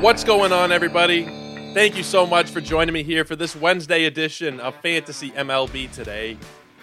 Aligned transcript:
What's 0.00 0.24
going 0.24 0.50
on, 0.50 0.72
everybody? 0.72 1.24
Thank 1.74 1.94
you 1.94 2.02
so 2.02 2.26
much 2.26 2.48
for 2.48 2.62
joining 2.62 2.94
me 2.94 3.02
here 3.02 3.22
for 3.22 3.36
this 3.36 3.54
Wednesday 3.54 4.06
edition 4.06 4.58
of 4.58 4.74
Fantasy 4.76 5.30
MLB 5.32 5.92
Today. 5.92 6.38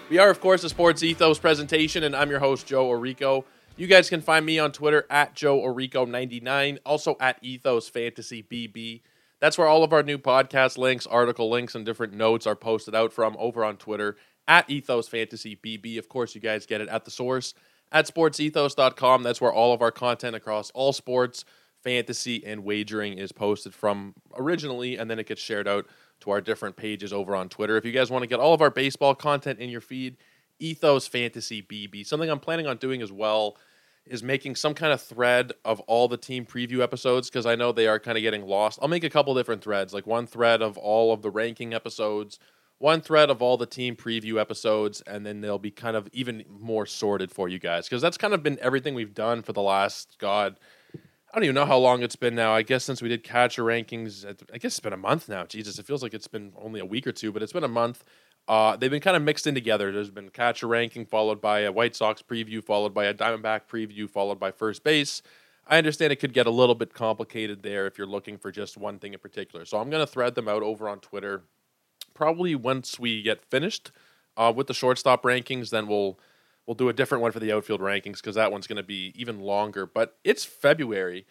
We 0.08 0.20
are, 0.20 0.30
of 0.30 0.40
course, 0.40 0.64
a 0.64 0.70
Sports 0.70 1.02
Ethos 1.02 1.40
presentation, 1.40 2.04
and 2.04 2.16
I'm 2.16 2.30
your 2.30 2.38
host, 2.38 2.68
Joe 2.68 2.88
Orico. 2.88 3.44
You 3.76 3.88
guys 3.88 4.08
can 4.08 4.22
find 4.22 4.46
me 4.46 4.60
on 4.60 4.72
Twitter 4.72 5.08
at 5.10 5.34
Joe 5.34 5.60
Orico99, 5.60 6.78
also 6.86 7.18
at 7.20 7.40
Ethos 7.42 7.90
Fantasy 7.90 8.44
BB. 8.44 9.02
That's 9.40 9.58
where 9.58 9.68
all 9.68 9.84
of 9.84 9.94
our 9.94 10.04
new 10.04 10.20
podcast 10.20 10.78
links, 10.78 11.08
article 11.08 11.50
links, 11.50 11.74
and 11.74 11.84
different 11.84 12.14
notes 12.14 12.46
are 12.46 12.56
posted 12.56 12.94
out 12.94 13.12
from 13.12 13.36
over 13.40 13.66
on 13.66 13.78
Twitter 13.78 14.16
at 14.48 14.70
Ethos 14.70 15.08
Fantasy 15.08 15.56
BB. 15.56 15.98
Of 15.98 16.08
course, 16.08 16.36
you 16.36 16.42
guys 16.42 16.68
get 16.68 16.82
it 16.82 16.88
at 16.88 17.04
the 17.04 17.12
source 17.12 17.56
at 17.92 18.06
sportsethos.com. 18.06 19.24
That's 19.24 19.42
where 19.42 19.52
all 19.52 19.74
of 19.74 19.82
our 19.82 19.92
content 19.92 20.36
across 20.36 20.70
all 20.72 20.94
sports, 20.94 21.46
fantasy, 21.88 22.46
and 22.46 22.66
wagering 22.66 23.18
is 23.18 23.32
posted 23.32 23.74
from 23.74 24.14
originally, 24.36 24.98
and 24.98 25.10
then 25.10 25.20
it 25.20 25.26
gets 25.26 25.42
shared 25.42 25.70
out 25.70 25.86
to 26.20 26.32
our 26.32 26.42
different 26.42 26.76
pages 26.76 27.14
over 27.14 27.34
on 27.34 27.48
Twitter. 27.48 27.78
If 27.78 27.86
you 27.86 27.94
guys 27.94 28.12
want 28.12 28.24
to 28.24 28.28
get 28.28 28.42
all 28.42 28.54
of 28.54 28.62
our 28.62 28.70
baseball 28.70 29.16
content 29.16 29.60
in 29.60 29.70
your 29.70 29.80
feed, 29.80 30.18
Ethos 30.60 31.08
Fantasy 31.08 31.62
BB. 31.62 32.06
Something 32.06 32.30
I'm 32.30 32.42
planning 32.42 32.68
on 32.68 32.76
doing 32.76 33.02
as 33.02 33.10
well 33.10 33.56
is 34.06 34.22
making 34.22 34.58
some 34.58 34.74
kind 34.74 34.92
of 34.92 35.02
thread 35.02 35.54
of 35.64 35.80
all 35.82 36.10
the 36.10 36.18
team 36.18 36.46
preview 36.46 36.84
episodes 36.84 37.30
because 37.30 37.46
I 37.46 37.56
know 37.56 37.72
they 37.72 37.88
are 37.88 38.00
kind 38.00 38.18
of 38.18 38.22
getting 38.22 38.46
lost. 38.46 38.80
I'll 38.82 38.90
make 38.90 39.06
a 39.06 39.10
couple 39.10 39.34
different 39.34 39.64
threads, 39.64 39.94
like 39.94 40.06
one 40.06 40.28
thread 40.28 40.62
of 40.62 40.78
all 40.78 41.14
of 41.14 41.22
the 41.22 41.32
ranking 41.32 41.74
episodes, 41.74 42.38
one 42.80 43.00
thread 43.00 43.30
of 43.30 43.42
all 43.42 43.56
the 43.56 43.66
team 43.66 43.96
preview 43.96 44.42
episodes, 44.42 45.00
and 45.08 45.26
then 45.26 45.40
they'll 45.40 45.58
be 45.58 45.72
kind 45.72 45.96
of 45.96 46.10
even 46.12 46.44
more 46.50 46.86
sorted 46.86 47.32
for 47.32 47.48
you 47.48 47.60
guys 47.60 47.88
because 47.88 48.02
that's 48.02 48.18
kind 48.18 48.34
of 48.34 48.44
been 48.44 48.58
everything 48.62 48.94
we've 48.94 49.14
done 49.14 49.42
for 49.42 49.54
the 49.54 49.62
last 49.62 50.18
God. 50.20 50.60
I 51.38 51.40
don't 51.40 51.44
even 51.44 51.54
know 51.54 51.66
how 51.68 51.78
long 51.78 52.02
it's 52.02 52.16
been 52.16 52.34
now. 52.34 52.56
I 52.56 52.64
guess 52.64 52.84
since 52.84 53.00
we 53.00 53.10
did 53.10 53.24
catcher 53.24 53.62
rankings, 53.62 54.26
I 54.52 54.58
guess 54.58 54.72
it's 54.72 54.80
been 54.80 54.92
a 54.92 54.98
month 54.98 55.30
now. 55.30 55.46
Jesus, 55.46 55.78
it 55.78 55.86
feels 55.86 56.02
like 56.02 56.16
it's 56.16 56.28
been 56.28 56.52
only 56.58 56.80
a 56.80 56.86
week 56.86 57.06
or 57.06 57.12
two, 57.12 57.32
but 57.32 57.44
it's 57.44 57.54
been 57.54 57.64
a 57.64 57.68
month. 57.68 58.04
Uh, 58.48 58.76
they've 58.76 58.90
been 58.90 59.02
kind 59.02 59.16
of 59.16 59.22
mixed 59.22 59.46
in 59.46 59.54
together. 59.54 59.92
There's 59.92 60.10
been 60.10 60.30
catcher 60.30 60.66
ranking, 60.66 61.06
followed 61.06 61.40
by 61.40 61.60
a 61.60 61.72
White 61.72 61.96
Sox 61.96 62.24
preview, 62.24 62.64
followed 62.64 62.92
by 62.92 63.06
a 63.06 63.14
Diamondback 63.14 63.68
preview, 63.72 64.10
followed 64.10 64.40
by 64.40 64.50
first 64.50 64.84
base. 64.84 65.22
I 65.68 65.78
understand 65.78 66.12
it 66.12 66.16
could 66.16 66.34
get 66.34 66.48
a 66.48 66.50
little 66.50 66.74
bit 66.74 66.96
complicated 66.96 67.62
there 67.62 67.86
if 67.86 68.00
you're 68.00 68.08
looking 68.08 68.40
for 68.40 68.52
just 68.52 68.76
one 68.76 68.98
thing 68.98 69.14
in 69.14 69.20
particular. 69.20 69.64
So 69.64 69.78
I'm 69.78 69.92
going 69.92 70.04
to 70.04 70.12
thread 70.12 70.34
them 70.34 70.48
out 70.48 70.64
over 70.64 70.90
on 70.90 71.02
Twitter 71.02 71.44
probably 72.16 72.56
once 72.56 73.00
we 73.00 73.22
get 73.22 73.46
finished 73.46 73.92
uh, 74.38 74.52
with 74.56 74.66
the 74.66 74.74
shortstop 74.74 75.22
rankings, 75.22 75.70
then 75.70 75.86
we'll 75.86 76.18
we'll 76.68 76.76
do 76.76 76.90
a 76.90 76.94
different 76.94 77.22
one 77.22 77.32
for 77.32 77.40
the 77.40 77.52
outfield 77.52 77.82
rankings 77.82 78.18
because 78.18 78.36
that 78.36 78.52
one's 78.52 78.68
going 78.68 78.78
to 78.78 78.84
be 78.84 79.14
even 79.16 79.40
longer. 79.40 79.86
But 79.86 80.18
it's 80.24 80.44
February. 80.44 81.26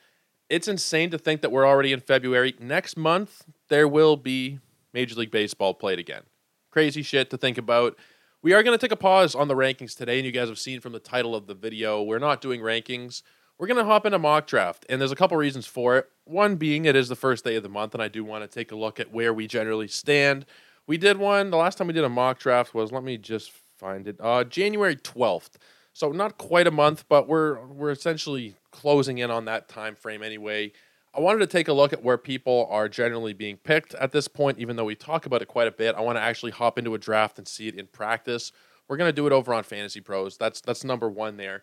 It's 0.48 0.66
insane 0.66 1.10
to 1.10 1.18
think 1.18 1.42
that 1.42 1.52
we're 1.52 1.66
already 1.66 1.92
in 1.92 2.00
February. 2.00 2.54
Next 2.58 2.96
month 2.96 3.44
there 3.68 3.86
will 3.86 4.16
be 4.16 4.58
Major 4.92 5.14
League 5.14 5.30
Baseball 5.30 5.74
played 5.74 5.98
again. 5.98 6.22
Crazy 6.70 7.02
shit 7.02 7.30
to 7.30 7.36
think 7.36 7.58
about. 7.58 7.96
We 8.42 8.52
are 8.52 8.62
going 8.62 8.76
to 8.76 8.84
take 8.84 8.92
a 8.92 8.96
pause 8.96 9.34
on 9.34 9.48
the 9.48 9.54
rankings 9.54 9.96
today, 9.96 10.18
and 10.18 10.26
you 10.26 10.32
guys 10.32 10.48
have 10.48 10.58
seen 10.58 10.80
from 10.80 10.92
the 10.92 11.00
title 11.00 11.34
of 11.34 11.46
the 11.46 11.54
video, 11.54 12.02
we're 12.02 12.18
not 12.18 12.40
doing 12.40 12.60
rankings. 12.60 13.22
We're 13.58 13.66
going 13.66 13.78
to 13.78 13.84
hop 13.84 14.06
into 14.06 14.18
mock 14.18 14.46
draft, 14.46 14.86
and 14.88 15.00
there's 15.00 15.10
a 15.10 15.16
couple 15.16 15.36
reasons 15.36 15.66
for 15.66 15.96
it. 15.96 16.08
One 16.24 16.56
being 16.56 16.84
it 16.84 16.94
is 16.94 17.08
the 17.08 17.16
first 17.16 17.44
day 17.44 17.56
of 17.56 17.62
the 17.62 17.68
month, 17.68 17.94
and 17.94 18.02
I 18.02 18.08
do 18.08 18.24
want 18.24 18.44
to 18.44 18.48
take 18.48 18.70
a 18.70 18.76
look 18.76 19.00
at 19.00 19.10
where 19.10 19.32
we 19.32 19.46
generally 19.46 19.88
stand 19.88 20.46
we 20.86 20.98
did 20.98 21.18
one. 21.18 21.50
The 21.50 21.56
last 21.56 21.78
time 21.78 21.88
we 21.88 21.92
did 21.92 22.04
a 22.04 22.08
mock 22.08 22.38
draft 22.38 22.74
was 22.74 22.92
let 22.92 23.02
me 23.02 23.18
just 23.18 23.52
find 23.78 24.08
it. 24.08 24.16
Uh, 24.20 24.44
January 24.44 24.96
twelfth. 24.96 25.58
So 25.92 26.12
not 26.12 26.36
quite 26.36 26.66
a 26.66 26.70
month, 26.70 27.04
but 27.08 27.26
we're 27.26 27.64
we're 27.66 27.90
essentially 27.90 28.54
closing 28.70 29.18
in 29.18 29.30
on 29.30 29.46
that 29.46 29.68
time 29.68 29.94
frame 29.94 30.22
anyway. 30.22 30.72
I 31.14 31.20
wanted 31.20 31.38
to 31.38 31.46
take 31.46 31.68
a 31.68 31.72
look 31.72 31.94
at 31.94 32.02
where 32.02 32.18
people 32.18 32.68
are 32.70 32.90
generally 32.90 33.32
being 33.32 33.56
picked 33.56 33.94
at 33.94 34.12
this 34.12 34.28
point, 34.28 34.58
even 34.58 34.76
though 34.76 34.84
we 34.84 34.94
talk 34.94 35.24
about 35.24 35.40
it 35.40 35.48
quite 35.48 35.66
a 35.66 35.72
bit. 35.72 35.94
I 35.94 36.02
want 36.02 36.18
to 36.18 36.22
actually 36.22 36.52
hop 36.52 36.78
into 36.78 36.94
a 36.94 36.98
draft 36.98 37.38
and 37.38 37.48
see 37.48 37.68
it 37.68 37.74
in 37.74 37.86
practice. 37.86 38.52
We're 38.86 38.98
going 38.98 39.08
to 39.08 39.14
do 39.14 39.26
it 39.26 39.32
over 39.32 39.54
on 39.54 39.62
Fantasy 39.62 40.00
Pros. 40.00 40.36
That's 40.36 40.60
that's 40.60 40.84
number 40.84 41.08
one 41.08 41.38
there. 41.38 41.62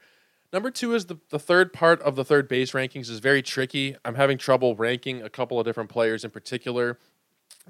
Number 0.51 0.71
two 0.71 0.93
is 0.93 1.05
the, 1.05 1.19
the 1.29 1.39
third 1.39 1.71
part 1.73 2.01
of 2.01 2.15
the 2.15 2.25
third 2.25 2.47
base 2.47 2.71
rankings 2.71 3.09
is 3.09 3.19
very 3.19 3.41
tricky. 3.41 3.95
I'm 4.03 4.15
having 4.15 4.37
trouble 4.37 4.75
ranking 4.75 5.21
a 5.21 5.29
couple 5.29 5.59
of 5.59 5.65
different 5.65 5.89
players 5.89 6.23
in 6.23 6.31
particular. 6.31 6.97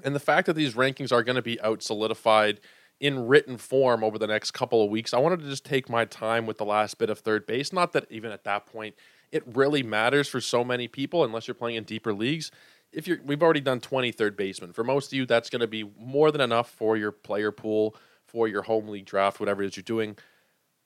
And 0.02 0.14
the 0.14 0.20
fact 0.20 0.46
that 0.46 0.54
these 0.54 0.74
rankings 0.74 1.12
are 1.12 1.22
going 1.22 1.36
to 1.36 1.42
be 1.42 1.60
out 1.60 1.82
solidified 1.82 2.60
in 3.04 3.26
written 3.26 3.58
form 3.58 4.02
over 4.02 4.18
the 4.18 4.26
next 4.26 4.52
couple 4.52 4.82
of 4.82 4.90
weeks, 4.90 5.12
I 5.12 5.18
wanted 5.18 5.40
to 5.40 5.46
just 5.46 5.66
take 5.66 5.90
my 5.90 6.06
time 6.06 6.46
with 6.46 6.56
the 6.56 6.64
last 6.64 6.96
bit 6.96 7.10
of 7.10 7.18
third 7.18 7.46
base. 7.46 7.70
Not 7.70 7.92
that 7.92 8.06
even 8.10 8.32
at 8.32 8.44
that 8.44 8.64
point 8.64 8.94
it 9.30 9.42
really 9.54 9.82
matters 9.82 10.26
for 10.26 10.40
so 10.40 10.64
many 10.64 10.88
people 10.88 11.22
unless 11.22 11.46
you're 11.46 11.54
playing 11.54 11.76
in 11.76 11.84
deeper 11.84 12.14
leagues. 12.14 12.50
If 12.92 13.06
you're 13.06 13.18
we've 13.22 13.42
already 13.42 13.60
done 13.60 13.80
20 13.80 14.10
third 14.12 14.38
basemen. 14.38 14.72
For 14.72 14.84
most 14.84 15.12
of 15.12 15.18
you, 15.18 15.26
that's 15.26 15.50
going 15.50 15.60
to 15.60 15.66
be 15.66 15.84
more 15.98 16.30
than 16.30 16.40
enough 16.40 16.70
for 16.70 16.96
your 16.96 17.12
player 17.12 17.52
pool, 17.52 17.94
for 18.26 18.48
your 18.48 18.62
home 18.62 18.88
league 18.88 19.04
draft, 19.04 19.38
whatever 19.38 19.62
it 19.62 19.66
is 19.66 19.76
you're 19.76 19.82
doing. 19.82 20.16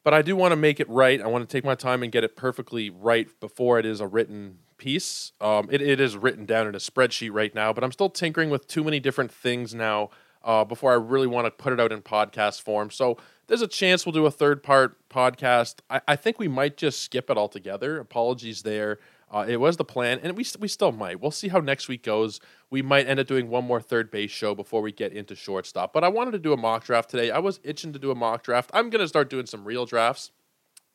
But 0.02 0.12
I 0.12 0.22
do 0.22 0.34
want 0.34 0.50
to 0.50 0.56
make 0.56 0.80
it 0.80 0.88
right. 0.88 1.20
I 1.20 1.26
want 1.28 1.48
to 1.48 1.52
take 1.56 1.64
my 1.64 1.76
time 1.76 2.02
and 2.02 2.10
get 2.10 2.24
it 2.24 2.34
perfectly 2.34 2.90
right 2.90 3.28
before 3.38 3.78
it 3.78 3.86
is 3.86 4.00
a 4.00 4.08
written 4.08 4.58
piece. 4.76 5.32
Um, 5.40 5.68
it, 5.70 5.82
it 5.82 6.00
is 6.00 6.16
written 6.16 6.46
down 6.46 6.66
in 6.66 6.74
a 6.74 6.78
spreadsheet 6.78 7.32
right 7.32 7.54
now, 7.54 7.72
but 7.72 7.84
I'm 7.84 7.92
still 7.92 8.10
tinkering 8.10 8.50
with 8.50 8.66
too 8.66 8.82
many 8.82 8.98
different 8.98 9.30
things 9.30 9.74
now 9.74 10.10
uh, 10.44 10.64
before 10.64 10.92
I 10.92 10.96
really 10.96 11.26
want 11.26 11.46
to 11.46 11.50
put 11.50 11.72
it 11.72 11.80
out 11.80 11.92
in 11.92 12.02
podcast 12.02 12.62
form. 12.62 12.90
So 12.90 13.18
there's 13.46 13.62
a 13.62 13.68
chance 13.68 14.06
we'll 14.06 14.12
do 14.12 14.26
a 14.26 14.30
third 14.30 14.62
part 14.62 14.96
podcast. 15.08 15.76
I, 15.90 16.00
I 16.08 16.16
think 16.16 16.38
we 16.38 16.48
might 16.48 16.76
just 16.76 17.02
skip 17.02 17.30
it 17.30 17.36
altogether. 17.36 17.98
Apologies 17.98 18.62
there. 18.62 18.98
Uh, 19.30 19.44
it 19.46 19.60
was 19.60 19.76
the 19.76 19.84
plan, 19.84 20.18
and 20.22 20.36
we 20.36 20.44
we 20.58 20.68
still 20.68 20.92
might. 20.92 21.20
We'll 21.20 21.30
see 21.30 21.48
how 21.48 21.60
next 21.60 21.86
week 21.86 22.02
goes. 22.02 22.40
We 22.70 22.80
might 22.80 23.06
end 23.06 23.20
up 23.20 23.26
doing 23.26 23.50
one 23.50 23.64
more 23.64 23.80
third 23.80 24.10
base 24.10 24.30
show 24.30 24.54
before 24.54 24.80
we 24.80 24.90
get 24.90 25.12
into 25.12 25.34
shortstop. 25.34 25.92
But 25.92 26.02
I 26.02 26.08
wanted 26.08 26.30
to 26.30 26.38
do 26.38 26.54
a 26.54 26.56
mock 26.56 26.84
draft 26.84 27.10
today. 27.10 27.30
I 27.30 27.38
was 27.38 27.60
itching 27.62 27.92
to 27.92 27.98
do 27.98 28.10
a 28.10 28.14
mock 28.14 28.42
draft. 28.42 28.70
I'm 28.72 28.88
gonna 28.88 29.08
start 29.08 29.28
doing 29.28 29.44
some 29.44 29.66
real 29.66 29.84
drafts, 29.84 30.30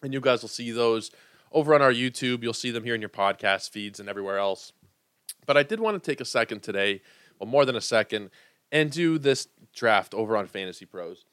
and 0.01 0.13
you 0.13 0.19
guys 0.19 0.41
will 0.41 0.49
see 0.49 0.71
those 0.71 1.11
over 1.51 1.75
on 1.75 1.83
our 1.83 1.93
YouTube. 1.93 2.41
You'll 2.41 2.53
see 2.53 2.71
them 2.71 2.83
here 2.83 2.95
in 2.95 3.01
your 3.01 3.09
podcast 3.09 3.69
feeds 3.69 3.99
and 3.99 4.09
everywhere 4.09 4.39
else. 4.39 4.71
But 5.45 5.57
I 5.57 5.63
did 5.63 5.79
want 5.79 6.01
to 6.01 6.11
take 6.11 6.19
a 6.21 6.25
second 6.25 6.63
today, 6.63 7.01
well, 7.39 7.49
more 7.49 7.65
than 7.65 7.75
a 7.75 7.81
second, 7.81 8.31
and 8.73 8.91
do 8.91 9.17
this 9.17 9.47
draft 9.73 10.13
over 10.13 10.35
on 10.35 10.47
Fantasy 10.47 10.85
Pros. 10.85 11.23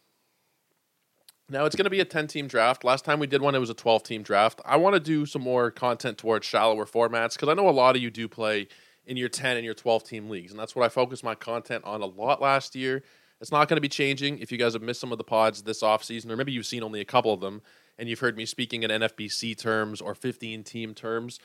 Now 1.49 1.65
it's 1.65 1.75
going 1.75 1.85
to 1.85 1.91
be 1.91 1.99
a 1.99 2.05
10 2.05 2.29
team 2.29 2.47
draft. 2.47 2.85
Last 2.85 3.05
time 3.05 3.19
we 3.19 3.27
did 3.27 3.43
one, 3.43 3.57
it 3.57 3.59
was 3.59 3.71
a 3.71 3.75
12 3.75 4.05
team 4.05 4.23
draft. 4.23 4.61
I 4.65 4.77
want 4.77 4.95
to 4.95 5.01
do 5.01 5.27
some 5.27 5.43
more 5.43 5.73
content 5.73 6.19
towards 6.19 6.47
shallower 6.47 6.87
formats 6.87 7.33
because 7.33 7.49
I 7.49 7.55
know 7.55 7.69
a 7.69 7.71
lot 7.71 7.97
of 7.97 8.03
you 8.03 8.11
do 8.11 8.29
play 8.29 8.69
in 9.05 9.17
your 9.17 9.29
10 9.29 9.57
and 9.57 9.65
your 9.65 9.75
12 9.75 10.05
team 10.05 10.29
leagues. 10.29 10.53
And 10.53 10.61
that's 10.61 10.77
what 10.77 10.85
I 10.85 10.89
focused 10.89 11.25
my 11.25 11.35
content 11.35 11.85
on 11.85 12.03
a 12.03 12.07
lot 12.07 12.41
last 12.41 12.77
year. 12.77 13.03
It's 13.41 13.51
not 13.51 13.69
going 13.69 13.79
to 13.79 13.81
be 13.81 13.89
changing 13.89 14.39
if 14.39 14.53
you 14.53 14.59
guys 14.59 14.75
have 14.75 14.83
missed 14.83 15.01
some 15.01 15.11
of 15.11 15.19
the 15.19 15.25
pods 15.25 15.63
this 15.63 15.83
offseason, 15.83 16.31
or 16.31 16.37
maybe 16.37 16.53
you've 16.53 16.67
seen 16.67 16.85
only 16.85 17.01
a 17.01 17.07
couple 17.07 17.33
of 17.33 17.41
them 17.41 17.63
and 17.99 18.09
you've 18.09 18.21
heard 18.21 18.37
me 18.37 18.45
speaking 18.45 18.83
in 18.83 18.91
NFBC 18.91 19.57
terms 19.59 20.01
or 20.01 20.15
15 20.15 20.63
team 20.63 20.95
terms, 20.95 21.41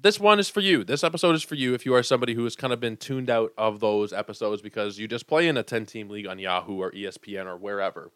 this 0.00 0.20
one 0.20 0.38
is 0.38 0.48
for 0.48 0.60
you. 0.60 0.84
This 0.84 1.02
episode 1.02 1.34
is 1.34 1.42
for 1.42 1.54
you 1.54 1.74
if 1.74 1.86
you 1.86 1.94
are 1.94 2.02
somebody 2.02 2.34
who 2.34 2.44
has 2.44 2.54
kind 2.54 2.72
of 2.72 2.80
been 2.80 2.96
tuned 2.96 3.30
out 3.30 3.52
of 3.56 3.80
those 3.80 4.12
episodes 4.12 4.60
because 4.60 4.98
you 4.98 5.08
just 5.08 5.26
play 5.26 5.48
in 5.48 5.56
a 5.56 5.62
10 5.62 5.86
team 5.86 6.10
league 6.10 6.26
on 6.26 6.38
Yahoo 6.38 6.80
or 6.80 6.92
ESPN 6.92 7.46
or 7.46 7.56
wherever. 7.56 8.10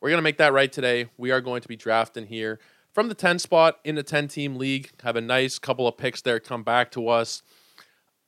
We're 0.00 0.10
going 0.10 0.18
to 0.18 0.22
make 0.22 0.38
that 0.38 0.52
right 0.52 0.70
today. 0.70 1.08
We 1.16 1.32
are 1.32 1.40
going 1.40 1.62
to 1.62 1.68
be 1.68 1.76
drafting 1.76 2.26
here 2.26 2.60
from 2.92 3.08
the 3.08 3.14
10 3.14 3.40
spot 3.40 3.80
in 3.84 3.96
the 3.96 4.02
10 4.02 4.28
team 4.28 4.56
league. 4.56 4.90
Have 5.02 5.16
a 5.16 5.20
nice 5.20 5.58
couple 5.58 5.88
of 5.88 5.96
picks 5.96 6.22
there 6.22 6.38
come 6.38 6.62
back 6.62 6.90
to 6.92 7.08
us. 7.08 7.42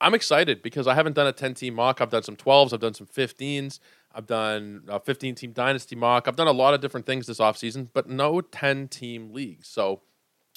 I'm 0.00 0.14
excited 0.14 0.62
because 0.62 0.86
I 0.86 0.94
haven't 0.94 1.14
done 1.14 1.26
a 1.26 1.32
10 1.32 1.54
team 1.54 1.74
mock. 1.74 2.00
I've 2.00 2.10
done 2.10 2.22
some 2.22 2.36
12s, 2.36 2.72
I've 2.72 2.80
done 2.80 2.94
some 2.94 3.06
15s. 3.06 3.78
I've 4.14 4.26
done 4.26 4.82
a 4.88 4.98
15 4.98 5.34
team 5.36 5.52
dynasty 5.52 5.94
mock. 5.94 6.26
I've 6.26 6.36
done 6.36 6.48
a 6.48 6.52
lot 6.52 6.74
of 6.74 6.80
different 6.80 7.06
things 7.06 7.26
this 7.26 7.38
offseason, 7.38 7.88
but 7.92 8.08
no 8.08 8.40
10 8.40 8.88
team 8.88 9.32
leagues. 9.32 9.68
So 9.68 10.00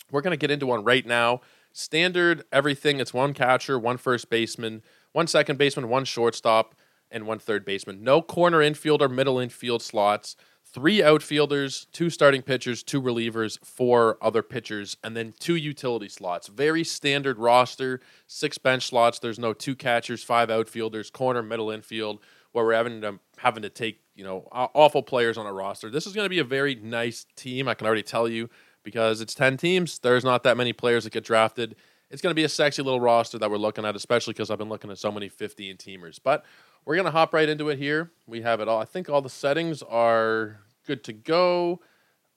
we're 0.10 0.22
going 0.22 0.32
to 0.32 0.38
get 0.38 0.52
into 0.52 0.66
one 0.66 0.84
right 0.84 1.06
now. 1.06 1.42
Standard 1.74 2.44
everything. 2.52 3.00
It's 3.00 3.14
one 3.14 3.34
catcher, 3.34 3.80
one 3.80 3.98
first 3.98 4.30
baseman, 4.30 4.84
one 5.12 5.28
second 5.28 5.58
baseman, 5.58 5.90
one 5.90 6.06
shortstop, 6.06 6.76
and 7.10 7.26
one 7.26 7.40
third 7.40 7.66
baseman. 7.66 8.04
No 8.04 8.22
corner 8.22 8.62
infield 8.62 9.02
or 9.02 9.10
middle 9.10 9.40
infield 9.40 9.82
slots. 9.82 10.36
Three 10.64 11.04
outfielders, 11.04 11.88
two 11.92 12.10
starting 12.10 12.42
pitchers, 12.42 12.82
two 12.82 13.02
relievers, 13.02 13.60
four 13.66 14.18
other 14.22 14.42
pitchers, 14.42 14.96
and 15.04 15.18
then 15.18 15.34
two 15.38 15.56
utility 15.56 16.08
slots. 16.08 16.48
Very 16.48 16.86
standard 16.86 17.38
roster. 17.38 18.00
Six 18.28 18.58
bench 18.58 18.88
slots. 18.88 19.20
There's 19.20 19.40
no 19.40 19.52
two 19.52 19.76
catchers, 19.76 20.24
five 20.24 20.50
outfielders, 20.50 21.10
corner, 21.10 21.44
middle 21.44 21.72
infield 21.72 22.20
where 22.52 22.66
we're 22.66 22.74
having 22.74 23.02
to 23.02 23.20
having 23.38 23.64
to 23.64 23.70
take 23.70 24.02
you 24.16 24.24
know 24.24 24.48
awful 24.52 25.04
players 25.04 25.38
on 25.38 25.46
a 25.46 25.54
roster. 25.54 25.90
This 25.90 26.08
is 26.08 26.14
going 26.14 26.26
to 26.26 26.30
be 26.30 26.40
a 26.40 26.44
very 26.46 26.76
nice 26.76 27.26
team. 27.36 27.68
I 27.68 27.74
can 27.74 27.88
already 27.88 28.04
tell 28.04 28.28
you 28.28 28.50
because 28.84 29.22
it's 29.22 29.34
ten 29.34 29.58
teams. 29.58 30.00
There's 30.00 30.24
not 30.24 30.44
that 30.44 30.58
many 30.58 30.74
players 30.74 31.04
that 31.04 31.14
get 31.14 31.24
drafted. 31.24 31.76
It's 32.10 32.22
going 32.22 32.32
to 32.32 32.36
be 32.36 32.44
a 32.44 32.50
sexy 32.50 32.82
little 32.82 33.00
roster 33.00 33.40
that 33.40 33.50
we're 33.50 33.58
looking 33.58 33.86
at, 33.86 33.96
especially 33.96 34.34
because 34.34 34.52
I've 34.52 34.58
been 34.58 34.70
looking 34.70 34.92
at 34.92 34.98
so 34.98 35.12
many 35.12 35.30
15 35.30 35.78
teamers. 35.78 36.20
But 36.22 36.44
we're 36.84 36.96
going 36.96 37.06
to 37.06 37.12
hop 37.12 37.34
right 37.34 37.48
into 37.48 37.70
it 37.70 37.78
here. 37.78 38.12
We 38.28 38.42
have 38.42 38.60
it 38.60 38.68
all. 38.68 38.82
I 38.82 38.86
think 38.86 39.10
all 39.10 39.22
the 39.22 39.30
settings 39.30 39.82
are 39.82 40.60
good 40.86 41.06
to 41.06 41.14
go. 41.14 41.80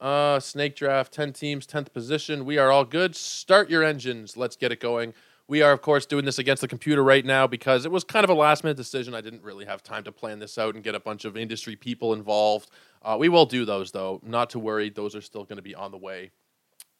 Uh, 0.00 0.38
snake 0.38 0.76
draft, 0.76 1.12
10 1.12 1.32
teams, 1.32 1.67
10th 1.67 1.93
position. 1.93 2.44
We 2.44 2.58
are 2.58 2.70
all 2.70 2.85
good. 2.85 3.17
Start 3.17 3.69
your 3.69 3.82
engines. 3.82 4.37
Let's 4.37 4.55
get 4.55 4.70
it 4.70 4.79
going. 4.79 5.14
We 5.46 5.61
are, 5.61 5.73
of 5.73 5.82
course, 5.82 6.06
doing 6.06 6.25
this 6.25 6.38
against 6.38 6.62
the 6.62 6.69
computer 6.69 7.05
right 7.05 7.25
now 7.25 7.46
because 7.46 7.85
it 7.85 7.93
was 7.93 8.02
kind 8.02 8.25
of 8.25 8.31
a 8.31 8.35
last 8.35 8.64
minute 8.64 8.79
decision. 8.79 9.14
I 9.14 9.20
didn't 9.20 9.43
really 9.43 9.67
have 9.67 9.82
time 9.82 10.02
to 10.05 10.12
plan 10.12 10.38
this 10.38 10.56
out 10.56 10.75
and 10.75 10.82
get 10.82 10.94
a 10.94 11.00
bunch 11.00 11.26
of 11.26 11.37
industry 11.37 11.76
people 11.76 12.14
involved. 12.14 12.70
Uh, 13.02 13.17
we 13.19 13.29
will 13.29 13.44
do 13.44 13.67
those, 13.67 13.93
though. 13.93 14.20
Not 14.25 14.49
to 14.50 14.58
worry, 14.58 14.88
those 14.88 15.14
are 15.14 15.20
still 15.20 15.44
going 15.44 15.56
to 15.56 15.62
be 15.62 15.75
on 15.75 15.91
the 15.91 15.99
way. 15.99 16.31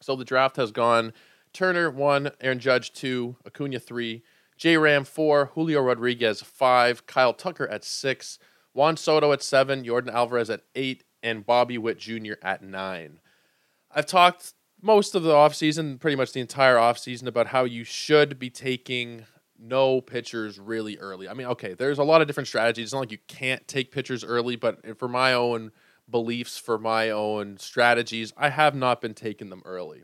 So 0.01 0.15
the 0.15 0.25
draft 0.25 0.57
has 0.57 0.71
gone 0.71 1.13
Turner, 1.53 1.89
one, 1.89 2.31
Aaron 2.41 2.59
Judge, 2.59 2.93
two, 2.93 3.37
Acuna, 3.47 3.79
three, 3.79 4.23
J 4.57 4.77
Ram, 4.77 5.05
four, 5.05 5.51
Julio 5.55 5.81
Rodriguez, 5.81 6.41
five, 6.41 7.07
Kyle 7.07 7.33
Tucker 7.33 7.67
at 7.67 7.83
six, 7.83 8.37
Juan 8.73 8.97
Soto 8.97 9.31
at 9.31 9.41
seven, 9.41 9.83
Yordan 9.83 10.13
Alvarez 10.13 10.49
at 10.49 10.61
eight, 10.75 11.03
and 11.23 11.45
Bobby 11.45 11.77
Witt 11.77 11.97
Jr. 11.97 12.33
at 12.43 12.61
nine. 12.61 13.19
I've 13.89 14.05
talked 14.05 14.53
most 14.85 15.15
of 15.15 15.23
the 15.23 15.31
offseason, 15.31 15.99
pretty 15.99 16.15
much 16.15 16.31
the 16.31 16.39
entire 16.39 16.75
offseason, 16.75 17.25
about 17.25 17.47
how 17.47 17.63
you 17.63 17.83
should 17.83 18.37
be 18.37 18.51
taking 18.51 19.25
no 19.59 19.99
pitchers 19.99 20.59
really 20.59 20.95
early. 20.99 21.27
I 21.27 21.33
mean, 21.33 21.47
okay, 21.47 21.73
there's 21.73 21.97
a 21.97 22.03
lot 22.03 22.21
of 22.21 22.27
different 22.27 22.47
strategies. 22.47 22.83
It's 22.83 22.93
not 22.93 22.99
like 22.99 23.11
you 23.11 23.17
can't 23.27 23.67
take 23.67 23.91
pitchers 23.91 24.23
early, 24.23 24.55
but 24.55 24.99
for 24.99 25.07
my 25.07 25.33
own 25.33 25.71
beliefs, 26.07 26.59
for 26.59 26.77
my 26.77 27.09
own 27.09 27.57
strategies, 27.57 28.31
I 28.37 28.49
have 28.49 28.75
not 28.75 29.01
been 29.01 29.15
taking 29.15 29.49
them 29.49 29.63
early. 29.65 30.03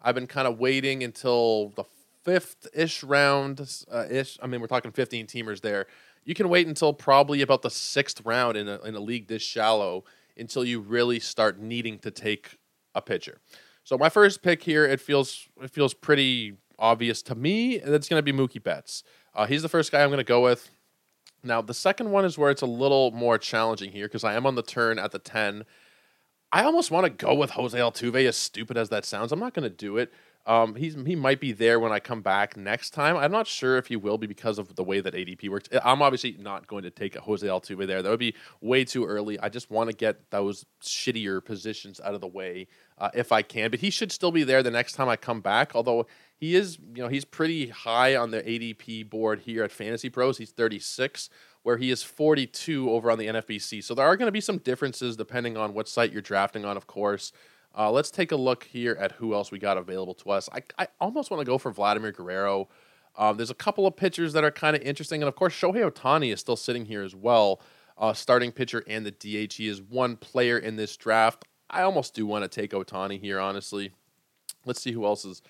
I've 0.00 0.14
been 0.14 0.26
kind 0.26 0.48
of 0.48 0.58
waiting 0.58 1.04
until 1.04 1.68
the 1.76 1.84
fifth 2.24 2.66
ish 2.72 3.02
round 3.02 3.84
uh, 3.92 4.06
ish. 4.10 4.38
I 4.42 4.46
mean, 4.46 4.62
we're 4.62 4.66
talking 4.66 4.92
15 4.92 5.26
teamers 5.26 5.60
there. 5.60 5.86
You 6.24 6.34
can 6.34 6.48
wait 6.48 6.66
until 6.66 6.94
probably 6.94 7.42
about 7.42 7.60
the 7.60 7.70
sixth 7.70 8.22
round 8.24 8.56
in 8.56 8.66
a, 8.66 8.80
in 8.80 8.94
a 8.94 9.00
league 9.00 9.26
this 9.26 9.42
shallow 9.42 10.04
until 10.38 10.64
you 10.64 10.80
really 10.80 11.20
start 11.20 11.60
needing 11.60 11.98
to 11.98 12.10
take 12.10 12.56
a 12.94 13.02
pitcher. 13.02 13.38
So 13.84 13.98
my 13.98 14.08
first 14.08 14.42
pick 14.42 14.62
here, 14.62 14.84
it 14.84 15.00
feels 15.00 15.48
it 15.60 15.70
feels 15.70 15.94
pretty 15.94 16.56
obvious 16.78 17.22
to 17.22 17.34
me. 17.34 17.78
That's 17.78 18.08
going 18.08 18.24
to 18.24 18.32
be 18.32 18.36
Mookie 18.36 18.62
Betts. 18.62 19.02
Uh, 19.34 19.46
he's 19.46 19.62
the 19.62 19.68
first 19.68 19.92
guy 19.92 20.02
I'm 20.02 20.08
going 20.08 20.18
to 20.18 20.24
go 20.24 20.42
with. 20.42 20.70
Now 21.42 21.60
the 21.60 21.74
second 21.74 22.10
one 22.10 22.24
is 22.24 22.38
where 22.38 22.50
it's 22.50 22.62
a 22.62 22.66
little 22.66 23.10
more 23.10 23.38
challenging 23.38 23.90
here 23.90 24.06
because 24.06 24.24
I 24.24 24.34
am 24.34 24.46
on 24.46 24.54
the 24.54 24.62
turn 24.62 24.98
at 24.98 25.10
the 25.10 25.18
ten. 25.18 25.64
I 26.52 26.64
almost 26.64 26.90
want 26.90 27.04
to 27.06 27.10
go 27.10 27.34
with 27.34 27.50
Jose 27.50 27.78
Altuve, 27.78 28.26
as 28.28 28.36
stupid 28.36 28.76
as 28.76 28.90
that 28.90 29.06
sounds. 29.06 29.32
I'm 29.32 29.40
not 29.40 29.54
going 29.54 29.68
to 29.68 29.74
do 29.74 29.96
it. 29.96 30.12
Um, 30.44 30.74
he's 30.74 30.94
he 30.94 31.14
might 31.14 31.40
be 31.40 31.52
there 31.52 31.78
when 31.78 31.92
I 31.92 32.00
come 32.00 32.20
back 32.20 32.56
next 32.56 32.90
time. 32.90 33.16
I'm 33.16 33.30
not 33.30 33.46
sure 33.46 33.76
if 33.76 33.86
he 33.86 33.94
will 33.94 34.18
be 34.18 34.26
because 34.26 34.58
of 34.58 34.74
the 34.74 34.82
way 34.82 35.00
that 35.00 35.14
ADP 35.14 35.48
works. 35.48 35.68
I'm 35.84 36.02
obviously 36.02 36.36
not 36.38 36.66
going 36.66 36.82
to 36.82 36.90
take 36.90 37.14
a 37.14 37.20
Jose 37.20 37.46
Altuve 37.46 37.86
there. 37.86 38.02
That 38.02 38.10
would 38.10 38.18
be 38.18 38.34
way 38.60 38.84
too 38.84 39.04
early. 39.04 39.38
I 39.38 39.48
just 39.48 39.70
want 39.70 39.90
to 39.90 39.96
get 39.96 40.30
those 40.30 40.66
shittier 40.82 41.44
positions 41.44 42.00
out 42.00 42.14
of 42.14 42.20
the 42.20 42.26
way 42.26 42.66
uh, 42.98 43.10
if 43.14 43.30
I 43.30 43.42
can. 43.42 43.70
But 43.70 43.80
he 43.80 43.90
should 43.90 44.10
still 44.10 44.32
be 44.32 44.42
there 44.42 44.64
the 44.64 44.70
next 44.70 44.94
time 44.94 45.08
I 45.08 45.16
come 45.16 45.40
back. 45.40 45.72
Although 45.76 46.06
he 46.36 46.56
is, 46.56 46.76
you 46.92 47.02
know, 47.02 47.08
he's 47.08 47.24
pretty 47.24 47.68
high 47.68 48.16
on 48.16 48.32
the 48.32 48.42
ADP 48.42 49.08
board 49.08 49.40
here 49.40 49.62
at 49.62 49.70
Fantasy 49.70 50.10
Pros. 50.10 50.38
He's 50.38 50.50
36 50.50 51.30
where 51.62 51.76
he 51.76 51.90
is 51.90 52.02
42 52.02 52.90
over 52.90 53.10
on 53.10 53.18
the 53.18 53.26
NFBC. 53.26 53.84
So 53.84 53.94
there 53.94 54.06
are 54.06 54.16
going 54.16 54.26
to 54.26 54.32
be 54.32 54.40
some 54.40 54.58
differences 54.58 55.16
depending 55.16 55.56
on 55.56 55.74
what 55.74 55.88
site 55.88 56.12
you're 56.12 56.20
drafting 56.22 56.64
on, 56.64 56.76
of 56.76 56.86
course. 56.86 57.32
Uh, 57.76 57.90
let's 57.90 58.10
take 58.10 58.32
a 58.32 58.36
look 58.36 58.64
here 58.64 58.96
at 59.00 59.12
who 59.12 59.34
else 59.34 59.50
we 59.50 59.58
got 59.58 59.76
available 59.76 60.14
to 60.14 60.30
us. 60.30 60.48
I, 60.52 60.62
I 60.78 60.88
almost 61.00 61.30
want 61.30 61.40
to 61.40 61.44
go 61.44 61.58
for 61.58 61.70
Vladimir 61.70 62.12
Guerrero. 62.12 62.68
Um, 63.16 63.36
there's 63.36 63.50
a 63.50 63.54
couple 63.54 63.86
of 63.86 63.96
pitchers 63.96 64.32
that 64.34 64.44
are 64.44 64.50
kind 64.50 64.76
of 64.76 64.82
interesting, 64.82 65.22
and 65.22 65.28
of 65.28 65.36
course, 65.36 65.54
Shohei 65.54 65.90
Ohtani 65.90 66.32
is 66.32 66.40
still 66.40 66.56
sitting 66.56 66.86
here 66.86 67.02
as 67.02 67.14
well, 67.14 67.60
uh, 67.98 68.12
starting 68.12 68.52
pitcher 68.52 68.82
and 68.86 69.06
the 69.06 69.10
DH. 69.10 69.54
He 69.54 69.68
is 69.68 69.82
one 69.82 70.16
player 70.16 70.58
in 70.58 70.76
this 70.76 70.96
draft. 70.96 71.44
I 71.70 71.82
almost 71.82 72.14
do 72.14 72.26
want 72.26 72.44
to 72.44 72.48
take 72.48 72.72
Ohtani 72.72 73.20
here, 73.20 73.40
honestly. 73.40 73.92
Let's 74.64 74.80
see 74.80 74.92
who 74.92 75.04
else 75.04 75.24
is 75.24 75.42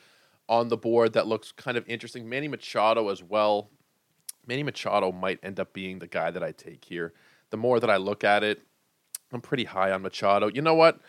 on 0.48 0.68
the 0.68 0.76
board 0.76 1.12
that 1.14 1.26
looks 1.26 1.52
kind 1.52 1.76
of 1.76 1.88
interesting. 1.88 2.28
Manny 2.28 2.48
Machado 2.48 3.08
as 3.08 3.22
well. 3.22 3.70
Manny 4.46 4.62
Machado 4.62 5.12
might 5.12 5.38
end 5.42 5.60
up 5.60 5.72
being 5.72 5.98
the 5.98 6.06
guy 6.06 6.30
that 6.30 6.42
I 6.42 6.52
take 6.52 6.84
here. 6.84 7.12
The 7.50 7.56
more 7.56 7.80
that 7.80 7.90
I 7.90 7.96
look 7.96 8.24
at 8.24 8.42
it, 8.42 8.62
I'm 9.32 9.40
pretty 9.40 9.64
high 9.64 9.92
on 9.92 10.02
Machado. 10.02 10.48
You 10.48 10.62
know 10.62 10.74
what? 10.74 11.00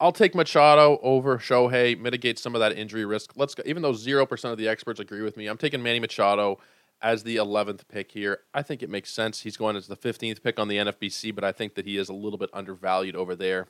I'll 0.00 0.12
take 0.12 0.34
Machado 0.34 0.98
over 1.02 1.38
Shohei, 1.38 1.98
mitigate 1.98 2.38
some 2.38 2.54
of 2.54 2.60
that 2.60 2.76
injury 2.76 3.04
risk. 3.04 3.32
Let's 3.36 3.54
go. 3.54 3.62
Even 3.64 3.82
though 3.82 3.92
0% 3.92 4.52
of 4.52 4.58
the 4.58 4.68
experts 4.68 5.00
agree 5.00 5.22
with 5.22 5.36
me, 5.36 5.46
I'm 5.46 5.56
taking 5.56 5.82
Manny 5.82 6.00
Machado 6.00 6.58
as 7.00 7.22
the 7.22 7.36
11th 7.36 7.82
pick 7.88 8.10
here. 8.10 8.40
I 8.52 8.62
think 8.62 8.82
it 8.82 8.90
makes 8.90 9.10
sense. 9.10 9.40
He's 9.40 9.56
going 9.56 9.76
as 9.76 9.86
the 9.86 9.96
15th 9.96 10.42
pick 10.42 10.58
on 10.58 10.68
the 10.68 10.76
NFBC, 10.78 11.34
but 11.34 11.44
I 11.44 11.52
think 11.52 11.74
that 11.74 11.86
he 11.86 11.96
is 11.96 12.08
a 12.08 12.14
little 12.14 12.38
bit 12.38 12.50
undervalued 12.52 13.14
over 13.14 13.36
there. 13.36 13.66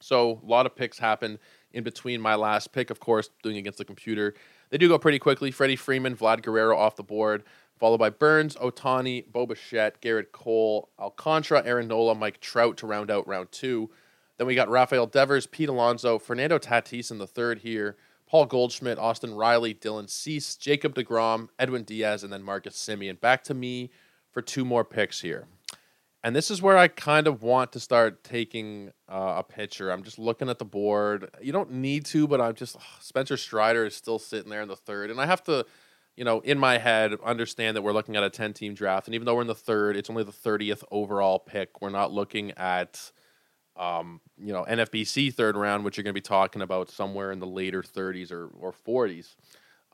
So 0.00 0.40
a 0.42 0.46
lot 0.46 0.66
of 0.66 0.74
picks 0.74 0.98
happen 0.98 1.38
in 1.72 1.84
between 1.84 2.20
my 2.20 2.34
last 2.34 2.72
pick, 2.72 2.90
of 2.90 3.00
course, 3.00 3.30
doing 3.42 3.56
against 3.56 3.78
the 3.78 3.84
computer. 3.84 4.34
They 4.70 4.78
do 4.78 4.88
go 4.88 4.98
pretty 4.98 5.18
quickly. 5.18 5.50
Freddie 5.50 5.76
Freeman, 5.76 6.16
Vlad 6.16 6.42
Guerrero 6.42 6.76
off 6.76 6.96
the 6.96 7.02
board, 7.02 7.44
followed 7.78 7.98
by 7.98 8.10
Burnes, 8.10 8.56
Ohtani, 8.56 9.30
Bo 9.30 9.46
Gerrit 9.46 10.32
Cole, 10.32 10.90
Alcantara, 10.98 11.62
Aaron 11.64 11.88
Nola, 11.88 12.14
Mike 12.14 12.40
Trout 12.40 12.76
to 12.78 12.86
round 12.86 13.10
out 13.10 13.26
round 13.28 13.50
two. 13.52 13.90
Then 14.36 14.46
we 14.46 14.54
got 14.54 14.68
Rafael 14.68 15.06
Devers, 15.06 15.46
Pete 15.46 15.68
Alonso, 15.68 16.18
Fernando 16.18 16.58
Tatis 16.58 17.10
in 17.10 17.18
the 17.18 17.26
third 17.26 17.60
here, 17.60 17.96
Paul 18.26 18.46
Goldschmidt, 18.46 18.98
Austin 18.98 19.34
Riley, 19.34 19.74
Dylan 19.74 20.08
Cease, 20.10 20.56
Jacob 20.56 20.94
DeGrom, 20.94 21.48
Edwin 21.58 21.84
Diaz, 21.84 22.24
and 22.24 22.32
then 22.32 22.42
Marcus 22.42 22.74
Semien. 22.76 23.20
Back 23.20 23.44
to 23.44 23.54
me 23.54 23.90
for 24.30 24.42
two 24.42 24.64
more 24.64 24.84
picks 24.84 25.20
here. 25.20 25.46
And 26.24 26.34
this 26.34 26.50
is 26.50 26.62
where 26.62 26.78
I 26.78 26.88
kind 26.88 27.26
of 27.26 27.42
want 27.42 27.72
to 27.72 27.80
start 27.80 28.24
taking 28.24 28.90
uh, 29.10 29.34
a 29.38 29.42
pitcher. 29.42 29.90
I'm 29.90 30.02
just 30.02 30.18
looking 30.18 30.48
at 30.48 30.58
the 30.58 30.64
board. 30.64 31.28
You 31.42 31.52
don't 31.52 31.70
need 31.70 32.06
to, 32.06 32.26
but 32.26 32.40
I'm 32.40 32.54
just, 32.54 32.76
ugh, 32.76 32.82
Spencer 33.00 33.36
Strider 33.36 33.84
is 33.84 33.94
still 33.94 34.18
sitting 34.18 34.50
there 34.50 34.62
in 34.62 34.68
the 34.68 34.74
third. 34.74 35.10
And 35.10 35.20
I 35.20 35.26
have 35.26 35.44
to, 35.44 35.66
you 36.16 36.24
know, 36.24 36.40
in 36.40 36.58
my 36.58 36.78
head, 36.78 37.12
understand 37.22 37.76
that 37.76 37.82
we're 37.82 37.92
looking 37.92 38.16
at 38.16 38.24
a 38.24 38.30
10 38.30 38.54
team 38.54 38.72
draft. 38.72 39.06
And 39.06 39.14
even 39.14 39.26
though 39.26 39.34
we're 39.34 39.42
in 39.42 39.48
the 39.48 39.54
third, 39.54 39.98
it's 39.98 40.08
only 40.08 40.24
the 40.24 40.32
30th 40.32 40.82
overall 40.90 41.38
pick. 41.38 41.82
We're 41.82 41.90
not 41.90 42.10
looking 42.10 42.52
at 42.52 43.12
um, 43.76 44.20
you 44.38 44.52
know, 44.52 44.64
NFBC 44.68 45.34
third 45.34 45.56
round, 45.56 45.84
which 45.84 45.96
you're 45.96 46.04
going 46.04 46.14
to 46.14 46.20
be 46.20 46.20
talking 46.20 46.62
about 46.62 46.90
somewhere 46.90 47.32
in 47.32 47.40
the 47.40 47.46
later 47.46 47.82
30s 47.82 48.30
or, 48.30 48.48
or 48.58 48.72
40s. 48.72 49.34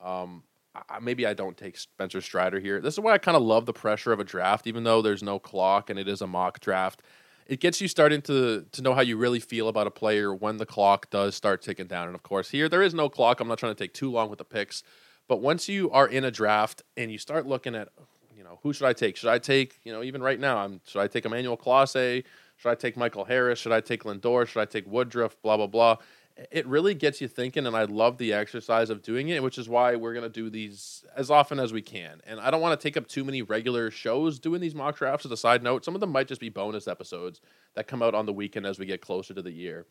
Um, 0.03 0.43
I, 0.75 1.01
maybe 1.01 1.27
I 1.27 1.35
don't 1.35 1.57
take 1.57 1.77
Spencer 1.77 2.21
Strider 2.21 2.61
here. 2.61 2.81
This 2.81 2.95
is 2.95 3.01
why 3.01 3.13
I 3.13 3.19
kind 3.19 3.37
of 3.37 3.43
love 3.43 3.67
the 3.67 3.73
pressure 3.73 4.13
of 4.13 4.21
a 4.21 4.25
draft, 4.25 4.67
even 4.67 4.85
though 4.85 5.03
there's 5.03 5.23
no 5.23 5.39
clock 5.39 5.91
and 5.91 5.99
it 5.99 6.09
is 6.09 6.21
a 6.21 6.27
mock 6.27 6.61
draft. 6.61 7.03
It 7.47 7.59
gets 7.59 7.81
you 7.81 7.89
starting 7.89 8.23
to 8.23 8.65
to 8.71 8.83
know 8.83 8.95
how 8.95 9.01
you 9.01 9.17
really 9.17 9.41
feel 9.41 9.67
about 9.67 9.89
a 9.89 9.91
player 9.91 10.33
when 10.33 10.59
the 10.59 10.67
clock 10.67 11.11
does 11.11 11.35
start 11.35 11.63
ticking 11.63 11.89
down. 11.89 12.07
And 12.07 12.15
of 12.15 12.23
course, 12.23 12.51
here 12.51 12.69
there 12.69 12.83
is 12.83 12.95
no 12.95 13.09
clock. 13.09 13.41
I'm 13.41 13.49
not 13.49 13.59
trying 13.59 13.75
to 13.75 13.79
take 13.79 13.93
too 13.93 14.11
long 14.11 14.31
with 14.31 14.39
the 14.39 14.45
picks, 14.45 14.85
but 15.27 15.41
once 15.41 15.69
you 15.69 15.91
are 15.91 16.07
in 16.07 16.25
a 16.25 16.31
draft 16.31 16.83
and 16.97 17.11
you 17.11 17.19
start 17.19 17.47
looking 17.47 17.75
at, 17.75 17.89
you 18.37 18.45
know, 18.45 18.61
who 18.63 18.73
should 18.73 18.87
I 18.87 18.93
take? 18.93 19.17
Should 19.17 19.31
I 19.31 19.39
take, 19.39 19.81
you 19.83 19.93
know, 19.93 20.05
even 20.05 20.23
right 20.23 20.39
now, 20.39 20.59
I'm 20.59 20.81
should 20.87 21.01
I 21.01 21.09
take 21.09 21.25
Emmanuel 21.25 21.57
Clase? 21.57 22.23
Should 22.61 22.69
I 22.69 22.75
take 22.75 22.95
Michael 22.97 23.25
Harris? 23.25 23.59
Should 23.59 23.73
I 23.73 23.81
take 23.81 24.05
Lindor? 24.05 24.47
Should 24.47 24.61
I 24.61 24.67
take 24.67 24.87
Woodruff? 24.87 25.41
Blah 25.41 25.57
blah 25.57 25.67
blah. 25.67 25.97
It 26.51 26.67
really 26.67 26.95
gets 26.95 27.21
you 27.21 27.29
thinking, 27.29 27.67
and 27.67 27.75
I 27.75 27.85
love 27.85 28.19
the 28.19 28.33
exercise 28.35 28.91
of 28.91 29.03
doing 29.03 29.29
it, 29.29 29.43
which 29.43 29.59
is 29.59 29.69
why 29.69 29.97
we're 29.97 30.13
gonna 30.13 30.29
do 30.29 30.51
these 30.51 31.05
as 31.17 31.31
often 31.31 31.59
as 31.59 31.73
we 31.73 31.81
can. 31.81 32.21
And 32.27 32.39
I 32.39 32.51
don't 32.51 32.61
want 32.61 32.79
to 32.79 32.83
take 32.83 32.99
up 32.99 33.07
too 33.09 33.25
many 33.25 33.41
regular 33.41 33.91
shows 33.91 34.39
doing 34.39 34.61
these 34.61 34.75
mock 34.75 34.99
drafts. 34.99 35.25
As 35.25 35.33
a 35.33 35.39
side 35.39 35.63
note, 35.63 35.87
some 35.87 35.95
of 35.95 36.03
them 36.03 36.11
might 36.11 36.29
just 36.29 36.41
be 36.41 36.51
bonus 36.51 36.87
episodes 36.87 37.41
that 37.75 37.87
come 37.87 38.03
out 38.03 38.15
on 38.15 38.27
the 38.27 38.33
weekend 38.33 38.67
as 38.67 38.79
we 38.79 38.85
get 38.85 39.01
closer 39.01 39.33
to 39.33 39.43
the 39.43 39.53
year. 39.53 39.87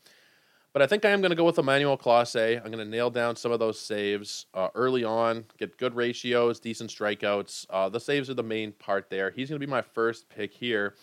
But 0.71 0.83
I 0.83 0.87
think 0.87 1.03
I 1.03 1.09
am 1.09 1.21
going 1.21 1.31
to 1.31 1.35
go 1.35 1.45
with 1.45 1.57
Emmanuel 1.57 1.97
Clase. 1.97 2.57
I'm 2.57 2.71
going 2.71 2.77
to 2.77 2.85
nail 2.85 3.09
down 3.09 3.35
some 3.35 3.51
of 3.51 3.57
those 3.57 3.79
saves 3.79 4.45
uh, 4.53 4.67
early 4.75 5.03
on, 5.03 5.45
get 5.57 5.77
good 5.79 5.95
ratios, 5.95 6.59
decent 6.59 6.91
strikeouts. 6.91 7.65
Uh, 7.71 7.89
the 7.89 7.99
saves 7.99 8.29
are 8.29 8.35
the 8.35 8.43
main 8.43 8.73
part 8.73 9.09
there. 9.09 9.31
He's 9.31 9.49
going 9.49 9.59
to 9.59 9.65
be 9.65 9.69
my 9.69 9.81
first 9.81 10.29
pick 10.29 10.53
here. 10.53 10.93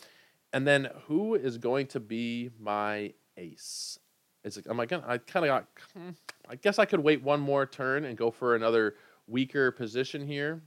And 0.57 0.67
then 0.67 0.89
who 1.07 1.35
is 1.35 1.59
going 1.59 1.89
to 1.89 2.01
be 2.01 2.49
my 2.59 3.13
ace? 3.37 3.99
Is 4.43 4.57
it, 4.57 4.67
am 4.67 4.81
I 4.81 4.87
gonna? 4.87 5.05
I 5.07 5.19
kind 5.19 5.45
of 5.45 5.51
got. 5.51 5.67
I 6.49 6.57
guess 6.57 6.79
I 6.79 6.87
could 6.87 7.01
wait 7.01 7.23
one 7.23 7.41
more 7.41 7.67
turn 7.67 8.07
and 8.07 8.17
go 8.17 8.31
for 8.31 8.57
another 8.57 8.95
weaker 9.27 9.71
position 9.71 10.27
here. 10.27 10.63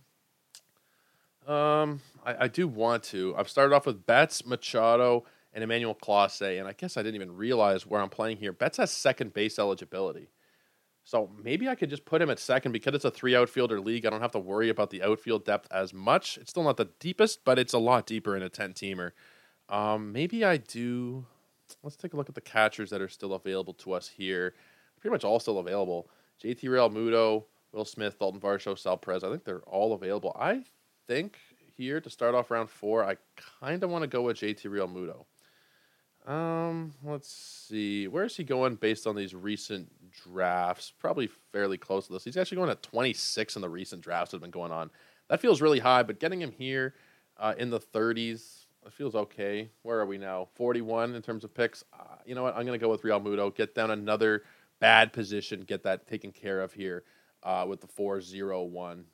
Um, 1.47 2.01
I, 2.23 2.43
I 2.43 2.47
do 2.49 2.67
want 2.67 3.01
to. 3.05 3.33
I've 3.35 3.49
started 3.49 3.73
off 3.73 3.87
with 3.87 4.05
Betts, 4.05 4.45
Machado, 4.45 5.25
and 5.55 5.63
Emmanuel 5.63 5.95
Clase, 5.95 6.59
and 6.59 6.67
I 6.67 6.73
guess 6.73 6.95
I 6.95 7.01
didn't 7.01 7.15
even 7.15 7.35
realize 7.35 7.87
where 7.87 7.99
I'm 7.99 8.09
playing 8.09 8.37
here. 8.37 8.53
Betts 8.53 8.77
has 8.77 8.91
second 8.91 9.33
base 9.33 9.57
eligibility. 9.57 10.29
So 11.03 11.31
maybe 11.43 11.67
I 11.67 11.73
could 11.73 11.89
just 11.89 12.05
put 12.05 12.21
him 12.21 12.29
at 12.29 12.37
second 12.37 12.73
because 12.73 12.93
it's 12.93 13.05
a 13.05 13.09
three 13.09 13.35
outfielder 13.35 13.81
league. 13.81 14.05
I 14.05 14.11
don't 14.11 14.21
have 14.21 14.33
to 14.33 14.39
worry 14.39 14.69
about 14.69 14.91
the 14.91 15.01
outfield 15.01 15.45
depth 15.45 15.67
as 15.71 15.95
much. 15.95 16.37
It's 16.37 16.51
still 16.51 16.61
not 16.61 16.77
the 16.77 16.89
deepest, 16.99 17.43
but 17.43 17.57
it's 17.57 17.73
a 17.73 17.79
lot 17.79 18.05
deeper 18.05 18.37
in 18.37 18.43
a 18.43 18.49
10 18.49 18.73
teamer. 18.73 19.13
Um, 19.69 20.11
maybe 20.11 20.43
I 20.43 20.57
do. 20.57 21.25
Let's 21.83 21.95
take 21.95 22.13
a 22.13 22.17
look 22.17 22.29
at 22.29 22.35
the 22.35 22.41
catchers 22.41 22.89
that 22.89 23.01
are 23.01 23.07
still 23.07 23.33
available 23.33 23.73
to 23.75 23.93
us 23.93 24.07
here. 24.07 24.55
Pretty 24.99 25.13
much 25.13 25.23
all 25.23 25.39
still 25.39 25.59
available. 25.59 26.09
JT 26.43 26.63
Realmuto, 26.63 27.45
Will 27.71 27.85
Smith, 27.85 28.17
Dalton 28.19 28.41
Varsho, 28.41 28.77
Sal 28.77 28.97
Perez. 28.97 29.23
I 29.23 29.29
think 29.29 29.43
they're 29.43 29.59
all 29.59 29.93
available. 29.93 30.35
I 30.39 30.63
think 31.07 31.37
here 31.77 32.01
to 32.01 32.09
start 32.09 32.35
off 32.35 32.51
round 32.51 32.69
four, 32.69 33.05
I 33.05 33.17
kind 33.61 33.83
of 33.83 33.89
want 33.89 34.01
to 34.01 34.07
go 34.07 34.23
with 34.23 34.37
JT 34.37 34.65
Realmuto. 34.65 35.25
Um, 36.29 36.93
let's 37.03 37.31
see. 37.31 38.07
Where 38.07 38.25
is 38.25 38.35
he 38.35 38.43
going 38.43 38.75
based 38.75 39.07
on 39.07 39.15
these 39.15 39.33
recent 39.33 39.89
drafts, 40.11 40.91
probably 40.97 41.29
fairly 41.51 41.77
close 41.77 42.07
to 42.07 42.13
this. 42.13 42.23
He's 42.23 42.37
actually 42.37 42.57
going 42.57 42.69
at 42.69 42.83
26 42.83 43.55
in 43.55 43.61
the 43.61 43.69
recent 43.69 44.01
drafts 44.01 44.31
that 44.31 44.37
have 44.37 44.41
been 44.41 44.51
going 44.51 44.71
on. 44.71 44.89
That 45.29 45.39
feels 45.39 45.61
really 45.61 45.79
high, 45.79 46.03
but 46.03 46.19
getting 46.19 46.41
him 46.41 46.51
here 46.51 46.95
uh, 47.37 47.53
in 47.57 47.69
the 47.69 47.79
30s, 47.79 48.58
it 48.85 48.93
feels 48.93 49.15
okay. 49.15 49.69
Where 49.83 49.99
are 49.99 50.05
we 50.05 50.17
now? 50.17 50.47
41 50.55 51.15
in 51.15 51.21
terms 51.21 51.43
of 51.43 51.53
picks. 51.53 51.83
Uh, 51.93 52.15
you 52.25 52.35
know 52.35 52.43
what? 52.43 52.55
I'm 52.55 52.65
going 52.65 52.79
to 52.79 52.83
go 52.83 52.89
with 52.89 53.03
Realmuto. 53.03 53.53
Get 53.53 53.75
down 53.75 53.91
another 53.91 54.43
bad 54.79 55.13
position. 55.13 55.61
Get 55.61 55.83
that 55.83 56.07
taken 56.07 56.31
care 56.31 56.61
of 56.61 56.73
here 56.73 57.03
uh, 57.43 57.65
with 57.67 57.81
the 57.81 57.87
4 57.87 58.21
0 58.21 58.63
1. 58.63 59.05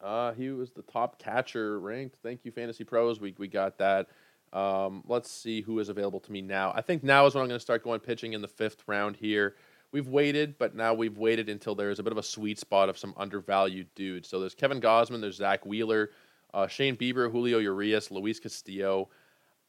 Uh, 0.00 0.32
he 0.32 0.50
was 0.50 0.72
the 0.72 0.82
top 0.82 1.18
catcher 1.18 1.78
ranked. 1.78 2.16
Thank 2.22 2.44
you, 2.44 2.50
Fantasy 2.50 2.84
Pros. 2.84 3.20
We, 3.20 3.34
we 3.38 3.46
got 3.46 3.78
that. 3.78 4.08
Um, 4.52 5.02
let's 5.06 5.30
see 5.30 5.60
who 5.60 5.78
is 5.78 5.88
available 5.88 6.20
to 6.20 6.32
me 6.32 6.42
now. 6.42 6.72
I 6.74 6.82
think 6.82 7.02
now 7.02 7.24
is 7.26 7.34
when 7.34 7.42
I'm 7.42 7.48
going 7.48 7.58
to 7.58 7.62
start 7.62 7.84
going 7.84 8.00
pitching 8.00 8.32
in 8.32 8.42
the 8.42 8.48
fifth 8.48 8.82
round 8.86 9.16
here. 9.16 9.54
We've 9.92 10.08
waited, 10.08 10.58
but 10.58 10.74
now 10.74 10.94
we've 10.94 11.18
waited 11.18 11.48
until 11.48 11.74
there's 11.74 11.98
a 11.98 12.02
bit 12.02 12.12
of 12.12 12.18
a 12.18 12.22
sweet 12.22 12.58
spot 12.58 12.88
of 12.88 12.98
some 12.98 13.14
undervalued 13.16 13.94
dudes. 13.94 14.28
So 14.28 14.40
there's 14.40 14.54
Kevin 14.54 14.80
Gausman, 14.80 15.20
there's 15.20 15.36
Zach 15.36 15.64
Wheeler, 15.66 16.10
uh, 16.54 16.66
Shane 16.66 16.96
Bieber, 16.96 17.30
Julio 17.30 17.58
Urias, 17.58 18.10
Luis 18.10 18.40
Castillo. 18.40 19.08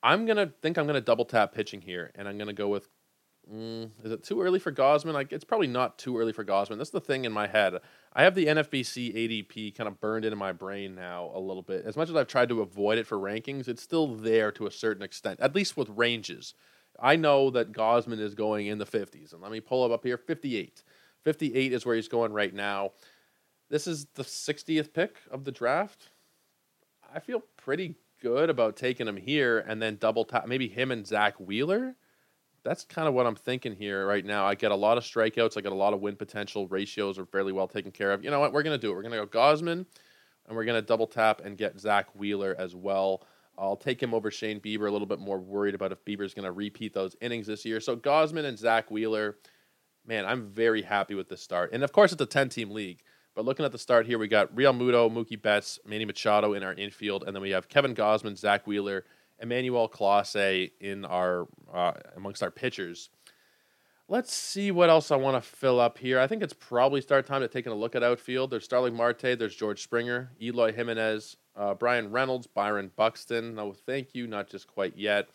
I'm 0.01 0.25
gonna 0.25 0.51
think 0.61 0.77
I'm 0.77 0.87
gonna 0.87 1.01
double 1.01 1.25
tap 1.25 1.53
pitching 1.53 1.81
here, 1.81 2.11
and 2.15 2.27
I'm 2.27 2.37
gonna 2.37 2.53
go 2.53 2.67
with. 2.67 2.87
Mm, 3.51 3.91
is 4.05 4.11
it 4.13 4.23
too 4.23 4.41
early 4.41 4.57
for 4.57 4.71
Gausman? 4.71 5.13
Like 5.13 5.33
it's 5.33 5.43
probably 5.43 5.67
not 5.67 5.97
too 5.97 6.17
early 6.17 6.31
for 6.31 6.45
Gausman. 6.45 6.77
That's 6.77 6.91
the 6.91 7.01
thing 7.01 7.25
in 7.25 7.33
my 7.33 7.47
head. 7.47 7.79
I 8.13 8.23
have 8.23 8.35
the 8.35 8.45
NFBC 8.45 9.13
ADP 9.13 9.75
kind 9.75 9.87
of 9.89 9.99
burned 9.99 10.23
into 10.23 10.37
my 10.37 10.53
brain 10.53 10.95
now 10.95 11.29
a 11.33 11.39
little 11.39 11.61
bit. 11.61 11.85
As 11.85 11.97
much 11.97 12.09
as 12.09 12.15
I've 12.15 12.27
tried 12.27 12.49
to 12.49 12.61
avoid 12.61 12.97
it 12.97 13.07
for 13.07 13.17
rankings, 13.17 13.67
it's 13.67 13.83
still 13.83 14.15
there 14.15 14.51
to 14.53 14.65
a 14.65 14.71
certain 14.71 15.03
extent, 15.03 15.41
at 15.41 15.55
least 15.55 15.75
with 15.75 15.89
ranges. 15.89 16.53
I 16.99 17.15
know 17.15 17.49
that 17.49 17.73
Gausman 17.73 18.19
is 18.19 18.35
going 18.35 18.67
in 18.67 18.77
the 18.77 18.85
50s, 18.85 19.33
and 19.33 19.41
let 19.41 19.51
me 19.51 19.59
pull 19.59 19.83
up 19.83 19.91
up 19.91 20.03
here 20.03 20.17
58. 20.17 20.83
58 21.23 21.73
is 21.73 21.85
where 21.85 21.95
he's 21.95 22.07
going 22.07 22.31
right 22.31 22.53
now. 22.53 22.91
This 23.69 23.87
is 23.87 24.05
the 24.13 24.23
60th 24.23 24.93
pick 24.93 25.17
of 25.31 25.45
the 25.45 25.51
draft. 25.51 26.09
I 27.13 27.19
feel 27.19 27.43
pretty 27.57 27.95
good 28.21 28.49
about 28.49 28.75
taking 28.75 29.07
him 29.07 29.17
here 29.17 29.59
and 29.59 29.81
then 29.81 29.97
double 29.97 30.25
tap 30.25 30.47
maybe 30.47 30.67
him 30.67 30.91
and 30.91 31.05
Zach 31.05 31.39
Wheeler. 31.39 31.95
That's 32.63 32.85
kind 32.85 33.07
of 33.07 33.13
what 33.13 33.27
I'm 33.27 33.35
thinking 33.35 33.75
here 33.75 34.07
right 34.07 34.25
now. 34.25 34.45
I 34.45 34.55
get 34.55 34.71
a 34.71 34.75
lot 34.75 34.97
of 34.97 35.03
strikeouts. 35.03 35.57
I 35.57 35.61
get 35.61 35.73
a 35.73 35.75
lot 35.75 35.93
of 35.93 35.99
win 35.99 36.15
potential. 36.15 36.67
Ratios 36.67 37.19
are 37.19 37.25
fairly 37.25 37.51
well 37.51 37.67
taken 37.67 37.91
care 37.91 38.11
of. 38.13 38.23
You 38.23 38.31
know 38.31 38.39
what? 38.39 38.53
We're 38.53 38.63
to 38.79 38.81
do 38.81 38.91
it. 38.91 38.95
We're 38.95 39.03
to 39.11 39.27
go 39.27 39.39
Gausman, 39.39 39.85
and 40.47 40.55
we're 40.55 40.63
to 40.81 40.81
double 40.81 41.07
tap 41.07 41.41
and 41.43 41.57
get 41.57 41.77
Zach 41.77 42.07
Wheeler 42.15 42.55
as 42.57 42.73
well. 42.73 43.27
I'll 43.57 43.75
take 43.75 44.01
him 44.01 44.13
over 44.13 44.31
Shane 44.31 44.61
Bieber. 44.61 44.87
A 44.87 44.91
little 44.91 45.05
bit 45.05 45.19
more 45.19 45.39
worried 45.39 45.75
about 45.75 45.91
if 45.91 46.03
Bieber's 46.05 46.33
to 46.45 46.51
repeat 46.53 46.93
those 46.93 47.17
innings 47.19 47.47
this 47.47 47.65
year. 47.65 47.81
So 47.81 47.97
Gausman 47.97 48.45
and 48.45 48.57
Zach 48.57 48.89
Wheeler, 48.89 49.37
man, 50.07 50.25
I'm 50.25 50.47
very 50.47 50.81
happy 50.81 51.15
with 51.15 51.27
this 51.27 51.41
start. 51.41 51.71
And 51.73 51.83
of 51.83 51.91
course, 51.91 52.13
it's 52.13 52.21
a 52.21 52.25
10 52.25 52.47
team 52.47 52.71
league. 52.71 53.01
But 53.35 53.45
looking 53.45 53.65
at 53.65 53.71
the 53.71 53.77
start 53.77 54.05
here, 54.05 54.19
we 54.19 54.27
got 54.27 54.55
Realmuto, 54.55 55.11
Mookie 55.11 55.41
Betts, 55.41 55.79
Manny 55.85 56.05
Machado 56.05 56.53
in 56.53 56.63
our 56.63 56.73
infield, 56.73 57.23
and 57.25 57.35
then 57.35 57.41
we 57.41 57.49
have 57.49 57.67
Kevin 57.67 57.95
Gausman, 57.95 58.37
Zach 58.37 58.67
Wheeler, 58.67 59.05
Emmanuel 59.39 59.89
Clase 59.89 60.71
in 60.79 61.05
our 61.05 61.47
uh, 61.73 61.93
amongst 62.15 62.43
our 62.43 62.51
pitchers. 62.51 63.09
Let's 64.07 64.33
see 64.33 64.69
what 64.69 64.89
else 64.89 65.11
I 65.11 65.15
want 65.15 65.41
to 65.41 65.49
fill 65.49 65.79
up 65.79 65.97
here. 65.97 66.19
I 66.19 66.27
think 66.27 66.43
it's 66.43 66.53
probably 66.53 67.01
start 67.01 67.25
time 67.25 67.41
to 67.41 67.47
taking 67.47 67.71
a 67.71 67.75
look 67.75 67.95
at 67.95 68.03
outfield. 68.03 68.51
There's 68.51 68.65
Starling 68.65 68.95
Marte, 68.95 69.39
there's 69.39 69.55
George 69.55 69.81
Springer, 69.81 70.29
Eloy 70.41 70.73
Jimenez, 70.73 71.37
uh, 71.55 71.73
Bryan 71.73 72.11
Reynolds, 72.11 72.45
Byron 72.45 72.91
Buxton. 72.95 73.55
No, 73.55 73.73
thank 73.73 74.13
you, 74.13 74.27
not 74.27 74.49
just 74.49 74.67
quite 74.67 74.97
yet. 74.97 75.29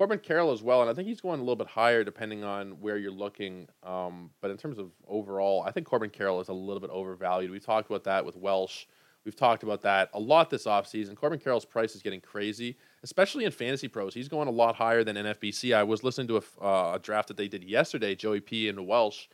Corbin 0.00 0.18
Carroll 0.18 0.50
as 0.50 0.62
well, 0.62 0.80
and 0.80 0.88
I 0.88 0.94
think 0.94 1.08
he's 1.08 1.20
going 1.20 1.40
a 1.40 1.42
little 1.42 1.56
bit 1.56 1.66
higher 1.66 2.02
depending 2.02 2.42
on 2.42 2.80
where 2.80 2.96
you're 2.96 3.10
looking. 3.10 3.68
Um, 3.82 4.30
but 4.40 4.50
in 4.50 4.56
terms 4.56 4.78
of 4.78 4.92
overall, 5.06 5.62
I 5.66 5.72
think 5.72 5.86
Corbin 5.86 6.08
Carroll 6.08 6.40
is 6.40 6.48
a 6.48 6.54
little 6.54 6.80
bit 6.80 6.88
overvalued. 6.88 7.50
We 7.50 7.60
talked 7.60 7.90
about 7.90 8.04
that 8.04 8.24
with 8.24 8.34
Welsh. 8.34 8.86
We've 9.26 9.36
talked 9.36 9.62
about 9.62 9.82
that 9.82 10.08
a 10.14 10.18
lot 10.18 10.48
this 10.48 10.64
offseason. 10.64 11.16
Corbin 11.16 11.38
Carroll's 11.38 11.66
price 11.66 11.94
is 11.94 12.00
getting 12.00 12.22
crazy, 12.22 12.78
especially 13.02 13.44
in 13.44 13.50
fantasy 13.50 13.88
pros. 13.88 14.14
He's 14.14 14.26
going 14.26 14.48
a 14.48 14.50
lot 14.50 14.74
higher 14.74 15.04
than 15.04 15.16
NFBC. 15.16 15.74
I 15.74 15.82
was 15.82 16.02
listening 16.02 16.28
to 16.28 16.38
a, 16.38 16.64
uh, 16.64 16.94
a 16.94 16.98
draft 16.98 17.28
that 17.28 17.36
they 17.36 17.48
did 17.48 17.62
yesterday, 17.62 18.14
Joey 18.14 18.40
P 18.40 18.70
and 18.70 18.86
Welsh, 18.86 19.26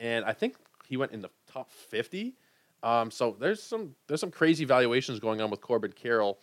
and 0.00 0.24
I 0.24 0.32
think 0.32 0.56
he 0.88 0.96
went 0.96 1.12
in 1.12 1.22
the 1.22 1.30
top 1.46 1.70
50. 1.70 2.34
Um, 2.82 3.12
so 3.12 3.36
there's 3.38 3.62
some 3.62 3.94
there's 4.08 4.20
some 4.20 4.32
crazy 4.32 4.64
valuations 4.64 5.20
going 5.20 5.40
on 5.40 5.48
with 5.48 5.60
Corbin 5.60 5.92
Carroll 5.92 6.40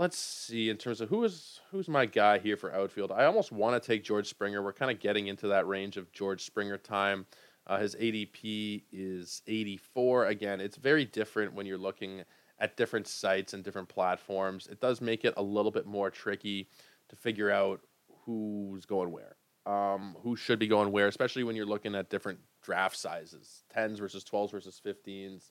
let's 0.00 0.16
see 0.16 0.70
in 0.70 0.78
terms 0.78 1.02
of 1.02 1.10
who 1.10 1.22
is 1.24 1.60
who's 1.70 1.86
my 1.86 2.06
guy 2.06 2.38
here 2.38 2.56
for 2.56 2.74
outfield. 2.74 3.12
I 3.12 3.26
almost 3.26 3.52
want 3.52 3.80
to 3.80 3.86
take 3.86 4.02
George 4.02 4.26
Springer. 4.26 4.62
We're 4.62 4.72
kind 4.72 4.90
of 4.90 4.98
getting 4.98 5.26
into 5.26 5.48
that 5.48 5.68
range 5.68 5.98
of 5.98 6.10
George 6.10 6.42
Springer 6.42 6.78
time. 6.78 7.26
Uh, 7.66 7.78
his 7.78 7.94
ADP 7.96 8.84
is 8.90 9.42
84. 9.46 10.28
Again, 10.28 10.58
it's 10.58 10.76
very 10.76 11.04
different 11.04 11.52
when 11.52 11.66
you're 11.66 11.76
looking 11.76 12.22
at 12.58 12.78
different 12.78 13.06
sites 13.06 13.52
and 13.52 13.62
different 13.62 13.90
platforms. 13.90 14.68
It 14.68 14.80
does 14.80 15.02
make 15.02 15.26
it 15.26 15.34
a 15.36 15.42
little 15.42 15.70
bit 15.70 15.86
more 15.86 16.10
tricky 16.10 16.70
to 17.10 17.16
figure 17.16 17.50
out 17.50 17.82
who's 18.24 18.86
going 18.86 19.12
where, 19.12 19.36
um, 19.66 20.16
who 20.22 20.34
should 20.34 20.58
be 20.58 20.66
going 20.66 20.90
where, 20.92 21.08
especially 21.08 21.44
when 21.44 21.56
you're 21.56 21.66
looking 21.66 21.94
at 21.94 22.08
different 22.08 22.38
draft 22.62 22.96
sizes 22.96 23.64
10s 23.76 23.98
versus 23.98 24.24
12s 24.24 24.50
versus 24.50 24.80
15s. 24.82 25.50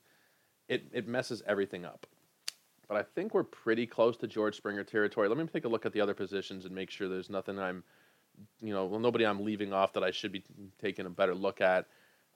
It, 0.68 0.88
it 0.92 1.08
messes 1.08 1.44
everything 1.46 1.86
up 1.86 2.08
but 2.90 2.98
I 2.98 3.04
think 3.04 3.36
we're 3.36 3.44
pretty 3.44 3.86
close 3.86 4.18
to 4.18 4.28
George 4.28 4.58
Springer 4.58 4.84
territory. 4.84 5.30
Let 5.30 5.38
me 5.38 5.46
take 5.46 5.66
a 5.66 5.70
look 5.70 5.86
at 5.86 5.94
the 5.94 6.02
other 6.02 6.16
positions 6.16 6.66
and 6.66 6.74
make 6.74 6.90
sure 6.90 7.08
there's 7.08 7.30
nothing 7.30 7.60
I'm, 7.60 7.84
you 8.62 8.74
know, 8.74 8.88
well, 8.88 9.00
nobody 9.00 9.26
I'm 9.26 9.46
leaving 9.46 9.72
off 9.72 9.94
that 9.94 10.04
I 10.04 10.10
should 10.10 10.32
be 10.32 10.44
taking 10.82 11.06
a 11.06 11.10
better 11.10 11.36
look 11.36 11.62
at. 11.62 11.86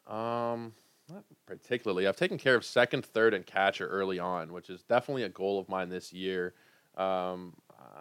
Um, 0.06 0.74
not 1.10 1.24
particularly. 1.48 2.08
I've 2.08 2.16
taken 2.16 2.38
care 2.38 2.56
of 2.56 2.64
second, 2.64 3.04
third, 3.04 3.34
and 3.34 3.46
catcher 3.46 3.88
early 3.88 4.20
on, 4.20 4.54
which 4.54 4.70
is 4.70 4.84
definitely 4.84 5.24
a 5.24 5.30
goal 5.30 5.60
of 5.60 5.68
mine 5.68 5.90
this 5.90 6.14
year. 6.14 6.54
Um, 6.96 7.56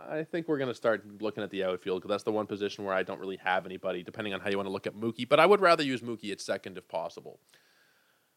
I 0.09 0.23
think 0.23 0.47
we're 0.47 0.59
going 0.59 0.69
to 0.69 0.75
start 0.75 1.05
looking 1.23 1.43
at 1.43 1.51
the 1.51 1.65
outfield 1.65 2.03
because 2.03 2.11
that's 2.11 2.23
the 2.23 2.33
one 2.33 2.47
position 2.47 2.85
where 2.85 2.95
I 2.95 3.03
don't 3.03 3.19
really 3.19 3.39
have 3.39 3.65
anybody, 3.65 4.03
depending 4.03 4.35
on 4.35 4.41
how 4.41 4.51
you 4.51 4.59
want 4.59 4.67
to 4.67 4.73
look 4.73 4.87
at 4.87 4.95
Mookie. 4.95 5.27
But 5.27 5.41
I 5.41 5.47
would 5.47 5.61
rather 5.61 5.83
use 5.83 6.03
Mookie 6.03 6.31
at 6.31 6.41
second 6.41 6.77
if 6.77 6.87
possible. 6.87 7.41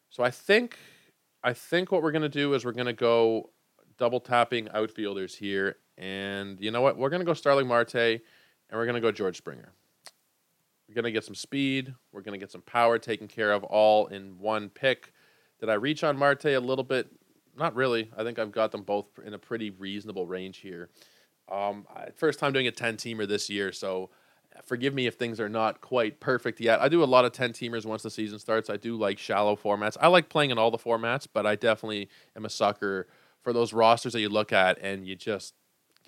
So 0.10 0.24
I 0.24 0.31
think, 0.31 0.77
I 1.43 1.51
think 1.51 1.91
what 1.91 2.01
we're 2.01 2.13
going 2.13 2.22
to 2.22 2.29
do 2.29 2.53
is 2.53 2.63
we're 2.63 2.72
going 2.72 2.86
to 2.86 2.93
go 2.93 3.50
double 3.97 4.19
tapping 4.19 4.69
outfielders 4.69 5.35
here. 5.35 5.77
And 5.97 6.59
you 6.59 6.71
know 6.71 6.81
what? 6.81 6.97
We're 6.97 7.09
going 7.09 7.21
to 7.21 7.25
go 7.25 7.33
Starling 7.33 7.67
Marte 7.67 7.95
and 7.95 8.21
we're 8.73 8.85
going 8.85 8.95
to 8.95 9.01
go 9.01 9.11
George 9.11 9.37
Springer. 9.37 9.71
We're 10.87 10.95
going 10.95 11.05
to 11.05 11.11
get 11.11 11.23
some 11.23 11.35
speed. 11.35 11.93
We're 12.11 12.21
going 12.21 12.37
to 12.37 12.43
get 12.43 12.51
some 12.51 12.61
power 12.61 12.99
taken 12.99 13.27
care 13.27 13.51
of 13.51 13.63
all 13.63 14.07
in 14.07 14.37
one 14.37 14.69
pick. 14.69 15.13
Did 15.59 15.69
I 15.69 15.75
reach 15.75 16.03
on 16.03 16.17
Marte 16.17 16.45
a 16.45 16.59
little 16.59 16.83
bit? 16.83 17.07
Not 17.57 17.75
really. 17.75 18.11
I 18.17 18.23
think 18.23 18.37
I've 18.37 18.51
got 18.51 18.71
them 18.71 18.83
both 18.83 19.07
in 19.25 19.33
a 19.33 19.39
pretty 19.39 19.69
reasonable 19.69 20.27
range 20.27 20.57
here. 20.57 20.89
Um, 21.49 21.85
first 22.15 22.39
time 22.39 22.53
doing 22.53 22.67
a 22.67 22.71
10 22.71 22.97
teamer 22.97 23.27
this 23.27 23.49
year, 23.49 23.71
so 23.71 24.09
forgive 24.63 24.93
me 24.93 25.07
if 25.07 25.15
things 25.15 25.39
are 25.39 25.49
not 25.49 25.81
quite 25.81 26.19
perfect 26.19 26.59
yet. 26.59 26.81
I 26.81 26.89
do 26.89 27.03
a 27.03 27.05
lot 27.05 27.25
of 27.25 27.31
10 27.31 27.53
teamers 27.53 27.85
once 27.85 28.03
the 28.03 28.09
season 28.09 28.39
starts. 28.39 28.69
I 28.69 28.77
do 28.77 28.97
like 28.97 29.19
shallow 29.19 29.55
formats. 29.55 29.95
I 30.01 30.07
like 30.07 30.29
playing 30.29 30.51
in 30.51 30.57
all 30.57 30.71
the 30.71 30.77
formats, 30.77 31.27
but 31.31 31.45
I 31.45 31.55
definitely 31.55 32.09
am 32.35 32.45
a 32.45 32.49
sucker 32.49 33.07
for 33.45 33.53
those 33.53 33.71
rosters 33.71 34.11
that 34.11 34.19
you 34.19 34.27
look 34.27 34.51
at 34.51 34.79
and 34.81 35.07
you 35.07 35.15
just 35.15 35.53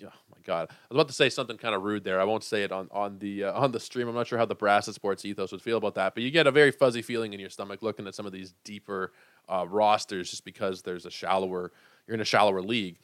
oh 0.02 0.10
my 0.30 0.38
god. 0.44 0.68
I 0.70 0.74
was 0.90 0.96
about 0.96 1.08
to 1.08 1.14
say 1.14 1.30
something 1.30 1.56
kind 1.56 1.74
of 1.74 1.82
rude 1.82 2.04
there. 2.04 2.20
I 2.20 2.24
won't 2.24 2.44
say 2.44 2.64
it 2.64 2.72
on 2.72 2.88
on 2.90 3.20
the 3.20 3.44
uh, 3.44 3.52
on 3.52 3.70
the 3.72 3.80
stream. 3.80 4.08
I'm 4.08 4.14
not 4.14 4.26
sure 4.26 4.38
how 4.38 4.44
the 4.44 4.54
brass 4.54 4.86
sports 4.86 5.24
ethos 5.24 5.52
would 5.52 5.62
feel 5.62 5.78
about 5.78 5.94
that 5.94 6.14
but 6.14 6.22
you 6.24 6.30
get 6.30 6.46
a 6.46 6.50
very 6.50 6.72
fuzzy 6.72 7.00
feeling 7.00 7.32
in 7.32 7.40
your 7.40 7.48
stomach 7.48 7.80
looking 7.80 8.06
at 8.06 8.14
some 8.14 8.26
of 8.26 8.32
these 8.32 8.54
deeper 8.64 9.12
uh, 9.48 9.64
rosters 9.68 10.30
just 10.30 10.44
because 10.44 10.82
there's 10.82 11.06
a 11.06 11.10
shallower 11.10 11.72
you're 12.06 12.16
in 12.16 12.20
a 12.20 12.26
shallower 12.26 12.60
league. 12.60 12.98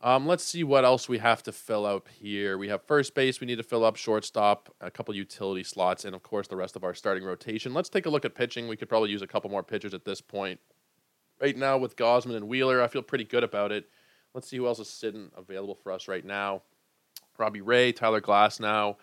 Um, 0.00 0.26
let's 0.28 0.44
see 0.44 0.62
what 0.62 0.84
else 0.84 1.08
we 1.08 1.18
have 1.18 1.42
to 1.44 1.50
fill 1.50 1.84
up 1.84 2.08
here. 2.08 2.56
We 2.56 2.68
have 2.68 2.82
first 2.84 3.14
base 3.14 3.40
we 3.40 3.48
need 3.48 3.56
to 3.56 3.64
fill 3.64 3.84
up 3.84 3.96
shortstop 3.96 4.72
a 4.82 4.90
couple 4.90 5.14
utility 5.14 5.64
slots 5.64 6.04
and 6.04 6.14
of 6.14 6.22
course 6.22 6.46
the 6.46 6.56
rest 6.56 6.76
of 6.76 6.84
our 6.84 6.92
starting 6.92 7.24
rotation. 7.24 7.72
Let's 7.72 7.88
take 7.88 8.04
a 8.04 8.10
look 8.10 8.26
at 8.26 8.34
pitching. 8.34 8.68
We 8.68 8.76
could 8.76 8.90
probably 8.90 9.10
use 9.10 9.22
a 9.22 9.26
couple 9.26 9.50
more 9.50 9.62
pitchers 9.62 9.94
at 9.94 10.04
this 10.04 10.20
point 10.20 10.60
right 11.40 11.56
now 11.56 11.78
with 11.78 11.96
Gausman 11.96 12.36
and 12.36 12.48
Wheeler. 12.48 12.82
I 12.82 12.88
feel 12.88 13.02
pretty 13.02 13.24
good 13.24 13.44
about 13.44 13.72
it. 13.72 13.88
Let's 14.34 14.48
see 14.48 14.56
who 14.56 14.66
else 14.66 14.78
is 14.78 14.88
sitting 14.88 15.30
available 15.36 15.74
for 15.74 15.92
us 15.92 16.08
right 16.08 16.24
now. 16.24 16.62
Robbie 17.38 17.60
Ray, 17.60 17.92
Tyler 17.92 18.20
Glass 18.20 18.60
now. 18.60 18.96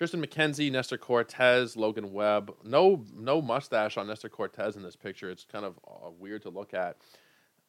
Triston 0.00 0.24
McKenzie, 0.24 0.72
Nestor 0.72 0.98
Cortes, 0.98 1.76
Logan 1.76 2.12
Webb. 2.12 2.54
No, 2.64 3.04
no 3.14 3.40
mustache 3.40 3.96
on 3.96 4.08
Nestor 4.08 4.28
Cortes 4.28 4.74
in 4.74 4.82
this 4.82 4.96
picture. 4.96 5.30
It's 5.30 5.44
kind 5.44 5.64
of 5.64 5.78
uh, 5.86 6.10
weird 6.18 6.42
to 6.42 6.50
look 6.50 6.74
at. 6.74 6.96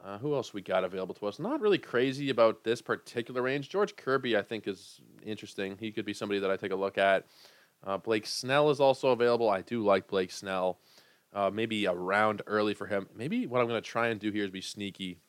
Uh, 0.03 0.17
who 0.17 0.33
else 0.33 0.53
we 0.53 0.62
got 0.62 0.83
available 0.83 1.13
to 1.15 1.27
us? 1.27 1.39
Not 1.39 1.62
really 1.62 1.77
crazy 1.77 2.29
about 2.29 2.63
this 2.63 2.81
particular 2.81 3.41
range. 3.41 3.69
George 3.69 3.95
Kirby, 3.95 4.35
I 4.35 4.41
think, 4.41 4.67
is 4.67 5.00
interesting. 5.24 5.77
He 5.79 5.91
could 5.91 6.05
be 6.05 6.13
somebody 6.13 6.39
that 6.39 6.51
I 6.51 6.57
take 6.57 6.71
a 6.71 6.75
look 6.75 6.97
at. 6.97 7.25
Uh, 7.85 7.97
Blake 7.97 8.25
Snell 8.25 8.71
is 8.71 8.79
also 8.79 9.09
available. 9.09 9.50
I 9.50 9.62
do 9.62 9.83
like 9.83 10.07
Blake 10.07 10.31
Snell 10.31 10.79
uh, 11.36 11.51
maybe 11.54 11.86
a 11.86 11.94
round 11.94 12.42
early 12.48 12.74
for 12.74 12.88
him. 12.88 13.08
Maybe 13.15 13.46
what 13.46 13.62
I'm 13.62 13.68
going 13.68 13.82
to 13.82 13.88
try 13.88 14.08
and 14.08 14.20
do 14.20 14.32
here 14.32 14.46
is 14.46 14.50
be 14.50 14.62
sneaky. 14.62 15.20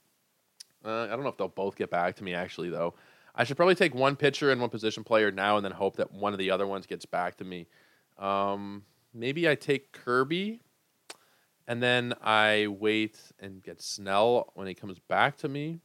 Uh, 0.84 1.02
I 1.04 1.08
don't 1.08 1.24
know 1.24 1.28
if 1.28 1.36
they'll 1.36 1.48
both 1.48 1.76
get 1.76 1.90
back 1.90 2.16
to 2.16 2.24
me 2.24 2.32
actually 2.32 2.70
though. 2.70 2.94
I 3.34 3.44
should 3.44 3.58
probably 3.58 3.74
take 3.74 3.94
one 3.94 4.16
pitcher 4.16 4.50
and 4.50 4.60
one 4.60 4.70
position 4.70 5.04
player 5.04 5.30
now, 5.30 5.56
and 5.56 5.64
then 5.64 5.72
hope 5.72 5.96
that 5.96 6.12
one 6.12 6.32
of 6.32 6.38
the 6.38 6.50
other 6.50 6.66
ones 6.66 6.86
gets 6.86 7.04
back 7.04 7.36
to 7.36 7.44
me. 7.44 7.66
Um, 8.18 8.84
maybe 9.12 9.48
I 9.48 9.56
take 9.56 9.92
Kirby 9.92 10.62
And 11.68 11.82
then 11.82 12.14
I 12.22 12.68
wait 12.68 13.18
and 13.40 13.62
get 13.62 13.82
Snell 13.82 14.50
when 14.54 14.66
he 14.66 14.74
comes 14.74 14.98
back 15.00 15.36
to 15.38 15.48
me. 15.48 15.80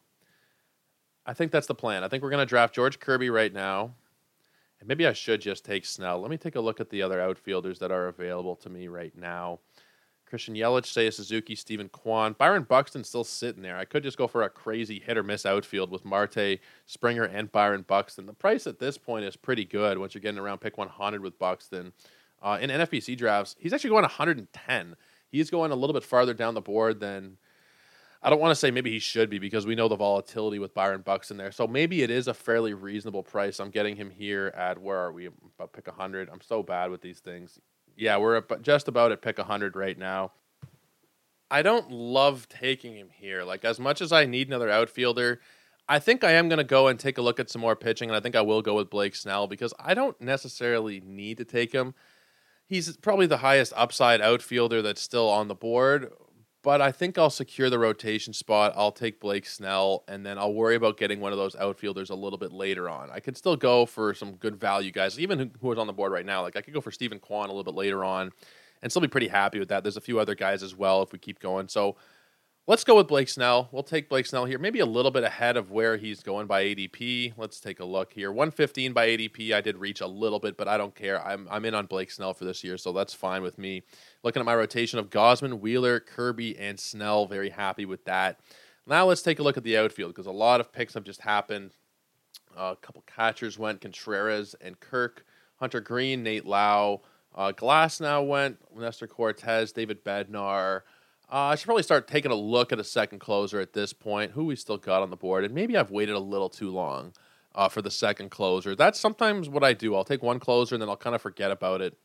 I 1.25 1.33
think 1.33 1.51
that's 1.51 1.67
the 1.67 1.75
plan. 1.75 2.03
I 2.03 2.07
think 2.07 2.23
we're 2.23 2.29
going 2.29 2.45
to 2.45 2.49
draft 2.49 2.75
George 2.75 2.99
Kirby 2.99 3.29
right 3.29 3.53
now. 3.53 3.95
And 4.79 4.87
maybe 4.87 5.05
I 5.05 5.13
should 5.13 5.41
just 5.41 5.65
take 5.65 5.85
Snell. 5.85 6.19
Let 6.21 6.31
me 6.31 6.37
take 6.37 6.55
a 6.55 6.61
look 6.61 6.79
at 6.79 6.89
the 6.89 7.01
other 7.01 7.21
outfielders 7.21 7.79
that 7.79 7.91
are 7.91 8.07
available 8.07 8.55
to 8.57 8.69
me 8.69 8.87
right 8.87 9.15
now. 9.15 9.59
Christian 10.31 10.55
Yelich, 10.55 10.85
Seiya 10.85 11.13
Suzuki, 11.13 11.55
Steven 11.55 11.89
Kwan, 11.89 12.33
Byron 12.39 12.63
Buxton 12.63 13.03
still 13.03 13.25
sitting 13.25 13.61
there. 13.61 13.75
I 13.75 13.83
could 13.83 14.01
just 14.01 14.17
go 14.17 14.27
for 14.27 14.43
a 14.43 14.49
crazy 14.49 14.97
hit 14.97 15.17
or 15.17 15.23
miss 15.23 15.45
outfield 15.45 15.91
with 15.91 16.05
Marte, 16.05 16.59
Springer, 16.85 17.25
and 17.25 17.51
Byron 17.51 17.83
Buxton. 17.85 18.27
The 18.27 18.33
price 18.33 18.65
at 18.65 18.79
this 18.79 18.97
point 18.97 19.25
is 19.25 19.35
pretty 19.35 19.65
good 19.65 19.97
once 19.97 20.13
you're 20.13 20.21
getting 20.21 20.39
around 20.39 20.59
pick 20.59 20.77
100 20.77 21.21
with 21.21 21.37
Buxton. 21.37 21.91
Uh, 22.41 22.57
in 22.61 22.69
NFBC 22.69 23.17
drafts, 23.17 23.57
he's 23.59 23.73
actually 23.73 23.89
going 23.89 24.03
110. 24.03 24.95
He's 25.29 25.49
going 25.49 25.71
a 25.71 25.75
little 25.75 25.93
bit 25.93 26.03
farther 26.03 26.33
down 26.33 26.53
the 26.53 26.61
board 26.61 27.01
than 27.01 27.35
I 28.23 28.29
don't 28.29 28.39
want 28.39 28.51
to 28.51 28.55
say 28.55 28.71
maybe 28.71 28.89
he 28.89 28.99
should 28.99 29.29
be 29.29 29.37
because 29.37 29.65
we 29.65 29.75
know 29.75 29.89
the 29.89 29.97
volatility 29.97 30.59
with 30.59 30.73
Byron 30.73 31.01
Buxton 31.01 31.35
there. 31.35 31.51
So 31.51 31.67
maybe 31.67 32.03
it 32.03 32.09
is 32.09 32.29
a 32.29 32.33
fairly 32.33 32.73
reasonable 32.73 33.23
price. 33.23 33.59
I'm 33.59 33.69
getting 33.69 33.97
him 33.97 34.09
here 34.09 34.53
at 34.55 34.81
where 34.81 34.97
are 34.97 35.11
we? 35.11 35.25
About 35.25 35.73
pick 35.73 35.87
100. 35.87 36.29
I'm 36.29 36.39
so 36.39 36.63
bad 36.63 36.89
with 36.89 37.01
these 37.01 37.19
things. 37.19 37.59
Yeah, 37.95 38.17
we're 38.17 38.41
just 38.61 38.87
about 38.87 39.11
at 39.11 39.21
pick 39.21 39.37
100 39.37 39.75
right 39.75 39.97
now. 39.97 40.31
I 41.49 41.61
don't 41.61 41.91
love 41.91 42.47
taking 42.47 42.95
him 42.95 43.09
here. 43.11 43.43
Like 43.43 43.65
as 43.65 43.79
much 43.79 44.01
as 44.01 44.11
I 44.11 44.25
need 44.25 44.47
another 44.47 44.69
outfielder, 44.69 45.41
I 45.89 45.99
think 45.99 46.23
I 46.23 46.31
am 46.31 46.47
going 46.47 46.57
to 46.57 46.63
go 46.63 46.87
and 46.87 46.97
take 46.97 47.17
a 47.17 47.21
look 47.21 47.39
at 47.39 47.49
some 47.49 47.61
more 47.61 47.75
pitching, 47.75 48.09
and 48.09 48.15
I 48.15 48.21
think 48.21 48.35
I 48.35 48.41
will 48.41 48.61
go 48.61 48.75
with 48.75 48.89
Blake 48.89 49.15
Snell 49.15 49.47
because 49.47 49.73
I 49.77 49.93
don't 49.93 50.19
necessarily 50.21 51.01
need 51.01 51.37
to 51.39 51.45
take 51.45 51.73
him. 51.73 51.93
He's 52.65 52.95
probably 52.95 53.25
the 53.25 53.37
highest 53.37 53.73
upside 53.75 54.21
outfielder 54.21 54.81
that's 54.81 55.01
still 55.01 55.27
on 55.29 55.49
the 55.49 55.55
board, 55.55 56.13
but 56.63 56.81
I 56.81 56.91
think 56.91 57.17
I'll 57.17 57.29
secure 57.29 57.69
the 57.69 57.79
rotation 57.79 58.33
spot. 58.33 58.73
I'll 58.75 58.91
take 58.91 59.19
Blake 59.19 59.45
Snell, 59.45 60.03
and 60.07 60.25
then 60.25 60.37
I'll 60.37 60.53
worry 60.53 60.75
about 60.75 60.97
getting 60.97 61.19
one 61.19 61.31
of 61.31 61.37
those 61.37 61.55
outfielders 61.55 62.09
a 62.09 62.15
little 62.15 62.37
bit 62.37 62.51
later 62.51 62.89
on. 62.89 63.09
I 63.11 63.19
could 63.19 63.35
still 63.35 63.55
go 63.55 63.85
for 63.85 64.13
some 64.13 64.33
good 64.33 64.55
value 64.59 64.91
guys, 64.91 65.19
even 65.19 65.39
who, 65.39 65.49
who 65.59 65.71
is 65.71 65.79
on 65.79 65.87
the 65.87 65.93
board 65.93 66.11
right 66.11 66.25
now. 66.25 66.41
Like 66.43 66.55
I 66.55 66.61
could 66.61 66.73
go 66.73 66.81
for 66.81 66.91
Steven 66.91 67.19
Kwan 67.19 67.49
a 67.49 67.51
little 67.51 67.63
bit 67.63 67.75
later 67.75 68.03
on, 68.03 68.31
and 68.81 68.91
still 68.91 69.01
be 69.01 69.07
pretty 69.07 69.27
happy 69.27 69.59
with 69.59 69.69
that. 69.69 69.83
There's 69.83 69.97
a 69.97 70.01
few 70.01 70.19
other 70.19 70.35
guys 70.35 70.63
as 70.63 70.75
well 70.75 71.01
if 71.01 71.11
we 71.11 71.19
keep 71.19 71.39
going. 71.39 71.67
So 71.67 71.95
Let's 72.67 72.83
go 72.83 72.95
with 72.95 73.07
Blake 73.07 73.27
Snell. 73.27 73.69
We'll 73.71 73.81
take 73.81 74.07
Blake 74.07 74.27
Snell 74.27 74.45
here, 74.45 74.59
maybe 74.59 74.81
a 74.81 74.85
little 74.85 75.09
bit 75.09 75.23
ahead 75.23 75.57
of 75.57 75.71
where 75.71 75.97
he's 75.97 76.21
going 76.21 76.45
by 76.45 76.63
ADP. 76.63 77.33
Let's 77.35 77.59
take 77.59 77.79
a 77.79 77.85
look 77.85 78.13
here. 78.13 78.31
115 78.31 78.93
by 78.93 79.07
ADP. 79.07 79.51
I 79.51 79.61
did 79.61 79.77
reach 79.77 79.99
a 79.99 80.05
little 80.05 80.37
bit, 80.37 80.57
but 80.57 80.67
I 80.67 80.77
don't 80.77 80.93
care. 80.93 81.25
I'm, 81.25 81.47
I'm 81.49 81.65
in 81.65 81.73
on 81.73 81.87
Blake 81.87 82.11
Snell 82.11 82.35
for 82.35 82.45
this 82.45 82.63
year, 82.63 82.77
so 82.77 82.93
that's 82.93 83.15
fine 83.15 83.41
with 83.41 83.57
me. 83.57 83.81
Looking 84.23 84.41
at 84.41 84.45
my 84.45 84.53
rotation 84.53 84.99
of 84.99 85.09
Gausman, 85.09 85.59
Wheeler, 85.59 85.99
Kirby, 85.99 86.55
and 86.59 86.79
Snell. 86.79 87.25
Very 87.25 87.49
happy 87.49 87.85
with 87.85 88.05
that. 88.05 88.39
Now 88.85 89.07
let's 89.07 89.23
take 89.23 89.39
a 89.39 89.43
look 89.43 89.57
at 89.57 89.63
the 89.63 89.77
outfield 89.77 90.11
because 90.11 90.27
a 90.27 90.31
lot 90.31 90.59
of 90.59 90.71
picks 90.71 90.93
have 90.93 91.03
just 91.03 91.21
happened. 91.21 91.71
Uh, 92.55 92.75
a 92.77 92.85
couple 92.85 93.03
catchers 93.07 93.57
went 93.57 93.81
Contreras 93.81 94.53
and 94.61 94.79
Kirk, 94.79 95.25
Hunter 95.55 95.81
Greene, 95.81 96.21
Nate 96.21 96.45
Lowe. 96.45 97.01
Uh, 97.33 97.53
Glasnow 97.53 98.27
went, 98.27 98.59
Nestor 98.77 99.07
Cortes, 99.07 99.71
David 99.71 100.05
Bednar. 100.05 100.81
Uh, 101.31 101.51
I 101.51 101.55
should 101.55 101.65
probably 101.65 101.83
start 101.83 102.09
taking 102.09 102.31
a 102.31 102.35
look 102.35 102.73
at 102.73 102.79
a 102.79 102.83
second 102.83 103.19
closer 103.19 103.61
at 103.61 103.71
this 103.71 103.93
point. 103.93 104.31
Who 104.31 104.45
we 104.45 104.57
still 104.57 104.77
got 104.77 105.01
on 105.01 105.11
the 105.11 105.15
board, 105.15 105.45
and 105.45 105.53
maybe 105.55 105.77
I've 105.77 105.89
waited 105.89 106.13
a 106.13 106.19
little 106.19 106.49
too 106.49 106.69
long 106.69 107.13
uh, 107.55 107.69
for 107.69 107.81
the 107.81 107.89
second 107.89 108.31
closer. 108.31 108.75
That's 108.75 108.99
sometimes 108.99 109.47
what 109.47 109.63
I 109.63 109.71
do. 109.71 109.95
I'll 109.95 110.03
take 110.03 110.21
one 110.21 110.39
closer 110.39 110.75
and 110.75 110.81
then 110.81 110.89
I'll 110.89 110.97
kind 110.97 111.15
of 111.15 111.21
forget 111.21 111.49
about 111.49 111.79
it. 111.79 111.97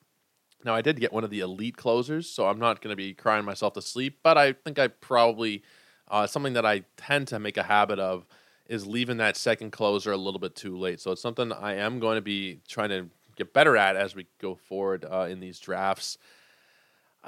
Now 0.65 0.77
I 0.77 0.81
did 0.81 1.01
get 1.01 1.12
one 1.12 1.25
of 1.25 1.31
the 1.31 1.41
elite 1.41 1.77
closers, 1.77 2.29
so 2.29 2.47
I'm 2.47 2.61
not 2.61 2.81
going 2.81 2.93
to 2.93 2.97
be 2.97 3.15
crying 3.15 3.45
myself 3.45 3.73
to 3.75 3.83
sleep. 3.83 4.19
But 4.23 4.39
I 4.39 4.53
think 4.53 4.79
I 4.79 4.89
probably 4.89 5.62
uh, 6.09 6.29
something 6.29 6.53
that 6.53 6.65
I 6.65 6.85
tend 6.97 7.27
to 7.29 7.41
make 7.41 7.57
a 7.57 7.65
habit 7.65 7.99
of 7.99 8.27
is 8.69 8.87
leaving 8.87 9.17
that 9.17 9.37
second 9.37 9.73
closer 9.73 10.12
a 10.12 10.17
little 10.17 10.41
bit 10.41 10.55
too 10.55 10.77
late. 10.77 11.01
So 11.01 11.11
it's 11.11 11.23
something 11.23 11.53
I 11.53 11.75
am 11.75 11.99
going 11.99 12.17
to 12.17 12.23
be 12.23 12.61
trying 12.69 12.91
to 12.91 13.09
get 13.37 13.53
better 13.53 13.77
at 13.77 13.97
as 13.97 14.15
we 14.15 14.27
go 14.41 14.55
forward 14.55 15.05
uh, 15.05 15.27
in 15.29 15.41
these 15.41 15.59
drafts. 15.59 16.17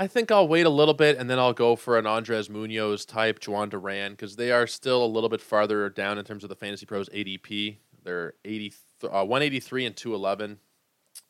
I 0.00 0.06
think 0.06 0.30
I'll 0.30 0.46
wait 0.46 0.64
a 0.64 0.70
little 0.70 0.94
bit 0.94 1.18
and 1.18 1.28
then 1.28 1.40
I'll 1.40 1.52
go 1.52 1.74
for 1.74 1.98
an 1.98 2.06
Andres 2.06 2.48
Munoz 2.48 3.04
type 3.04 3.40
Jhoan 3.40 3.68
Duran 3.68 4.12
because 4.12 4.36
they 4.36 4.52
are 4.52 4.68
still 4.68 5.04
a 5.04 5.06
little 5.06 5.28
bit 5.28 5.40
farther 5.40 5.90
down 5.90 6.18
in 6.18 6.24
terms 6.24 6.44
of 6.44 6.50
the 6.50 6.54
Fantasy 6.54 6.86
Pros 6.86 7.08
ADP. 7.08 7.78
They're 8.04 8.34
80, 8.44 8.74
uh, 9.02 9.24
183 9.24 9.86
and 9.86 9.96
211. 9.96 10.60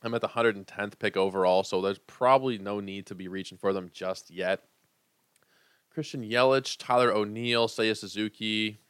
I'm 0.02 0.12
at 0.12 0.20
the 0.20 0.28
110th 0.28 0.98
pick 0.98 1.16
overall, 1.16 1.64
so 1.64 1.80
there's 1.80 1.98
probably 1.98 2.58
no 2.58 2.78
need 2.78 3.06
to 3.06 3.14
be 3.14 3.26
reaching 3.26 3.56
for 3.56 3.72
them 3.72 3.88
just 3.90 4.30
yet. 4.30 4.64
Christian 5.90 6.22
Yelich, 6.22 6.76
Tyler 6.78 7.10
O'Neill, 7.10 7.68
Seiya 7.68 7.96
Suzuki, 7.96 8.80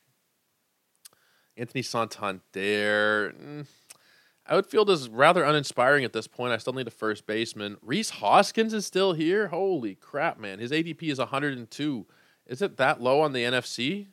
Anthony 1.57 1.83
Santander. 1.83 3.33
Mm 3.41 3.67
Outfield 4.49 4.91
is 4.91 5.09
rather 5.09 5.45
uninspiring 5.45 6.05
at 6.05 6.13
this 6.13 6.27
point. 6.27 6.53
I 6.53 6.57
still 6.57 6.73
need 6.73 6.87
a 6.87 6.91
first 6.91 7.27
baseman. 7.27 7.77
Rhys 7.83 8.11
Hoskins 8.11 8.73
is 8.73 8.87
still 8.87 9.13
here. 9.13 9.49
Holy 9.49 9.95
crap, 9.95 10.39
man! 10.39 10.59
His 10.59 10.71
ADP 10.71 11.03
is 11.05 11.19
102. 11.19 12.07
Is 12.47 12.63
it 12.63 12.77
that 12.79 13.01
low 13.01 13.21
on 13.21 13.33
the 13.33 13.45
NFC? 13.45 14.07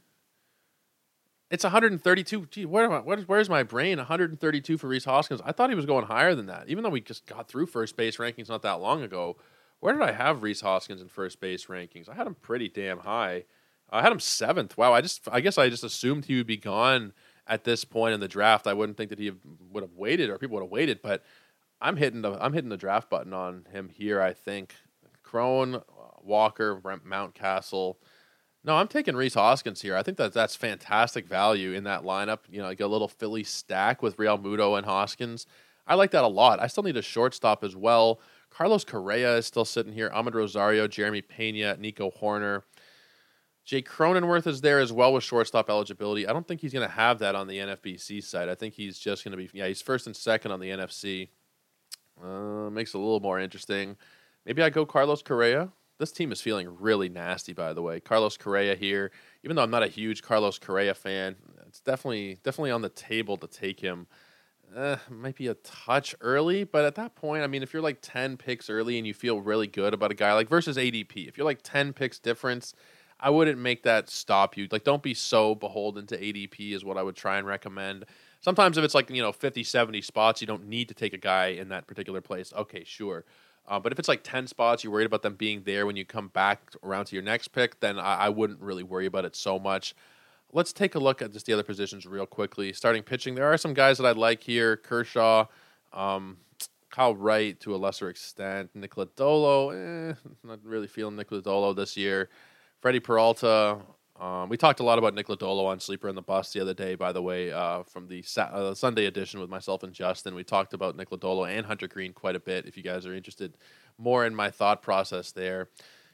It's 1.52 1.64
132. 1.64 2.48
Gee, 2.48 2.66
where 2.66 2.90
where, 3.02 3.20
where's 3.20 3.50
my 3.50 3.64
brain? 3.64 3.98
132 3.98 4.78
for 4.78 4.88
Rhys 4.88 5.06
Hoskins. 5.06 5.42
I 5.46 5.52
thought 5.52 5.70
he 5.70 5.76
was 5.76 5.86
going 5.86 6.06
higher 6.06 6.36
than 6.36 6.48
that. 6.48 6.68
Even 6.68 6.84
though 6.84 6.90
we 6.90 7.02
just 7.02 7.26
got 7.26 7.48
through 7.48 7.68
first 7.68 7.96
base 7.96 8.18
rankings 8.18 8.50
not 8.50 8.62
that 8.64 8.82
long 8.82 9.04
ago. 9.04 9.38
Where 9.80 9.94
did 9.94 10.02
I 10.02 10.14
have 10.14 10.42
Rhys 10.42 10.62
Hoskins 10.62 11.02
in 11.02 11.10
first 11.10 11.40
base 11.40 11.68
rankings? 11.68 12.10
I 12.10 12.16
had 12.16 12.28
him 12.28 12.36
pretty 12.36 12.68
damn 12.70 13.00
high. 13.00 13.46
I 13.90 14.02
had 14.02 14.12
him 14.12 14.20
seventh. 14.20 14.78
Wow. 14.78 14.94
I 14.94 15.02
just 15.02 15.28
I 15.32 15.42
guess 15.42 15.58
I 15.58 15.70
just 15.70 15.84
assumed 15.84 16.26
he 16.26 16.38
would 16.38 16.48
be 16.48 16.58
gone 16.58 17.14
at 17.48 17.64
this 17.64 17.86
point 17.86 18.14
in 18.14 18.20
the 18.20 18.28
draft. 18.28 18.68
I 18.68 18.74
wouldn't 18.74 18.98
think 18.98 19.10
that 19.10 19.20
he 19.20 19.32
would 19.72 19.84
have 19.84 19.94
waited 19.96 20.30
or 20.30 20.38
people 20.38 20.56
would 20.56 20.64
have 20.64 20.72
waited, 20.72 21.02
but 21.02 21.24
I'm 21.82 21.98
hitting 21.98 22.22
the 22.22 22.32
I'm 22.44 22.54
hitting 22.54 22.70
the 22.70 22.78
draft 22.78 23.10
button 23.10 23.34
on 23.34 23.66
him 23.72 23.90
here. 23.90 24.22
I 24.22 24.34
think 24.34 24.74
Cron, 25.24 25.82
Walker, 26.24 26.82
Mountcastle. 26.82 27.96
No, 28.64 28.76
I'm 28.76 28.88
taking 28.88 29.16
Rhys 29.16 29.36
Hoskins 29.36 29.82
here. 29.82 29.96
I 29.96 30.02
think 30.02 30.18
that 30.18 30.34
that's 30.34 30.56
fantastic 30.56 31.28
value 31.28 31.74
in 31.74 31.84
that 31.84 32.02
lineup. 32.02 32.40
You 32.50 32.62
know, 32.62 32.68
like 32.68 32.80
a 32.80 32.88
little 32.88 33.08
Philly 33.08 33.44
stack 33.44 34.02
with 34.02 34.18
Realmuto 34.18 34.78
and 34.78 34.86
Hoskins. 34.86 35.46
I 35.86 35.94
like 35.94 36.12
that 36.12 36.24
a 36.24 36.28
lot. 36.28 36.60
I 36.60 36.68
still 36.68 36.84
need 36.84 36.98
a 36.98 37.02
shortstop 37.04 37.64
as 37.64 37.76
well. 37.76 38.20
Carlos 38.50 38.84
Correa 38.84 39.38
is 39.38 39.46
still 39.46 39.66
sitting 39.66 39.94
here. 39.94 40.10
Amed 40.10 40.34
Rosario, 40.34 40.88
Jeremy 40.88 41.22
Pena, 41.22 41.78
Nico 41.78 42.10
Hoerner. 42.10 42.64
Jake 43.66 43.90
Cronenworth 43.90 44.46
is 44.46 44.62
there 44.62 44.80
as 44.80 44.94
well 44.94 45.12
with 45.12 45.24
shortstop 45.24 45.72
eligibility. 45.72 46.28
I 46.28 46.34
don't 46.34 46.48
think 46.48 46.62
he's 46.62 46.72
going 46.72 46.88
to 46.88 46.94
have 46.94 47.18
that 47.20 47.34
on 47.34 47.48
the 47.48 47.58
NFBC 47.58 48.24
side. 48.24 48.48
I 48.48 48.54
think 48.54 48.76
he's 48.76 49.00
just 49.00 49.24
going 49.24 49.32
to 49.32 49.38
be, 49.38 49.50
yeah, 49.54 49.68
he's 49.68 49.82
first 49.82 50.06
and 50.06 50.16
second 50.16 50.52
on 50.52 50.60
the 50.60 50.70
NFC. 50.70 51.30
Uh, 52.24 52.70
makes 52.70 52.94
it 52.94 52.98
a 52.98 53.00
little 53.00 53.20
more 53.20 53.40
interesting. 53.40 53.98
Maybe 54.46 54.62
I 54.62 54.70
go 54.70 54.86
Carlos 54.86 55.24
Correa. 55.24 55.72
This 55.98 56.12
team 56.12 56.32
is 56.32 56.42
feeling 56.42 56.78
really 56.80 57.10
nasty, 57.10 57.54
by 57.54 57.74
the 57.74 57.82
way. 57.82 58.00
Carlos 58.00 58.38
Correa 58.38 58.76
here, 58.76 59.12
even 59.44 59.56
though 59.56 59.64
I'm 59.64 59.72
not 59.72 59.82
a 59.82 59.88
huge 59.88 60.22
Carlos 60.22 60.60
Correa 60.60 60.94
fan, 60.94 61.36
it's 61.68 61.80
definitely 61.80 62.38
definitely 62.44 62.72
on 62.72 62.82
the 62.82 62.90
table 62.90 63.38
to 63.38 63.48
take 63.48 63.80
him. 63.80 64.08
Uh, 64.76 64.98
might 65.10 65.36
be 65.36 65.48
a 65.48 65.54
touch 65.56 66.14
early, 66.22 66.66
but 66.66 66.86
at 66.86 66.96
that 66.96 67.16
point, 67.16 67.44
I 67.44 67.48
mean, 67.48 67.64
if 67.64 67.74
you're 67.74 67.82
like 67.82 68.00
10 68.02 68.36
picks 68.36 68.70
early 68.70 68.98
and 68.98 69.08
you 69.08 69.14
feel 69.14 69.40
really 69.40 69.68
good 69.68 69.94
about 69.94 70.12
a 70.12 70.16
guy 70.16 70.34
like 70.34 70.50
versus 70.50 70.76
ADP, 70.76 71.28
if 71.28 71.38
you're 71.38 71.46
like 71.46 71.62
10 71.64 71.94
picks 71.94 72.20
difference 72.20 72.74
I 73.26 73.32
wouldn't 73.32 73.58
make 73.58 73.82
that 73.84 74.08
stop 74.08 74.56
you. 74.56 74.68
Like, 74.70 74.84
don't 74.84 75.02
be 75.02 75.16
so 75.16 75.56
beholden 75.56 76.06
to 76.08 76.18
ADP, 76.18 76.76
is 76.76 76.86
what 76.86 76.96
I 76.96 77.02
would 77.02 77.16
try 77.16 77.40
and 77.40 77.48
recommend. 77.48 78.06
Sometimes 78.40 78.78
if 78.78 78.84
it's 78.84 78.94
like, 78.94 79.10
you 79.10 79.20
know, 79.20 79.32
50, 79.32 79.64
70 79.64 80.00
spots, 80.04 80.42
you 80.42 80.48
don't 80.48 80.68
need 80.68 80.90
to 80.90 80.94
take 80.94 81.12
a 81.12 81.18
guy 81.18 81.48
in 81.48 81.70
that 81.70 81.88
particular 81.88 82.22
place. 82.22 82.54
Okay, 82.56 82.84
sure. 82.84 83.26
Uh, 83.68 83.80
but 83.80 83.92
if 83.92 83.98
it's 83.98 84.08
like 84.08 84.22
10 84.22 84.46
spots, 84.46 84.84
you're 84.84 84.94
worried 84.94 85.08
about 85.08 85.24
them 85.24 85.34
being 85.34 85.64
there 85.64 85.88
when 85.88 85.96
you 85.96 86.06
come 86.06 86.28
back 86.28 86.74
around 86.84 87.06
to 87.06 87.16
your 87.16 87.24
next 87.24 87.48
pick, 87.48 87.80
then 87.80 87.98
I, 87.98 88.16
I 88.16 88.30
wouldn't 88.30 88.62
really 88.62 88.84
worry 88.84 89.08
about 89.08 89.26
it 89.26 89.36
so 89.36 89.58
much. 89.58 89.96
Let's 90.54 90.72
take 90.72 90.94
a 90.94 91.00
look 91.00 91.24
at 91.24 91.34
just 91.34 91.48
the 91.48 91.54
other 91.54 91.64
positions 91.64 92.06
real 92.06 92.28
quickly. 92.28 92.74
Starting 92.74 93.02
pitching, 93.02 93.34
there 93.34 93.52
are 93.52 93.58
some 93.58 93.74
guys 93.74 93.98
that 93.98 94.06
I 94.06 94.12
like 94.12 94.44
here 94.44 94.78
Kershaw, 94.78 95.48
um, 95.94 96.38
Kyle 96.92 97.16
Wright 97.16 97.60
to 97.62 97.74
a 97.74 97.78
lesser 97.78 98.08
extent, 98.08 98.70
Nick 98.76 98.94
Lodolo. 98.94 100.12
Eh, 100.12 100.14
not 100.44 100.60
really 100.64 100.86
feeling 100.86 101.16
Nick 101.16 101.32
Lodolo 101.32 101.76
this 101.76 101.98
year. 101.98 102.30
Freddie 102.86 103.00
Peralta. 103.00 103.80
Um, 104.20 104.48
we 104.48 104.58
talked 104.58 104.80
a 104.80 104.84
lot 104.84 105.00
about 105.00 105.16
Nick 105.16 105.26
Lodolo 105.26 105.66
on 105.66 105.80
Sleeper 105.80 106.08
and 106.08 106.16
the 106.16 106.22
Bus 106.22 106.54
the 106.54 106.62
other 106.62 106.76
day, 106.76 106.94
by 106.94 107.12
the 107.12 107.20
way, 107.20 107.52
uh, 107.52 107.82
from 107.82 108.08
the 108.08 108.22
Sa- 108.22 108.44
uh, 108.44 108.76
Sunday 108.76 109.08
edition 109.08 109.40
with 109.40 109.50
myself 109.50 109.82
and 109.82 109.92
Justin. 109.92 110.36
We 110.36 110.44
talked 110.44 110.72
about 110.72 110.96
Nick 110.96 111.10
Lodolo 111.10 111.50
and 111.50 111.66
Hunter 111.66 111.88
Greene 111.88 112.14
quite 112.14 112.36
a 112.36 112.40
bit. 112.40 112.68
If 112.68 112.78
you 112.78 112.84
guys 112.84 113.08
are 113.08 113.16
interested 113.16 113.58
more 113.98 114.24
in 114.24 114.36
my 114.36 114.52
thought 114.52 114.84
process 114.84 115.32
there, 115.32 115.70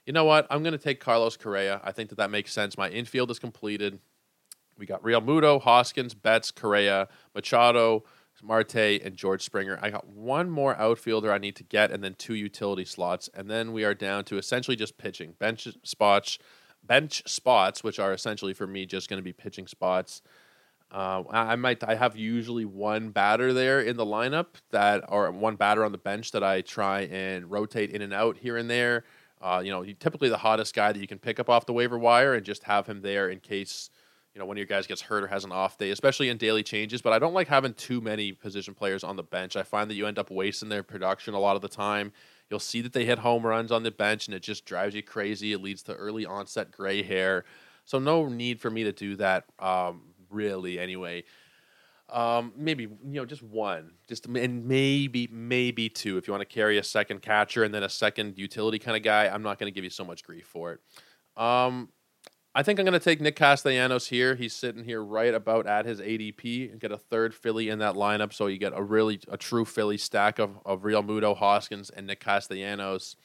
you 0.06 0.14
know 0.14 0.24
what? 0.24 0.48
I'm 0.50 0.64
going 0.64 0.72
to 0.72 0.78
take 0.78 1.02
Carlos 1.02 1.36
Correa. 1.36 1.82
I 1.84 1.92
think 1.92 2.08
that 2.08 2.16
that 2.20 2.32
makes 2.32 2.54
sense. 2.54 2.78
My 2.78 2.88
infield 2.88 3.32
is 3.32 3.38
completed. 3.38 4.00
We 4.78 4.86
got 4.86 5.04
Realmuto, 5.04 5.62
Hoskins, 5.62 6.14
Betts, 6.14 6.52
Correa, 6.52 7.10
Machado, 7.36 8.06
Marte, 8.42 9.02
and 9.04 9.16
George 9.16 9.44
Springer. 9.44 9.78
I 9.82 9.90
got 9.90 10.08
one 10.08 10.50
more 10.50 10.76
outfielder 10.78 11.32
I 11.32 11.38
need 11.38 11.56
to 11.58 11.64
get, 11.64 11.92
and 11.92 12.02
then 12.02 12.16
two 12.16 12.34
utility 12.34 12.86
slots, 12.86 13.30
and 13.34 13.50
then 13.50 13.74
we 13.74 13.84
are 13.84 13.94
down 13.94 14.24
to 14.26 14.38
essentially 14.38 14.78
just 14.78 14.98
pitching 14.98 15.34
bench 15.38 15.68
spots, 15.84 16.40
bench 16.84 17.24
spots, 17.26 17.84
which 17.84 18.00
are 18.00 18.14
essentially 18.14 18.54
for 18.54 18.68
me 18.68 18.86
just 18.86 19.10
going 19.10 19.20
to 19.20 19.24
be 19.24 19.34
pitching 19.34 19.68
spots. 19.68 20.22
Uh, 20.92 21.24
I 21.30 21.56
might 21.56 21.84
I 21.86 21.96
have 21.96 22.18
usually 22.18 22.66
one 22.66 23.12
batter 23.12 23.54
there 23.54 23.80
in 23.80 23.96
the 23.96 24.06
lineup 24.06 24.48
that 24.72 25.06
or 25.08 25.32
one 25.32 25.56
batter 25.56 25.86
on 25.86 25.94
the 25.94 25.98
bench 25.98 26.32
that 26.32 26.44
I 26.44 26.62
try 26.62 27.02
and 27.04 27.50
rotate 27.50 27.92
in 27.92 28.02
and 28.02 28.14
out 28.14 28.38
here 28.38 28.58
and 28.58 28.70
there. 28.70 29.06
Uh, 29.42 29.62
you 29.64 29.72
know, 29.72 29.86
typically 30.00 30.28
the 30.30 30.38
hottest 30.38 30.76
guy 30.76 30.92
that 30.92 31.00
you 31.00 31.08
can 31.08 31.18
pick 31.18 31.40
up 31.40 31.50
off 31.50 31.66
the 31.66 31.74
waiver 31.74 31.98
wire 31.98 32.34
and 32.34 32.46
just 32.46 32.64
have 32.64 32.86
him 32.88 33.02
there 33.02 33.30
in 33.30 33.40
case 33.40 33.90
you 34.34 34.40
know 34.40 34.46
one 34.46 34.56
of 34.56 34.60
your 34.60 34.68
guys 34.68 34.86
gets 34.86 35.02
hurt 35.02 35.24
or 35.24 35.28
has 35.28 35.46
an 35.46 35.52
off 35.54 35.78
day, 35.78 35.92
especially 35.92 36.28
in 36.28 36.38
daily 36.38 36.62
changes. 36.62 37.02
But 37.02 37.14
I 37.14 37.20
don't 37.20 37.34
like 37.34 37.48
having 37.48 37.74
too 37.74 38.02
many 38.02 38.34
position 38.34 38.74
players 38.74 39.06
on 39.06 39.16
the 39.16 39.24
bench. 39.24 39.56
I 39.56 39.64
find 39.64 39.90
that 39.90 39.96
you 39.96 40.08
end 40.08 40.20
up 40.20 40.30
wasting 40.30 40.68
their 40.68 40.84
production 40.84 41.34
a 41.34 41.40
lot 41.40 41.56
of 41.56 41.62
the 41.62 41.70
time. 41.70 42.12
You'll 42.52 42.60
see 42.60 42.82
that 42.82 42.92
they 42.92 43.06
hit 43.06 43.20
home 43.20 43.48
runs 43.48 43.72
on 43.72 43.84
the 43.84 43.92
bench, 43.92 44.28
and 44.28 44.36
it 44.36 44.44
just 44.44 44.66
drives 44.66 44.94
you 44.94 45.02
crazy. 45.02 45.54
It 45.54 45.62
leads 45.62 45.82
to 45.84 45.94
early 45.94 46.26
onset 46.26 46.70
gray 46.70 47.02
hair. 47.02 47.46
So 47.86 47.98
no 47.98 48.28
need 48.28 48.60
for 48.60 48.70
me 48.70 48.84
to 48.84 48.92
do 48.92 49.16
that. 49.16 49.46
Um, 49.58 50.02
really, 50.30 50.78
anyway. 50.78 51.24
Um, 52.10 52.52
maybe 52.58 52.84
you 52.84 53.00
know 53.04 53.26
just 53.26 53.42
one, 53.42 53.94
just 54.10 54.26
and 54.26 54.66
maybe 54.66 55.30
maybe 55.32 55.88
two 55.88 56.18
if 56.18 56.28
you 56.28 56.34
want 56.34 56.42
to 56.42 56.54
carry 56.54 56.78
a 56.78 56.84
second 56.84 57.22
catcher 57.22 57.64
and 57.64 57.74
then 57.74 57.84
a 57.84 57.90
second 57.90 58.38
utility 58.38 58.80
kind 58.80 58.98
of 58.98 59.04
guy. 59.04 59.30
I'm 59.30 59.44
not 59.44 59.58
going 59.58 59.72
to 59.72 59.76
give 59.76 59.86
you 59.86 59.90
so 59.90 60.04
much 60.04 60.22
grief 60.22 60.46
for 60.46 60.74
it. 60.74 61.42
Um, 61.42 61.88
I 62.54 62.64
think 62.64 62.80
I'm 62.80 62.86
going 62.86 62.94
to 62.94 63.00
take 63.00 63.22
Nick 63.22 63.38
Castellanos 63.38 64.08
here. 64.08 64.36
He's 64.36 64.54
sitting 64.54 64.84
here 64.84 65.02
right 65.02 65.34
about 65.34 65.68
at 65.68 65.86
his 65.86 66.02
ADP 66.02 66.72
and 66.72 66.82
get 66.82 66.92
a 66.92 66.98
third 66.98 67.34
Philly 67.34 67.70
in 67.70 67.80
that 67.80 67.96
lineup. 67.96 68.34
So 68.34 68.48
you 68.48 68.58
get 68.58 68.74
a 68.76 68.84
really 68.84 69.22
a 69.30 69.38
true 69.38 69.64
Philly 69.64 69.98
stack 69.98 70.38
of 70.38 70.60
of 70.66 70.82
Realmuto, 70.82 71.36
Hoskins, 71.36 71.90
and 71.90 72.08
Nick 72.08 72.20
Castellanos. 72.20 73.16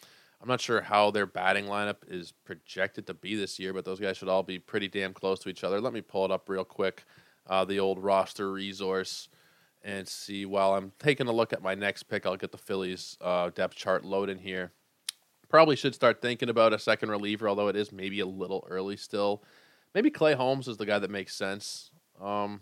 I'm 0.41 0.49
not 0.49 0.61
sure 0.61 0.81
how 0.81 1.11
their 1.11 1.27
batting 1.27 1.65
lineup 1.65 1.97
is 2.07 2.33
projected 2.45 3.09
to 3.09 3.15
be 3.15 3.35
this 3.35 3.59
year, 3.59 3.73
but 3.73 3.85
those 3.85 3.99
guys 3.99 4.17
should 4.17 4.29
all 4.29 4.45
be 4.45 4.61
pretty 4.61 4.87
damn 4.87 5.13
close 5.13 5.41
to 5.41 5.49
each 5.49 5.65
other. 5.65 5.81
Let 5.81 5.93
me 5.93 6.03
pull 6.03 6.25
it 6.25 6.31
up 6.31 6.49
real 6.49 6.65
quick, 6.65 7.05
uh, 7.49 7.65
the 7.65 7.81
old 7.81 7.99
roster 7.99 8.53
resource, 8.53 9.29
and 9.83 10.07
see. 10.07 10.47
While 10.47 10.75
I'm 10.75 10.93
taking 11.01 11.27
a 11.27 11.33
look 11.33 11.53
at 11.53 11.63
my 11.63 11.75
next 11.75 12.05
pick, 12.05 12.27
I'll 12.27 12.37
get 12.37 12.53
the 12.53 12.59
Phillies 12.59 13.17
uh, 13.21 13.51
depth 13.51 13.75
chart 13.75 14.05
loaded 14.05 14.39
here. 14.39 14.71
Probably 15.49 15.77
should 15.77 15.95
start 15.95 16.21
thinking 16.21 16.49
about 16.49 16.73
a 16.73 16.79
second 16.79 17.11
reliever, 17.11 17.49
although 17.49 17.69
it 17.69 17.77
is 17.77 17.93
maybe 17.93 18.21
a 18.21 18.27
little 18.27 18.67
early 18.69 18.97
still. 18.97 19.43
Maybe 19.95 20.11
Clay 20.11 20.35
Holmes 20.35 20.69
is 20.69 20.77
the 20.77 20.87
guy 20.87 20.99
that 20.99 21.11
makes 21.11 21.35
sense. 21.35 21.91
Um, 22.21 22.61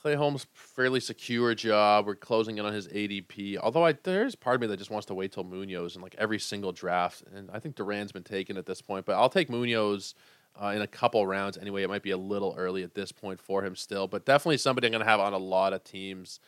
Clay 0.00 0.14
Holmes 0.14 0.46
fairly 0.54 1.00
secure 1.00 1.54
job. 1.54 2.06
We're 2.06 2.14
closing 2.14 2.56
in 2.56 2.64
on 2.64 2.72
his 2.72 2.88
ADP. 2.88 3.58
Although 3.58 3.84
I, 3.84 3.92
there's 3.92 4.34
part 4.34 4.54
of 4.54 4.62
me 4.62 4.66
that 4.68 4.78
just 4.78 4.90
wants 4.90 5.06
to 5.06 5.14
wait 5.14 5.32
till 5.32 5.44
Munoz 5.44 5.94
in 5.94 6.02
like 6.02 6.14
every 6.18 6.38
single 6.38 6.72
draft, 6.72 7.22
and 7.34 7.50
I 7.52 7.58
think 7.58 7.76
Duran's 7.76 8.12
been 8.12 8.24
taken 8.24 8.56
at 8.56 8.64
this 8.64 8.80
point. 8.80 9.04
But 9.04 9.16
I'll 9.16 9.28
take 9.28 9.50
Munoz 9.50 10.14
uh, 10.60 10.68
in 10.68 10.80
a 10.80 10.86
couple 10.86 11.26
rounds 11.26 11.58
anyway. 11.58 11.82
It 11.82 11.88
might 11.88 12.02
be 12.02 12.12
a 12.12 12.16
little 12.16 12.54
early 12.56 12.82
at 12.82 12.94
this 12.94 13.12
point 13.12 13.40
for 13.40 13.62
him 13.62 13.76
still, 13.76 14.08
but 14.08 14.24
definitely 14.24 14.56
somebody 14.56 14.86
I'm 14.86 14.92
going 14.92 15.04
to 15.04 15.10
have 15.10 15.20
on 15.20 15.34
a 15.34 15.38
lot 15.38 15.74
of 15.74 15.84
teams. 15.84 16.40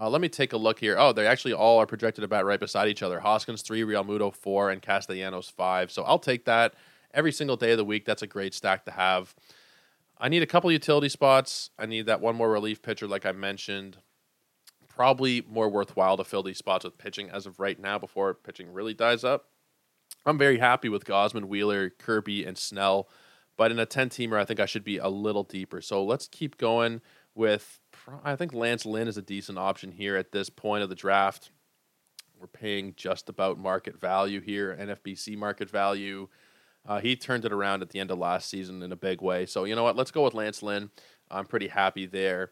Uh, 0.00 0.08
let 0.08 0.20
me 0.20 0.28
take 0.28 0.52
a 0.52 0.56
look 0.56 0.78
here. 0.78 0.96
Oh, 0.96 1.12
they 1.12 1.26
actually 1.26 1.52
all 1.54 1.78
are 1.78 1.86
projected 1.86 2.22
about 2.22 2.44
right 2.44 2.60
beside 2.60 2.88
each 2.88 3.02
other. 3.02 3.18
Hoskins 3.18 3.62
three, 3.62 3.82
Realmuto 3.82 4.32
four, 4.32 4.70
and 4.70 4.80
Castellanos 4.80 5.50
five. 5.50 5.90
So 5.90 6.02
I'll 6.04 6.20
take 6.20 6.44
that 6.44 6.74
every 7.12 7.32
single 7.32 7.56
day 7.56 7.72
of 7.72 7.78
the 7.78 7.84
week. 7.84 8.04
That's 8.04 8.22
a 8.22 8.26
great 8.26 8.54
stack 8.54 8.84
to 8.84 8.92
have. 8.92 9.34
I 10.18 10.28
need 10.28 10.42
a 10.42 10.46
couple 10.46 10.70
utility 10.70 11.08
spots. 11.08 11.70
I 11.78 11.86
need 11.86 12.06
that 12.06 12.20
one 12.20 12.36
more 12.36 12.50
relief 12.50 12.80
pitcher, 12.80 13.08
like 13.08 13.26
I 13.26 13.32
mentioned. 13.32 13.98
Probably 14.88 15.44
more 15.48 15.68
worthwhile 15.68 16.16
to 16.16 16.24
fill 16.24 16.42
these 16.42 16.58
spots 16.58 16.84
with 16.84 16.98
pitching 16.98 17.30
as 17.30 17.46
of 17.46 17.58
right 17.58 17.78
now 17.78 17.98
before 17.98 18.34
pitching 18.34 18.72
really 18.72 18.94
dies 18.94 19.24
up. 19.24 19.46
I'm 20.26 20.38
very 20.38 20.58
happy 20.58 20.88
with 20.88 21.04
Gausman, 21.04 21.44
Wheeler, 21.44 21.90
Kirby, 21.90 22.44
and 22.44 22.58
Snell, 22.58 23.08
but 23.56 23.70
in 23.70 23.78
a 23.78 23.86
10 23.86 24.10
teamer, 24.10 24.38
I 24.38 24.44
think 24.44 24.60
I 24.60 24.66
should 24.66 24.84
be 24.84 24.98
a 24.98 25.08
little 25.08 25.44
deeper. 25.44 25.80
So 25.80 26.04
let's 26.04 26.28
keep 26.28 26.56
going 26.56 27.00
with. 27.34 27.80
I 28.24 28.36
think 28.36 28.52
Lance 28.52 28.86
Lynn 28.86 29.08
is 29.08 29.16
a 29.16 29.22
decent 29.22 29.58
option 29.58 29.92
here 29.92 30.16
at 30.16 30.32
this 30.32 30.50
point 30.50 30.82
of 30.82 30.88
the 30.88 30.94
draft. 30.94 31.50
We're 32.38 32.46
paying 32.46 32.94
just 32.96 33.28
about 33.28 33.58
market 33.58 34.00
value 34.00 34.40
here, 34.40 34.76
NFBC 34.80 35.36
market 35.36 35.68
value. 35.68 36.28
Uh, 36.86 37.00
he 37.00 37.16
turned 37.16 37.44
it 37.44 37.52
around 37.52 37.82
at 37.82 37.90
the 37.90 37.98
end 37.98 38.10
of 38.10 38.18
last 38.18 38.48
season 38.48 38.82
in 38.82 38.92
a 38.92 38.96
big 38.96 39.20
way. 39.20 39.44
So 39.44 39.64
you 39.64 39.74
know 39.74 39.82
what? 39.82 39.96
Let's 39.96 40.10
go 40.10 40.24
with 40.24 40.34
Lance 40.34 40.62
Lynn. 40.62 40.90
I'm 41.30 41.46
pretty 41.46 41.68
happy 41.68 42.06
there. 42.06 42.50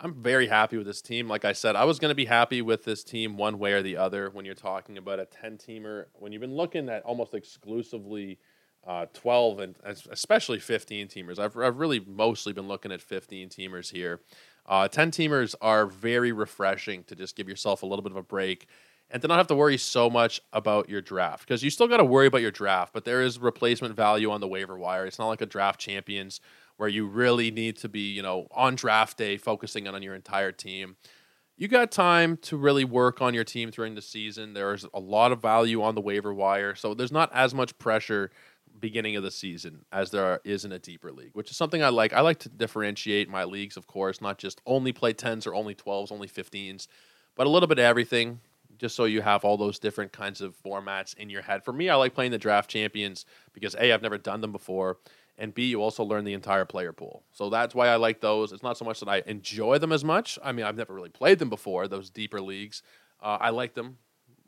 I'm 0.00 0.14
very 0.22 0.46
happy 0.46 0.76
with 0.76 0.86
this 0.86 1.02
team. 1.02 1.26
Like 1.26 1.44
I 1.44 1.52
said, 1.52 1.74
I 1.74 1.84
was 1.84 1.98
going 1.98 2.10
to 2.10 2.14
be 2.14 2.26
happy 2.26 2.62
with 2.62 2.84
this 2.84 3.02
team 3.02 3.36
one 3.36 3.58
way 3.58 3.72
or 3.72 3.82
the 3.82 3.96
other 3.96 4.30
when 4.30 4.44
you're 4.44 4.54
talking 4.54 4.96
about 4.96 5.18
a 5.18 5.24
10 5.24 5.58
teamer. 5.58 6.06
When 6.14 6.32
you've 6.32 6.40
been 6.40 6.54
looking 6.54 6.88
at 6.88 7.02
almost 7.02 7.34
exclusively 7.34 8.38
uh, 8.86 9.06
12 9.12 9.58
and 9.58 9.76
especially 10.10 10.60
15 10.60 11.08
teamers, 11.08 11.38
I've, 11.38 11.56
I've 11.56 11.78
really 11.78 12.00
mostly 12.00 12.52
been 12.52 12.68
looking 12.68 12.92
at 12.92 13.02
15 13.02 13.48
teamers 13.48 13.90
here. 13.90 14.20
Uh, 14.68 14.86
10 14.86 15.10
teamers 15.10 15.54
are 15.62 15.86
very 15.86 16.30
refreshing 16.30 17.02
to 17.04 17.16
just 17.16 17.34
give 17.34 17.48
yourself 17.48 17.82
a 17.82 17.86
little 17.86 18.02
bit 18.02 18.12
of 18.12 18.18
a 18.18 18.22
break 18.22 18.68
and 19.10 19.22
to 19.22 19.28
not 19.28 19.38
have 19.38 19.46
to 19.46 19.54
worry 19.54 19.78
so 19.78 20.10
much 20.10 20.40
about 20.52 20.90
your 20.90 21.00
draft 21.00 21.46
because 21.46 21.62
you 21.62 21.70
still 21.70 21.88
got 21.88 21.96
to 21.96 22.04
worry 22.04 22.26
about 22.26 22.42
your 22.42 22.50
draft, 22.50 22.92
but 22.92 23.06
there 23.06 23.22
is 23.22 23.38
replacement 23.38 23.96
value 23.96 24.30
on 24.30 24.42
the 24.42 24.48
waiver 24.48 24.78
wire. 24.78 25.06
It's 25.06 25.18
not 25.18 25.28
like 25.28 25.40
a 25.40 25.46
draft 25.46 25.80
champions 25.80 26.40
where 26.76 26.88
you 26.88 27.06
really 27.06 27.50
need 27.50 27.76
to 27.78 27.88
be, 27.88 28.12
you 28.12 28.22
know, 28.22 28.46
on 28.50 28.74
draft 28.74 29.16
day 29.16 29.38
focusing 29.38 29.88
on 29.88 30.02
your 30.02 30.14
entire 30.14 30.52
team. 30.52 30.96
You 31.56 31.66
got 31.66 31.90
time 31.90 32.36
to 32.42 32.56
really 32.56 32.84
work 32.84 33.20
on 33.20 33.34
your 33.34 33.42
team 33.42 33.70
during 33.70 33.96
the 33.96 34.02
season. 34.02 34.52
There's 34.52 34.86
a 34.94 35.00
lot 35.00 35.32
of 35.32 35.42
value 35.42 35.82
on 35.82 35.96
the 35.96 36.00
waiver 36.00 36.32
wire, 36.32 36.74
so 36.74 36.94
there's 36.94 37.10
not 37.10 37.34
as 37.34 37.52
much 37.52 37.76
pressure 37.78 38.30
beginning 38.80 39.16
of 39.16 39.22
the 39.22 39.30
season 39.30 39.84
as 39.92 40.10
there 40.10 40.40
is 40.44 40.64
in 40.64 40.72
a 40.72 40.78
deeper 40.78 41.12
league, 41.12 41.30
which 41.32 41.50
is 41.50 41.56
something 41.56 41.82
I 41.82 41.88
like. 41.88 42.12
I 42.12 42.20
like 42.20 42.38
to 42.40 42.48
differentiate 42.48 43.28
my 43.28 43.44
leagues, 43.44 43.76
of 43.76 43.86
course, 43.86 44.20
not 44.20 44.38
just 44.38 44.60
only 44.66 44.92
play 44.92 45.12
10s 45.12 45.46
or 45.46 45.54
only 45.54 45.74
12s, 45.74 46.12
only 46.12 46.28
15s, 46.28 46.86
but 47.34 47.46
a 47.46 47.50
little 47.50 47.66
bit 47.66 47.78
of 47.78 47.84
everything 47.84 48.40
just 48.78 48.94
so 48.94 49.04
you 49.04 49.20
have 49.22 49.44
all 49.44 49.56
those 49.56 49.78
different 49.78 50.12
kinds 50.12 50.40
of 50.40 50.56
formats 50.62 51.16
in 51.16 51.28
your 51.28 51.42
head. 51.42 51.64
For 51.64 51.72
me, 51.72 51.88
I 51.88 51.96
like 51.96 52.14
playing 52.14 52.30
the 52.30 52.38
draft 52.38 52.70
champions 52.70 53.26
because 53.52 53.74
A, 53.74 53.92
I've 53.92 54.02
never 54.02 54.18
done 54.18 54.40
them 54.40 54.52
before, 54.52 54.98
and 55.36 55.52
B, 55.52 55.66
you 55.66 55.82
also 55.82 56.04
learn 56.04 56.24
the 56.24 56.32
entire 56.32 56.64
player 56.64 56.92
pool. 56.92 57.24
So 57.32 57.50
that's 57.50 57.74
why 57.74 57.88
I 57.88 57.96
like 57.96 58.20
those. 58.20 58.52
It's 58.52 58.62
not 58.62 58.78
so 58.78 58.84
much 58.84 59.00
that 59.00 59.08
I 59.08 59.22
enjoy 59.26 59.78
them 59.78 59.92
as 59.92 60.04
much. 60.04 60.38
I 60.42 60.52
mean, 60.52 60.64
I've 60.64 60.76
never 60.76 60.94
really 60.94 61.10
played 61.10 61.38
them 61.38 61.50
before, 61.50 61.88
those 61.88 62.10
deeper 62.10 62.40
leagues. 62.40 62.82
Uh, 63.20 63.38
I 63.40 63.50
like 63.50 63.74
them 63.74 63.98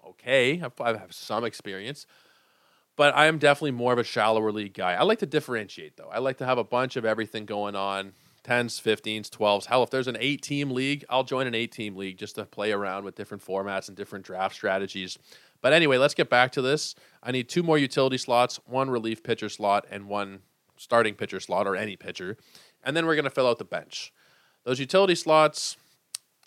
okay. 0.07 0.63
I 0.81 0.89
have 0.93 1.13
some 1.13 1.45
experience, 1.45 2.07
but 2.97 3.15
I 3.15 3.27
am 3.27 3.39
definitely 3.39 3.73
more 3.73 3.93
of 3.93 3.99
a 3.99 4.05
shallower 4.05 4.53
league 4.53 4.75
guy. 4.75 4.95
I 4.95 5.03
like 5.03 5.21
to 5.21 5.27
differentiate, 5.27 5.97
though. 5.97 6.09
I 6.13 6.19
like 6.19 6.39
to 6.39 6.47
have 6.47 6.59
a 6.59 6.65
bunch 6.65 6.97
of 6.97 7.05
everything 7.05 7.47
going 7.47 7.75
on 7.75 8.13
10s, 8.45 8.81
15s, 8.81 9.29
12s. 9.29 9.67
Hell, 9.67 9.83
if 9.83 9.91
there's 9.91 10.09
an 10.09 10.17
eight 10.19 10.43
team 10.43 10.71
league, 10.71 11.05
I'll 11.09 11.25
join 11.25 11.47
an 11.47 11.55
eight 11.55 11.73
team 11.73 11.97
league 11.97 12.19
just 12.19 12.37
to 12.37 12.45
play 12.45 12.73
around 12.73 13.05
with 13.05 13.15
different 13.15 13.45
formats 13.45 13.89
and 13.89 13.97
different 13.97 14.25
draft 14.25 14.55
strategies. 14.55 15.19
But 15.63 15.73
anyway, 15.73 15.99
let's 15.99 16.15
get 16.15 16.31
back 16.31 16.53
to 16.53 16.63
this. 16.63 16.95
I 17.23 17.33
need 17.33 17.49
two 17.49 17.63
more 17.63 17.77
utility 17.79 18.19
slots, 18.19 18.59
one 18.67 18.89
relief 18.91 19.23
pitcher 19.23 19.49
slot, 19.49 19.87
and 19.91 20.09
one 20.09 20.41
starting 20.77 21.15
pitcher 21.15 21.41
slot 21.41 21.67
or 21.67 21.77
any 21.77 21.97
pitcher. 21.97 22.39
And 22.83 22.97
then 22.97 23.07
we're 23.07 23.15
going 23.15 23.25
to 23.25 23.31
fill 23.31 23.47
out 23.47 23.59
the 23.59 23.65
bench. 23.65 24.13
Those 24.65 24.81
utility 24.81 25.15
slots, 25.15 25.77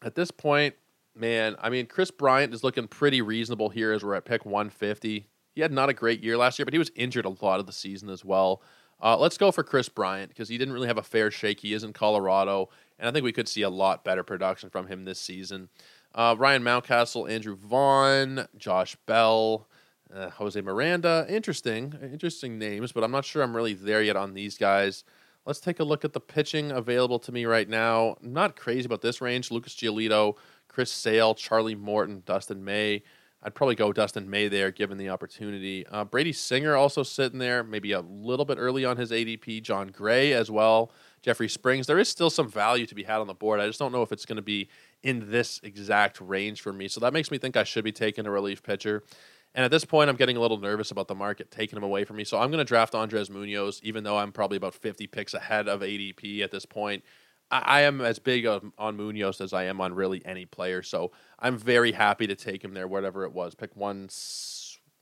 at 0.02 0.16
this 0.16 0.32
point, 0.32 0.76
man, 1.16 1.56
I 1.62 1.70
mean, 1.70 1.86
Kris 1.86 2.12
Bryant 2.12 2.54
is 2.54 2.64
looking 2.64 2.88
pretty 2.88 3.22
reasonable 3.22 3.70
here 3.70 3.92
as 3.92 4.04
we're 4.04 4.16
at 4.16 4.26
pick 4.26 4.46
150. 4.46 5.28
He 5.54 5.62
had 5.62 5.72
not 5.72 5.90
a 5.90 5.94
great 5.94 6.24
year 6.24 6.38
last 6.38 6.58
year, 6.60 6.66
but 6.66 6.74
he 6.74 6.80
was 6.80 6.92
injured 6.96 7.26
a 7.26 7.46
lot 7.46 7.60
of 7.60 7.66
the 7.66 7.72
season 7.72 8.10
as 8.10 8.26
well. 8.26 8.62
Uh, 9.02 9.18
let's 9.18 9.38
go 9.38 9.52
for 9.52 9.64
Kris 9.64 9.90
Bryant 9.90 10.30
because 10.30 10.50
he 10.50 10.58
didn't 10.58 10.74
really 10.74 10.88
have 10.88 10.98
a 10.98 11.04
fair 11.04 11.30
shake. 11.30 11.60
He 11.60 11.74
is 11.74 11.84
in 11.84 11.94
Colorado, 11.94 12.70
and 12.98 13.08
I 13.08 13.12
think 13.12 13.24
we 13.24 13.34
could 13.34 13.50
see 13.50 13.62
a 13.62 13.70
lot 13.70 14.04
better 14.04 14.24
production 14.24 14.70
from 14.70 14.88
him 14.88 15.04
this 15.04 15.20
season. 15.20 15.70
Uh, 16.16 16.36
Ryan 16.38 16.64
Mountcastle, 16.64 17.30
Andrew 17.30 17.56
Vaughn, 17.56 18.48
Josh 18.58 18.96
Bell, 19.06 19.68
uh, 20.14 20.30
Jose 20.30 20.60
Miranda. 20.62 21.26
Interesting, 21.28 21.96
interesting 22.02 22.58
names, 22.58 22.92
but 22.92 23.04
I'm 23.04 23.12
not 23.12 23.26
sure 23.26 23.44
I'm 23.44 23.56
really 23.56 23.74
there 23.74 24.02
yet 24.02 24.16
on 24.16 24.34
these 24.34 24.58
guys. 24.58 25.04
Let's 25.46 25.60
take 25.60 25.80
a 25.80 25.84
look 25.84 26.06
at 26.06 26.14
the 26.14 26.22
pitching 26.22 26.72
available 26.72 27.20
to 27.20 27.32
me 27.32 27.46
right 27.46 27.68
now. 27.68 28.16
I'm 28.24 28.32
not 28.32 28.56
crazy 28.56 28.86
about 28.86 29.02
this 29.02 29.20
range. 29.20 29.52
Lucas 29.52 29.76
Giolito, 29.76 30.38
Chris 30.70 30.92
Sale, 30.92 31.36
Charlie 31.36 31.76
Morton, 31.76 32.24
Dustin 32.26 32.64
May. 32.64 33.04
I'd 33.46 33.54
probably 33.54 33.76
go 33.76 33.92
Dustin 33.92 34.30
May 34.30 34.48
there, 34.48 34.72
given 34.72 34.98
the 34.98 35.10
opportunity. 35.10 35.86
Uh, 35.88 36.06
Brady 36.06 36.32
Singer 36.32 36.76
also 36.76 37.04
sitting 37.04 37.40
there, 37.40 37.64
maybe 37.64 37.92
a 37.92 38.00
little 38.00 38.46
bit 38.46 38.58
early 38.58 38.86
on 38.86 38.96
his 38.96 39.12
ADP. 39.12 39.62
Jon 39.62 39.90
Gray 39.90 40.32
as 40.32 40.50
well. 40.50 40.92
Jeffrey 41.22 41.50
Springs. 41.50 41.86
There 41.86 42.00
is 42.00 42.08
still 42.08 42.30
some 42.30 42.50
value 42.50 42.86
to 42.86 42.96
be 42.96 43.04
had 43.04 43.20
on 43.20 43.28
the 43.28 43.34
board. 43.34 43.60
I 43.60 43.68
just 43.68 43.80
don't 43.80 43.92
know 43.92 44.02
if 44.02 44.12
it's 44.12 44.26
going 44.26 44.38
to 44.38 44.42
be 44.42 44.70
in 45.04 45.30
this 45.30 45.60
exact 45.64 46.22
range 46.22 46.62
for 46.62 46.72
me. 46.72 46.88
So 46.88 47.02
that 47.02 47.14
makes 47.14 47.32
me 47.32 47.38
think 47.38 47.58
I 47.58 47.64
should 47.64 47.84
be 47.84 47.92
taking 47.92 48.26
a 48.26 48.32
relief 48.32 48.64
pitcher. 48.64 49.04
And 49.56 49.64
at 49.64 49.72
this 49.72 49.86
point, 49.86 50.10
I'm 50.10 50.16
getting 50.16 50.38
a 50.38 50.40
little 50.40 50.58
nervous 50.58 50.92
about 50.92 51.08
the 51.08 51.16
market 51.16 51.52
taking 51.52 51.78
him 51.78 51.84
away 51.84 52.06
from 52.06 52.16
me. 52.16 52.24
So 52.24 52.40
I'm 52.40 52.50
going 52.50 52.60
to 52.60 52.66
draft 52.66 52.96
Andres 52.96 53.30
Munoz, 53.30 53.80
even 53.84 54.04
though 54.04 54.18
I'm 54.18 54.32
probably 54.32 54.58
about 54.58 54.74
50 54.74 55.06
picks 55.08 55.34
ahead 55.34 55.68
of 55.68 55.82
ADP 55.82 56.42
at 56.42 56.52
this 56.52 56.66
point. 56.66 57.04
I, 57.54 57.62
I 57.66 57.82
am 57.82 58.02
as 58.02 58.20
big 58.20 58.46
on, 58.46 58.74
on 58.78 58.98
Munoz 58.98 59.40
as 59.40 59.54
I 59.54 59.66
am 59.66 59.80
on 59.80 59.94
really 59.94 60.26
any 60.26 60.46
player. 60.46 60.82
So 60.82 61.12
I'm 61.40 61.58
very 61.58 61.92
happy 61.92 62.28
to 62.28 62.36
take 62.36 62.64
him 62.64 62.74
there, 62.74 62.88
whatever 62.88 63.24
it 63.24 63.32
was. 63.32 63.54
Pick 63.56 63.76
one, 63.76 64.10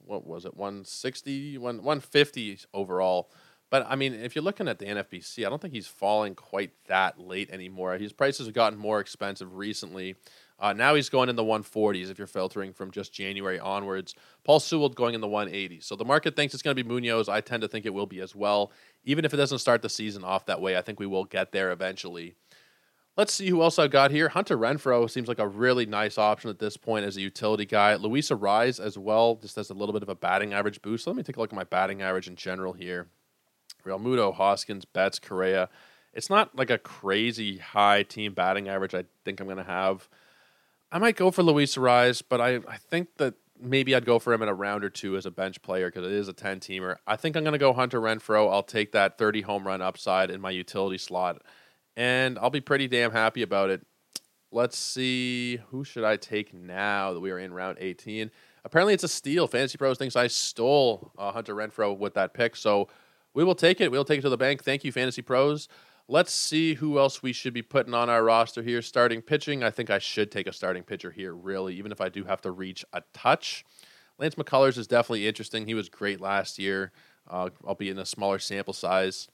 what 0.06 0.28
was 0.28 0.46
it, 0.46 0.56
160, 0.56 1.58
150 1.58 2.60
overall. 2.74 3.32
But 3.70 3.88
I 3.90 3.96
mean, 3.96 4.14
if 4.14 4.36
you're 4.36 4.44
looking 4.44 4.68
at 4.68 4.80
the 4.80 4.86
NFBC, 4.86 5.46
I 5.46 5.50
don't 5.50 5.62
think 5.62 5.74
he's 5.74 5.88
falling 5.88 6.36
quite 6.36 6.72
that 6.88 7.18
late 7.18 7.50
anymore. 7.52 7.98
His 7.98 8.12
prices 8.12 8.48
have 8.48 8.54
gotten 8.54 8.78
more 8.78 9.00
expensive 9.00 9.56
recently. 9.56 10.16
Uh, 10.62 10.74
now 10.74 10.94
he's 10.94 11.10
going 11.10 11.28
in 11.28 11.36
the 11.36 11.44
140s 11.44 12.12
if 12.12 12.20
you're 12.20 12.28
filtering 12.28 12.72
from 12.72 12.92
just 12.92 13.12
January 13.12 13.60
onwards. 13.60 14.14
Paul 14.44 14.60
Sewald 14.60 14.96
going 14.96 15.16
in 15.16 15.22
the 15.22 15.28
180s. 15.28 15.84
So 15.86 15.96
the 15.96 16.06
market 16.06 16.36
thinks 16.36 16.54
it's 16.54 16.62
going 16.62 16.76
to 16.76 16.84
be 16.84 16.88
Munoz. 16.88 17.28
I 17.28 17.42
tend 17.42 17.62
to 17.62 17.68
think 17.68 17.88
it 17.88 17.94
will 17.94 18.06
be 18.06 18.22
as 18.22 18.36
well. 18.36 18.72
Even 19.04 19.26
if 19.26 19.34
it 19.34 19.38
doesn't 19.38 19.58
start 19.58 19.82
the 19.82 19.90
season 19.90 20.24
off 20.24 20.46
that 20.46 20.62
way, 20.62 20.78
I 20.78 20.82
think 20.82 21.00
we 21.00 21.08
will 21.08 21.26
get 21.26 21.52
there 21.52 21.72
eventually. 21.72 22.36
Let's 23.18 23.34
see 23.34 23.50
who 23.50 23.62
else 23.64 23.80
I've 23.80 23.92
got 23.92 24.12
here. 24.12 24.30
Hunter 24.30 24.58
Renfroe 24.58 25.10
seems 25.10 25.28
like 25.28 25.40
a 25.40 25.48
really 25.48 25.88
nice 25.88 26.20
option 26.20 26.50
at 26.52 26.60
this 26.60 26.78
point 26.78 27.06
as 27.06 27.18
a 27.18 27.22
utility 27.22 27.66
guy. 27.66 27.96
Luis 27.96 28.30
Arraez 28.30 28.80
as 28.80 28.98
well, 28.98 29.36
just 29.36 29.56
has 29.56 29.72
a 29.72 29.74
little 29.74 29.94
bit 29.94 30.04
of 30.04 30.10
a 30.10 30.16
batting 30.16 30.54
average 30.54 30.82
boost. 30.82 31.08
Let 31.08 31.16
me 31.16 31.24
take 31.24 31.38
a 31.38 31.40
look 31.40 31.52
at 31.52 31.56
my 31.56 31.64
batting 31.64 32.04
average 32.04 32.28
in 32.28 32.36
general 32.36 32.74
here. 32.74 33.08
Realmuto, 33.84 34.34
Hoskins, 34.34 34.86
Betts, 34.86 35.18
Correa. 35.20 35.70
It's 36.14 36.30
not 36.30 36.56
like 36.56 36.70
a 36.70 36.78
crazy 36.78 37.58
high 37.58 38.04
team 38.04 38.34
batting 38.34 38.70
average 38.70 38.94
I 38.94 39.06
think 39.26 39.40
I'm 39.40 39.48
going 39.48 39.58
to 39.58 39.64
have. 39.64 40.08
I 40.92 41.00
might 41.00 41.16
go 41.16 41.32
for 41.32 41.44
Luis 41.44 41.76
Arraez, 41.76 42.22
but 42.28 42.42
I, 42.42 42.56
I 42.68 42.78
think 42.78 43.18
that 43.18 43.36
maybe 43.60 43.96
I'd 43.96 44.06
go 44.06 44.20
for 44.20 44.34
him 44.34 44.42
in 44.42 44.50
a 44.50 44.54
round 44.54 44.84
or 44.84 44.90
two 44.90 45.16
as 45.16 45.26
a 45.26 45.32
bench 45.32 45.62
player 45.62 45.90
because 45.90 46.06
it 46.06 46.12
is 46.12 46.28
a 46.28 46.34
10 46.34 46.60
teamer. 46.60 46.98
I 47.08 47.16
think 47.16 47.38
I'm 47.38 47.44
going 47.44 47.54
to 47.54 47.60
go 47.60 47.74
Hunter 47.74 48.02
Renfroe. 48.02 48.52
I'll 48.52 48.64
take 48.64 48.92
that 48.92 49.18
30 49.18 49.42
home 49.42 49.66
run 49.66 49.82
upside 49.82 50.32
in 50.32 50.42
my 50.42 50.50
utility 50.50 50.98
slot, 50.98 51.42
and 51.96 52.38
I'll 52.40 52.50
be 52.50 52.62
pretty 52.62 52.88
damn 52.88 53.12
happy 53.12 53.42
about 53.42 53.70
it. 53.70 53.86
Let's 54.52 54.78
see. 54.78 55.58
Who 55.70 55.86
should 55.86 56.04
I 56.04 56.18
take 56.18 56.54
now 56.54 57.14
that 57.14 57.22
we 57.22 57.32
are 57.32 57.40
in 57.40 57.54
round 57.54 57.78
18? 57.80 58.30
Apparently, 58.66 58.94
it's 58.94 59.04
a 59.04 59.08
steal. 59.08 59.48
Fantasy 59.48 59.78
Pros 59.78 59.98
thinks 59.98 60.18
I 60.18 60.28
stole 60.28 61.14
uh, 61.18 61.32
Hunter 61.32 61.56
Renfroe 61.56 61.98
with 61.98 62.16
that 62.16 62.34
pick. 62.34 62.58
So 62.58 62.90
we 63.34 63.46
will 63.46 63.56
take 63.56 63.80
it. 63.80 63.92
We'll 63.92 64.04
take 64.04 64.20
it 64.20 64.24
to 64.24 64.30
the 64.30 64.38
bank. 64.38 64.64
Thank 64.64 64.84
you, 64.84 64.92
Fantasy 64.92 65.22
Pros. 65.22 65.70
Let's 66.08 66.34
see 66.34 66.74
who 66.76 67.00
else 67.00 67.24
we 67.24 67.34
should 67.34 67.54
be 67.54 67.62
putting 67.62 67.94
on 67.94 68.10
our 68.10 68.24
roster 68.24 68.62
here. 68.62 68.82
Starting 68.82 69.22
pitching, 69.22 69.64
I 69.64 69.72
think 69.72 69.90
I 69.90 70.00
should 70.00 70.32
take 70.32 70.48
a 70.48 70.54
starting 70.54 70.84
pitcher 70.84 71.12
here, 71.12 71.34
really, 71.34 71.76
even 71.76 71.92
if 71.92 72.02
I 72.02 72.10
do 72.10 72.26
have 72.26 72.42
to 72.42 72.52
reach 72.52 72.84
a 72.94 73.02
touch. 73.14 73.64
Lance 74.18 74.36
McCullers 74.36 74.78
is 74.78 74.88
definitely 74.88 75.28
interesting. 75.28 75.66
He 75.66 75.74
was 75.74 75.90
great 75.90 76.22
last 76.22 76.60
year, 76.60 76.92
uh, 77.30 77.50
albeit 77.64 77.96
in 77.96 78.00
a 78.00 78.06
smaller 78.06 78.40
sample 78.40 78.74
size. 78.74 79.28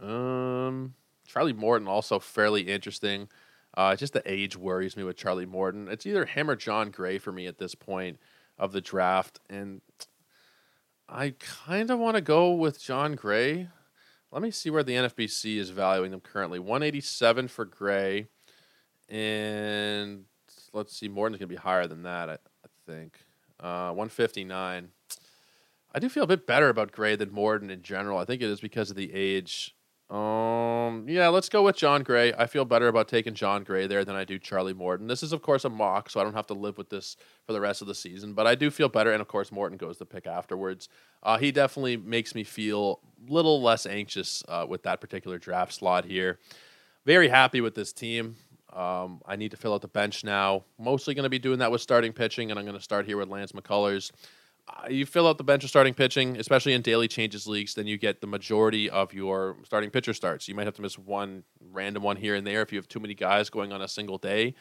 Um, 0.00 0.94
Charlie 1.26 1.52
Morton 1.52 1.88
also 1.88 2.18
fairly 2.18 2.62
interesting. 2.62 3.28
Uh, 3.76 3.94
just 3.94 4.12
the 4.12 4.22
age 4.30 4.56
worries 4.56 4.96
me 4.96 5.04
with 5.04 5.16
Charlie 5.16 5.46
Morton. 5.46 5.88
It's 5.88 6.06
either 6.06 6.24
him 6.24 6.50
or 6.50 6.56
Jon 6.56 6.90
Gray 6.90 7.18
for 7.18 7.30
me 7.30 7.46
at 7.46 7.58
this 7.58 7.74
point 7.74 8.18
of 8.58 8.72
the 8.72 8.80
draft, 8.80 9.38
and 9.48 9.80
I 11.08 11.34
kind 11.38 11.90
of 11.90 11.98
want 11.98 12.16
to 12.16 12.20
go 12.20 12.52
with 12.52 12.82
Jon 12.82 13.14
Gray. 13.14 13.68
Let 14.32 14.42
me 14.42 14.50
see 14.50 14.70
where 14.70 14.84
the 14.84 14.94
NFBC 14.94 15.56
is 15.56 15.70
valuing 15.70 16.12
them 16.12 16.20
currently. 16.20 16.58
187 16.58 17.48
for 17.48 17.64
Gray, 17.64 18.28
and 19.08 20.24
let's 20.72 20.96
see, 20.96 21.08
Morton's 21.08 21.38
going 21.38 21.48
to 21.48 21.54
be 21.54 21.60
higher 21.60 21.86
than 21.88 22.04
that, 22.04 22.30
I, 22.30 22.34
I 22.34 22.68
think. 22.86 23.18
Uh, 23.58 23.88
159. 23.88 24.88
I 25.92 25.98
do 25.98 26.08
feel 26.08 26.22
a 26.22 26.28
bit 26.28 26.46
better 26.46 26.68
about 26.68 26.92
Gray 26.92 27.16
than 27.16 27.32
Morton 27.32 27.70
in 27.70 27.82
general. 27.82 28.18
I 28.18 28.24
think 28.24 28.40
it 28.40 28.48
is 28.48 28.60
because 28.60 28.90
of 28.90 28.96
the 28.96 29.12
age 29.12 29.74
um, 30.10 31.08
yeah, 31.08 31.28
let's 31.28 31.48
go 31.48 31.62
with 31.62 31.76
Jon 31.76 32.02
Gray. 32.02 32.32
I 32.32 32.46
feel 32.46 32.64
better 32.64 32.88
about 32.88 33.06
taking 33.06 33.32
Jon 33.32 33.62
Gray 33.62 33.86
there 33.86 34.04
than 34.04 34.16
I 34.16 34.24
do 34.24 34.40
Charlie 34.40 34.74
Morton. 34.74 35.06
This 35.06 35.22
is, 35.22 35.32
of 35.32 35.40
course, 35.40 35.64
a 35.64 35.70
mock, 35.70 36.10
so 36.10 36.18
I 36.18 36.24
don't 36.24 36.34
have 36.34 36.48
to 36.48 36.54
live 36.54 36.76
with 36.78 36.90
this 36.90 37.16
for 37.46 37.52
the 37.52 37.60
rest 37.60 37.80
of 37.80 37.86
the 37.86 37.94
season. 37.94 38.34
But 38.34 38.48
I 38.48 38.56
do 38.56 38.72
feel 38.72 38.88
better, 38.88 39.12
and 39.12 39.20
of 39.20 39.28
course, 39.28 39.52
Morton 39.52 39.78
goes 39.78 39.98
the 39.98 40.06
pick 40.06 40.26
afterwards. 40.26 40.88
Uh, 41.22 41.38
he 41.38 41.52
definitely 41.52 41.96
makes 41.96 42.34
me 42.34 42.42
feel 42.42 43.00
a 43.28 43.32
little 43.32 43.62
less 43.62 43.86
anxious 43.86 44.42
uh, 44.48 44.66
with 44.68 44.82
that 44.82 45.00
particular 45.00 45.38
draft 45.38 45.74
slot 45.74 46.04
here. 46.04 46.40
Very 47.06 47.28
happy 47.28 47.60
with 47.60 47.76
this 47.76 47.92
team. 47.92 48.34
Um, 48.72 49.20
I 49.26 49.36
need 49.36 49.52
to 49.52 49.56
fill 49.56 49.74
out 49.74 49.82
the 49.82 49.88
bench 49.88 50.24
now. 50.24 50.64
Mostly 50.76 51.14
going 51.14 51.24
to 51.24 51.30
be 51.30 51.38
doing 51.38 51.60
that 51.60 51.70
with 51.70 51.82
starting 51.82 52.12
pitching, 52.12 52.50
and 52.50 52.58
I'm 52.58 52.64
going 52.64 52.76
to 52.76 52.82
start 52.82 53.06
here 53.06 53.16
with 53.16 53.28
Lance 53.28 53.52
McCullers. 53.52 54.10
Uh, 54.70 54.88
you 54.88 55.06
fill 55.06 55.26
out 55.26 55.38
the 55.38 55.44
bench 55.44 55.64
of 55.64 55.70
starting 55.70 55.94
pitching, 55.94 56.36
especially 56.36 56.74
in 56.74 56.82
daily 56.82 57.08
changes 57.08 57.46
leagues, 57.46 57.74
then 57.74 57.86
you 57.86 57.98
get 57.98 58.20
the 58.20 58.26
majority 58.26 58.88
of 58.88 59.12
your 59.12 59.56
starting 59.64 59.90
pitcher 59.90 60.12
starts. 60.12 60.48
You 60.48 60.54
might 60.54 60.66
have 60.66 60.74
to 60.74 60.82
miss 60.82 60.98
one 60.98 61.44
random 61.72 62.02
one 62.02 62.16
here 62.16 62.34
and 62.34 62.46
there 62.46 62.62
if 62.62 62.72
you 62.72 62.78
have 62.78 62.88
too 62.88 63.00
many 63.00 63.14
guys 63.14 63.50
going 63.50 63.72
on 63.72 63.82
a 63.82 63.88
single 63.88 64.18
day. 64.18 64.54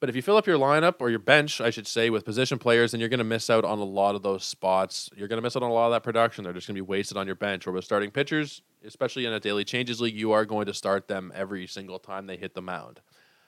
But 0.00 0.10
if 0.10 0.16
you 0.16 0.22
fill 0.22 0.36
up 0.36 0.46
your 0.46 0.58
lineup 0.58 0.96
or 1.00 1.08
your 1.08 1.18
bench, 1.18 1.60
I 1.60 1.70
should 1.70 1.86
say, 1.86 2.10
with 2.10 2.24
position 2.24 2.58
players, 2.58 2.92
then 2.92 3.00
you're 3.00 3.08
going 3.08 3.18
to 3.18 3.24
miss 3.24 3.48
out 3.48 3.64
on 3.64 3.78
a 3.78 3.84
lot 3.84 4.14
of 4.14 4.22
those 4.22 4.44
spots. 4.44 5.08
You're 5.16 5.28
going 5.28 5.38
to 5.38 5.42
miss 5.42 5.56
out 5.56 5.62
on 5.62 5.70
a 5.70 5.72
lot 5.72 5.86
of 5.86 5.92
that 5.92 6.02
production. 6.02 6.44
They're 6.44 6.52
just 6.52 6.66
going 6.66 6.74
to 6.74 6.82
be 6.82 6.86
wasted 6.86 7.16
on 7.16 7.26
your 7.26 7.36
bench. 7.36 7.66
Or 7.66 7.72
with 7.72 7.84
starting 7.84 8.10
pitchers, 8.10 8.60
especially 8.84 9.24
in 9.24 9.32
a 9.32 9.40
daily 9.40 9.64
changes 9.64 10.00
league, 10.00 10.14
you 10.14 10.32
are 10.32 10.44
going 10.44 10.66
to 10.66 10.74
start 10.74 11.08
them 11.08 11.32
every 11.34 11.66
single 11.66 11.98
time 11.98 12.26
they 12.26 12.36
hit 12.36 12.54
the 12.54 12.60
mound. 12.60 13.00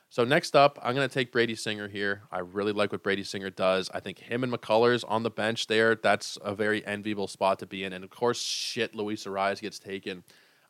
So 0.09 0.25
next 0.25 0.55
up, 0.55 0.79
I'm 0.83 0.95
going 0.95 1.07
to 1.07 1.13
take 1.13 1.33
Brady 1.33 1.57
Singer 1.57 1.89
here. 1.89 2.23
I 2.31 2.39
really 2.39 2.73
like 2.73 2.93
what 2.93 3.03
Brady 3.03 3.25
Singer 3.25 3.51
does. 3.51 3.91
I 3.93 4.01
think 4.01 4.19
him 4.19 4.45
and 4.45 4.53
McCullers 4.53 5.05
on 5.07 5.25
the 5.25 5.31
bench 5.31 5.67
there, 5.67 5.97
that's 5.97 6.39
a 6.43 6.55
very 6.55 6.87
enviable 6.87 7.27
spot 7.27 7.59
to 7.59 7.67
be 7.67 7.85
in. 7.85 7.93
And 7.93 8.05
of 8.05 8.11
course, 8.11 8.41
shit, 8.41 8.95
Luis 8.95 9.25
Arraez 9.25 9.61
gets 9.61 9.79
taken. 9.79 10.23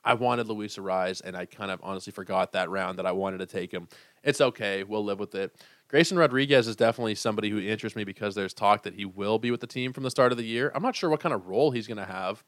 I 0.03 0.15
wanted 0.15 0.49
Luis 0.49 0.77
Arraez, 0.79 1.21
and 1.23 1.37
I 1.37 1.47
kind 1.47 1.71
of 1.71 1.81
honestly 1.83 2.13
forgot 2.13 2.53
that 2.53 2.71
round 2.71 2.99
that 2.99 3.07
I 3.07 3.13
wanted 3.13 3.39
to 3.39 3.47
take 3.47 3.73
him. 3.73 3.89
It's 4.25 4.41
okay. 4.41 4.85
We'll 4.85 5.05
live 5.05 5.19
with 5.19 5.35
it. 5.35 5.55
Grayson 5.89 6.17
Rodriguez 6.17 6.67
is 6.67 6.77
definitely 6.77 7.15
somebody 7.15 7.51
who 7.51 7.61
interests 7.61 7.97
me 7.97 8.05
because 8.05 8.35
there's 8.35 8.55
talk 8.55 8.85
that 8.85 8.95
he 8.95 9.05
will 9.05 9.39
be 9.39 9.51
with 9.51 9.61
the 9.61 9.67
team 9.67 9.93
from 9.93 10.03
the 10.03 10.11
start 10.11 10.33
of 10.33 10.39
the 10.39 10.45
year. 10.45 10.73
I'm 10.75 10.83
not 10.83 10.97
sure 10.97 11.11
what 11.11 11.21
kind 11.21 11.35
of 11.35 11.47
role 11.47 11.73
he's 11.73 11.87
going 11.87 11.99
to 11.99 12.05
have, 12.05 12.43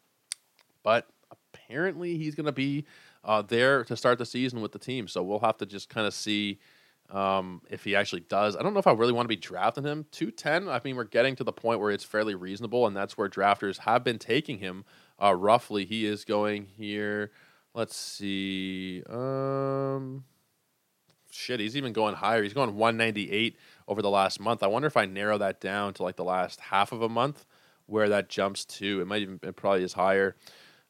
but 0.83 1.07
apparently 1.31 2.17
he's 2.17 2.35
going 2.35 2.47
to 2.47 2.53
be 2.53 2.87
uh, 3.25 3.43
there 3.43 3.85
to 3.85 3.97
start 3.97 4.19
the 4.19 4.27
season 4.27 4.61
with 4.61 4.73
the 4.73 4.79
team. 4.79 5.07
So 5.07 5.23
we'll 5.23 5.41
have 5.41 5.59
to 5.59 5.67
just 5.67 5.91
kind 5.91 6.07
of 6.07 6.15
see– 6.15 6.59
um, 7.11 7.63
if 7.71 7.85
he 7.85 7.97
actually 7.97 8.21
does. 8.21 8.57
I 8.57 8.63
don't 8.63 8.75
know 8.75 8.81
if 8.81 8.87
I 8.87 8.93
really 8.93 9.13
want 9.13 9.25
to 9.25 9.29
be 9.29 9.37
drafting 9.37 9.85
him. 9.85 10.07
210, 10.11 10.69
I 10.69 10.81
mean, 10.85 10.97
we're 10.97 11.05
getting 11.05 11.37
to 11.37 11.45
the 11.45 11.53
point 11.53 11.81
where 11.81 11.91
it's 11.91 12.05
fairly 12.05 12.35
reasonable, 12.35 12.87
and 12.87 12.97
that's 12.97 13.17
where 13.17 13.29
drafters 13.29 13.79
have 13.79 14.05
been 14.05 14.19
taking 14.19 14.59
him 14.59 14.85
uh, 15.23 15.35
roughly. 15.35 15.85
He 15.85 16.07
is 16.07 16.25
going 16.25 16.67
here. 16.67 17.31
Let's 17.75 17.97
see. 17.97 19.03
Um, 19.09 20.25
shit, 21.31 21.61
he's 21.61 21.77
even 21.77 21.93
going 21.93 22.15
higher. 22.15 22.43
He's 22.43 22.55
going 22.55 22.75
198 22.75 23.57
over 23.87 24.03
the 24.03 24.11
last 24.11 24.41
month. 24.41 24.63
I 24.63 24.67
wonder 24.67 24.89
if 24.89 24.97
I 24.97 25.07
narrow 25.07 25.39
that 25.39 25.61
down 25.61 25.95
to 25.95 26.03
like 26.03 26.17
the 26.17 26.25
last 26.25 26.61
half 26.61 26.93
of 26.93 27.03
a 27.03 27.09
month 27.09 27.47
where 27.87 28.09
that 28.11 28.29
jumps 28.29 28.65
to. 28.65 29.01
It 29.01 29.07
might 29.07 29.23
even 29.23 29.41
it 29.43 29.57
probably 29.57 29.83
is 29.83 29.95
higher. 29.95 30.37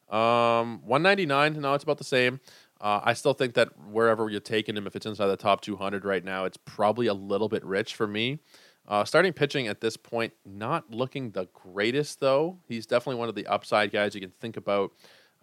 Um, 0.09 0.81
199. 0.85 1.61
No, 1.61 1.73
it's 1.73 1.83
about 1.83 1.97
the 1.97 2.03
same. 2.03 2.39
Uh, 2.81 3.01
I 3.03 3.13
still 3.13 3.33
think 3.33 3.55
that 3.55 3.69
wherever 3.89 4.29
you're 4.29 4.39
taking 4.39 4.77
him, 4.77 4.87
if 4.87 4.95
it's 4.95 5.05
inside 5.05 5.27
the 5.27 5.37
top 5.37 5.61
200 5.61 6.05
right 6.05 6.23
now, 6.23 6.45
it's 6.45 6.57
probably 6.57 7.07
a 7.07 7.13
little 7.13 7.49
bit 7.49 7.63
rich 7.65 7.95
for 7.95 8.07
me. 8.07 8.39
Uh, 8.87 9.05
starting 9.05 9.33
pitching 9.33 9.67
at 9.67 9.81
this 9.81 9.97
point, 9.97 10.33
not 10.45 10.89
looking 10.89 11.31
the 11.31 11.47
greatest 11.53 12.19
though. 12.19 12.57
He's 12.67 12.85
definitely 12.87 13.19
one 13.19 13.29
of 13.29 13.35
the 13.35 13.45
upside 13.47 13.91
guys 13.91 14.15
you 14.15 14.21
can 14.21 14.31
think 14.39 14.57
about. 14.57 14.91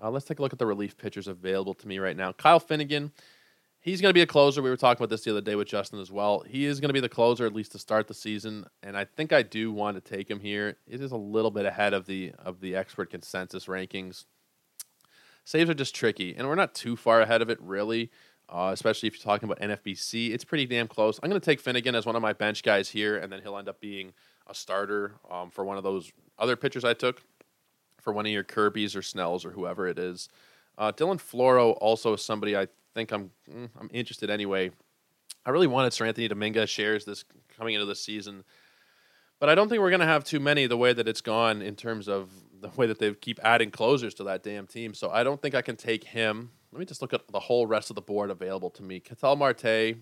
Uh, 0.03 0.11
let's 0.11 0.25
take 0.25 0.39
a 0.41 0.43
look 0.43 0.53
at 0.53 0.59
the 0.59 0.67
relief 0.67 0.97
pitchers 0.97 1.29
available 1.29 1.75
to 1.75 1.89
me 1.89 1.99
right 1.99 2.17
now. 2.17 2.33
Kyle 2.33 2.59
Finnegan, 2.59 3.13
he's 3.81 4.01
going 4.01 4.11
to 4.11 4.15
be 4.15 4.23
a 4.23 4.27
closer. 4.27 4.61
We 4.61 4.69
were 4.69 4.77
talking 4.77 5.01
about 5.01 5.11
this 5.11 5.23
the 5.23 5.31
other 5.31 5.41
day 5.41 5.55
with 5.55 5.69
Justin 5.69 6.01
as 6.01 6.11
well. 6.11 6.41
He 6.41 6.65
is 6.67 6.81
going 6.81 6.89
to 6.89 6.95
be 6.95 7.01
the 7.01 7.09
closer 7.09 7.47
at 7.47 7.55
least 7.55 7.73
to 7.73 7.79
start 7.79 8.09
the 8.09 8.15
season, 8.15 8.67
and 8.83 8.97
I 8.97 9.05
think 9.05 9.33
I 9.33 9.43
do 9.43 9.71
want 9.71 9.97
to 9.97 10.17
take 10.17 10.29
him 10.29 10.41
here. 10.41 10.77
It 10.87 11.01
is 11.01 11.13
a 11.13 11.17
little 11.17 11.53
bit 11.53 11.67
ahead 11.67 11.95
of 11.95 12.07
the 12.07 12.33
of 12.39 12.61
the 12.61 12.75
expert 12.75 13.11
consensus 13.11 13.67
rankings. 13.67 14.25
Saves 15.47 15.71
are 15.71 15.75
just 15.75 15.95
tricky, 15.95 16.35
and 16.37 16.49
we're 16.49 16.57
not 16.57 16.75
too 16.75 16.97
far 16.97 17.21
ahead 17.21 17.41
of 17.41 17.49
it, 17.49 17.59
really. 17.63 18.11
Uh, 18.49 18.71
especially 18.73 19.07
if 19.07 19.15
you're 19.15 19.23
talking 19.23 19.49
about 19.49 19.61
NFBC, 19.61 20.33
it's 20.33 20.45
pretty 20.45 20.67
damn 20.67 20.89
close. 20.89 21.21
I'm 21.23 21.31
going 21.31 21.41
to 21.41 21.45
take 21.45 21.61
Finnegan 21.61 21.95
as 21.95 22.05
one 22.05 22.17
of 22.17 22.23
my 22.23 22.33
bench 22.33 22.65
guys 22.65 22.89
here, 22.89 23.17
and 23.17 23.33
then 23.33 23.43
he'll 23.43 23.57
end 23.57 23.69
up 23.69 23.81
being 23.81 24.13
a 24.49 24.55
starter 24.55 25.15
um, 25.31 25.51
for 25.51 25.65
one 25.65 25.77
of 25.77 25.85
those 25.85 26.13
other 26.37 26.57
pitchers 26.57 26.85
I 26.85 26.95
took 26.95 27.23
for 28.01 28.13
one 28.13 28.27
of 28.27 28.33
your 28.33 28.43
Kirby's 28.43 28.97
or 28.97 29.03
Snells 29.03 29.45
or 29.45 29.53
whoever 29.53 29.87
it 29.87 30.01
is. 30.01 30.29
Uh, 30.79 30.91
Dylan 30.91 31.21
Floro 31.21 31.77
also 31.81 32.15
is 32.15 32.25
somebody 32.25 32.57
I 32.57 32.67
think 32.93 33.13
I'm 33.13 33.31
mm, 33.49 33.69
I'm 33.81 33.91
interested 33.93 34.31
anyway. 34.31 34.73
I 35.45 35.51
really 35.51 35.69
wanted 35.69 35.93
Seranthony 35.93 36.29
Dominguez 36.29 36.71
shares 36.71 37.05
this 37.05 37.25
coming 37.57 37.75
into 37.75 37.87
the 37.87 37.95
season, 37.95 38.43
but 39.39 39.49
I 39.49 39.55
don't 39.55 39.69
think 39.69 39.81
we're 39.81 39.91
going 39.91 40.01
to 40.01 40.07
have 40.07 40.25
too 40.25 40.41
many 40.41 40.67
the 40.67 40.77
way 40.77 40.93
that 40.93 41.07
it's 41.07 41.21
gone 41.21 41.63
in 41.63 41.77
terms 41.77 42.09
of 42.09 42.31
the 42.61 42.71
way 42.77 42.87
that 42.87 42.99
they 42.99 43.13
keep 43.15 43.41
adding 43.43 43.71
closers 43.71 44.15
to 44.15 44.25
that 44.25 44.43
damn 44.43 44.67
team. 44.67 44.95
So 44.95 45.11
I 45.11 45.23
don't 45.23 45.41
think 45.41 45.55
I 45.55 45.63
can 45.63 45.77
take 45.77 46.05
him. 46.05 46.51
Let 46.73 46.81
me 46.81 46.87
just 46.87 47.03
look 47.03 47.13
at 47.13 47.29
the 47.29 47.41
whole 47.41 47.67
rest 47.67 47.91
of 47.91 47.97
the 47.97 48.03
board 48.03 48.31
available 48.31 48.71
to 48.71 48.83
me. 48.83 49.01
Ketel 49.01 49.37
Marte 49.37 49.97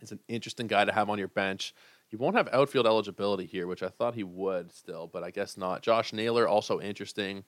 is 0.00 0.10
an 0.10 0.20
interesting 0.28 0.66
guy 0.66 0.84
to 0.84 0.92
have 0.92 1.08
on 1.08 1.18
your 1.18 1.28
bench. 1.28 1.74
He 2.08 2.16
won't 2.16 2.36
have 2.36 2.48
outfield 2.52 2.86
eligibility 2.86 3.46
here, 3.46 3.66
which 3.66 3.82
I 3.82 3.88
thought 3.88 4.14
he 4.14 4.24
would 4.24 4.72
still, 4.72 5.06
but 5.06 5.22
I 5.22 5.30
guess 5.30 5.56
not. 5.56 5.82
Josh 5.82 6.12
Naylor, 6.12 6.46
also 6.46 6.80
interesting. 6.80 7.44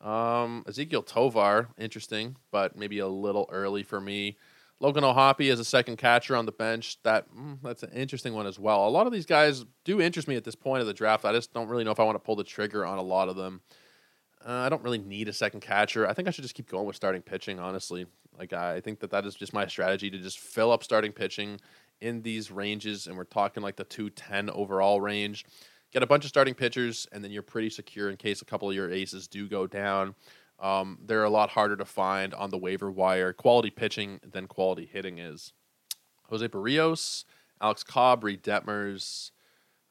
Um, 0.00 0.64
Ezequiel 0.68 1.06
Tovar, 1.06 1.68
interesting, 1.78 2.36
but 2.50 2.76
maybe 2.76 2.98
a 2.98 3.08
little 3.08 3.48
early 3.50 3.82
for 3.82 4.00
me. 4.00 4.36
Logan 4.84 5.02
O'Hoppe 5.02 5.50
as 5.50 5.58
a 5.58 5.64
second 5.64 5.96
catcher 5.96 6.36
on 6.36 6.44
the 6.44 6.52
bench. 6.52 6.98
That 7.04 7.34
mm, 7.34 7.56
that's 7.62 7.82
an 7.82 7.92
interesting 7.92 8.34
one 8.34 8.46
as 8.46 8.58
well. 8.58 8.86
A 8.86 8.90
lot 8.90 9.06
of 9.06 9.14
these 9.14 9.24
guys 9.24 9.64
do 9.84 9.98
interest 9.98 10.28
me 10.28 10.36
at 10.36 10.44
this 10.44 10.54
point 10.54 10.82
of 10.82 10.86
the 10.86 10.92
draft. 10.92 11.24
I 11.24 11.32
just 11.32 11.54
don't 11.54 11.68
really 11.68 11.84
know 11.84 11.90
if 11.90 11.98
I 11.98 12.04
want 12.04 12.16
to 12.16 12.20
pull 12.20 12.36
the 12.36 12.44
trigger 12.44 12.84
on 12.84 12.98
a 12.98 13.02
lot 13.02 13.30
of 13.30 13.36
them. 13.36 13.62
Uh, 14.46 14.52
I 14.52 14.68
don't 14.68 14.82
really 14.82 14.98
need 14.98 15.26
a 15.26 15.32
second 15.32 15.60
catcher. 15.60 16.06
I 16.06 16.12
think 16.12 16.28
I 16.28 16.30
should 16.30 16.42
just 16.42 16.54
keep 16.54 16.68
going 16.68 16.86
with 16.86 16.96
starting 16.96 17.22
pitching. 17.22 17.58
Honestly, 17.58 18.04
like 18.38 18.52
I 18.52 18.82
think 18.82 19.00
that 19.00 19.10
that 19.10 19.24
is 19.24 19.34
just 19.34 19.54
my 19.54 19.66
strategy 19.66 20.10
to 20.10 20.18
just 20.18 20.38
fill 20.38 20.70
up 20.70 20.84
starting 20.84 21.12
pitching 21.12 21.60
in 22.02 22.20
these 22.20 22.50
ranges, 22.50 23.06
and 23.06 23.16
we're 23.16 23.24
talking 23.24 23.62
like 23.62 23.76
the 23.76 23.84
two 23.84 24.10
ten 24.10 24.50
overall 24.50 25.00
range. 25.00 25.46
Get 25.94 26.02
a 26.02 26.06
bunch 26.06 26.24
of 26.24 26.28
starting 26.28 26.52
pitchers, 26.52 27.08
and 27.10 27.24
then 27.24 27.30
you're 27.30 27.42
pretty 27.42 27.70
secure 27.70 28.10
in 28.10 28.18
case 28.18 28.42
a 28.42 28.44
couple 28.44 28.68
of 28.68 28.76
your 28.76 28.90
aces 28.90 29.28
do 29.28 29.48
go 29.48 29.66
down. 29.66 30.14
Um, 30.60 30.98
they're 31.04 31.24
a 31.24 31.30
lot 31.30 31.50
harder 31.50 31.76
to 31.76 31.84
find 31.84 32.32
on 32.34 32.50
the 32.50 32.58
waiver 32.58 32.90
wire. 32.90 33.32
Quality 33.32 33.70
pitching 33.70 34.20
than 34.22 34.46
quality 34.46 34.88
hitting 34.90 35.18
is. 35.18 35.52
Jose 36.30 36.46
Berrios, 36.48 37.24
Alex 37.60 37.82
Cobb, 37.82 38.24
Reid 38.24 38.42
Detmers. 38.42 39.30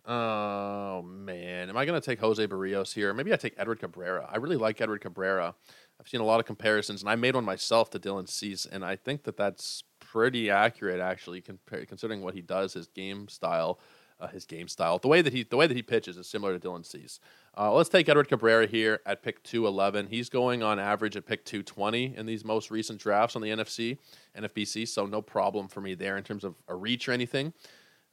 Oh 0.06 1.02
man, 1.02 1.69
am 1.69 1.78
I 1.78 1.86
going 1.86 1.99
to 1.99 2.06
take 2.06 2.19
Jose 2.19 2.45
Berrios 2.47 2.93
here? 2.93 3.13
Maybe 3.13 3.32
I 3.32 3.38
take 3.38 3.54
Edward 3.58 3.80
Cabrera. 3.80 4.28
I 4.30 4.38
really 4.38 4.58
like 4.58 4.82
Edward 4.82 5.02
Cabrera. 5.02 5.56
I've 5.99 6.08
seen 6.10 6.19
a 6.19 6.26
lot 6.26 6.41
of 6.41 6.45
comparisons, 6.45 7.02
and 7.02 7.10
I 7.10 7.15
made 7.15 7.36
one 7.36 7.45
myself 7.45 7.89
to 7.91 7.99
Dylan 7.99 8.28
Cease, 8.28 8.65
and 8.65 8.84
I 8.84 8.97
think 8.97 9.23
that 9.23 9.38
that's 9.38 9.84
pretty 10.02 10.49
accurate 10.49 10.99
actually, 10.99 11.41
considering 11.41 12.21
what 12.21 12.34
he 12.34 12.41
does, 12.41 12.73
his 12.73 12.88
game 12.88 13.30
style 13.30 13.80
uh, 14.23 14.27
his 14.27 14.45
game 14.45 14.67
style. 14.67 14.97
The 14.97 15.07
way 15.07 15.21
that 15.21 15.33
he 15.33 15.43
the 15.43 15.57
way 15.57 15.67
that 15.67 15.75
he 15.75 15.83
pitches 15.83 16.17
is 16.17 16.27
similar 16.27 16.57
to 16.57 16.67
Dylan 16.67 16.86
Cease. 16.86 17.19
Uh, 17.57 17.73
let's 17.73 17.89
take 17.89 18.07
Edward 18.07 18.29
Cabrera 18.29 18.65
here 18.65 19.01
at 19.05 19.21
pick 19.21 19.43
211. 19.43 20.07
He's 20.07 20.29
going 20.29 20.63
on 20.63 20.79
average 20.79 21.15
at 21.17 21.25
pick 21.25 21.43
220 21.45 22.15
in 22.15 22.25
these 22.25 22.45
most 22.45 22.71
recent 22.71 22.99
drafts 22.99 23.36
on 23.36 23.41
the 23.41 23.49
NFC, 23.49 23.97
NFBC, 24.38 24.88
so 24.88 25.05
no 25.05 25.21
problem 25.21 25.67
for 25.67 25.81
me 25.81 25.93
there 25.93 26.17
in 26.17 26.23
terms 26.23 26.43
of 26.43 26.55
a 26.67 26.75
reach 26.75 27.07
or 27.07 27.12
anything. 27.12 27.53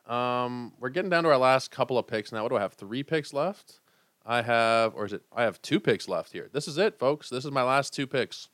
Um, 0.07 0.73
we're 0.81 0.91
getting 0.91 1.11
down 1.11 1.25
to 1.25 1.31
our 1.31 1.39
last 1.39 1.71
couple 1.71 1.97
of 1.97 2.07
picks 2.07 2.33
now. 2.33 2.43
What 2.43 2.49
do 2.49 2.57
I 2.57 2.61
have? 2.61 2.75
Three 2.75 3.03
picks 3.03 3.33
left? 3.33 3.81
I 4.27 4.43
have, 4.43 4.95
or 4.95 5.07
is 5.07 5.13
it? 5.13 5.23
I 5.35 5.45
have 5.45 5.63
two 5.63 5.81
picks 5.81 6.09
left 6.09 6.33
here. 6.33 6.51
This 6.53 6.67
is 6.69 6.77
it, 6.77 6.99
folks. 6.99 7.31
This 7.31 7.45
is 7.45 7.51
my 7.51 7.63
last 7.63 7.95
two 7.95 8.07
picks. 8.07 8.49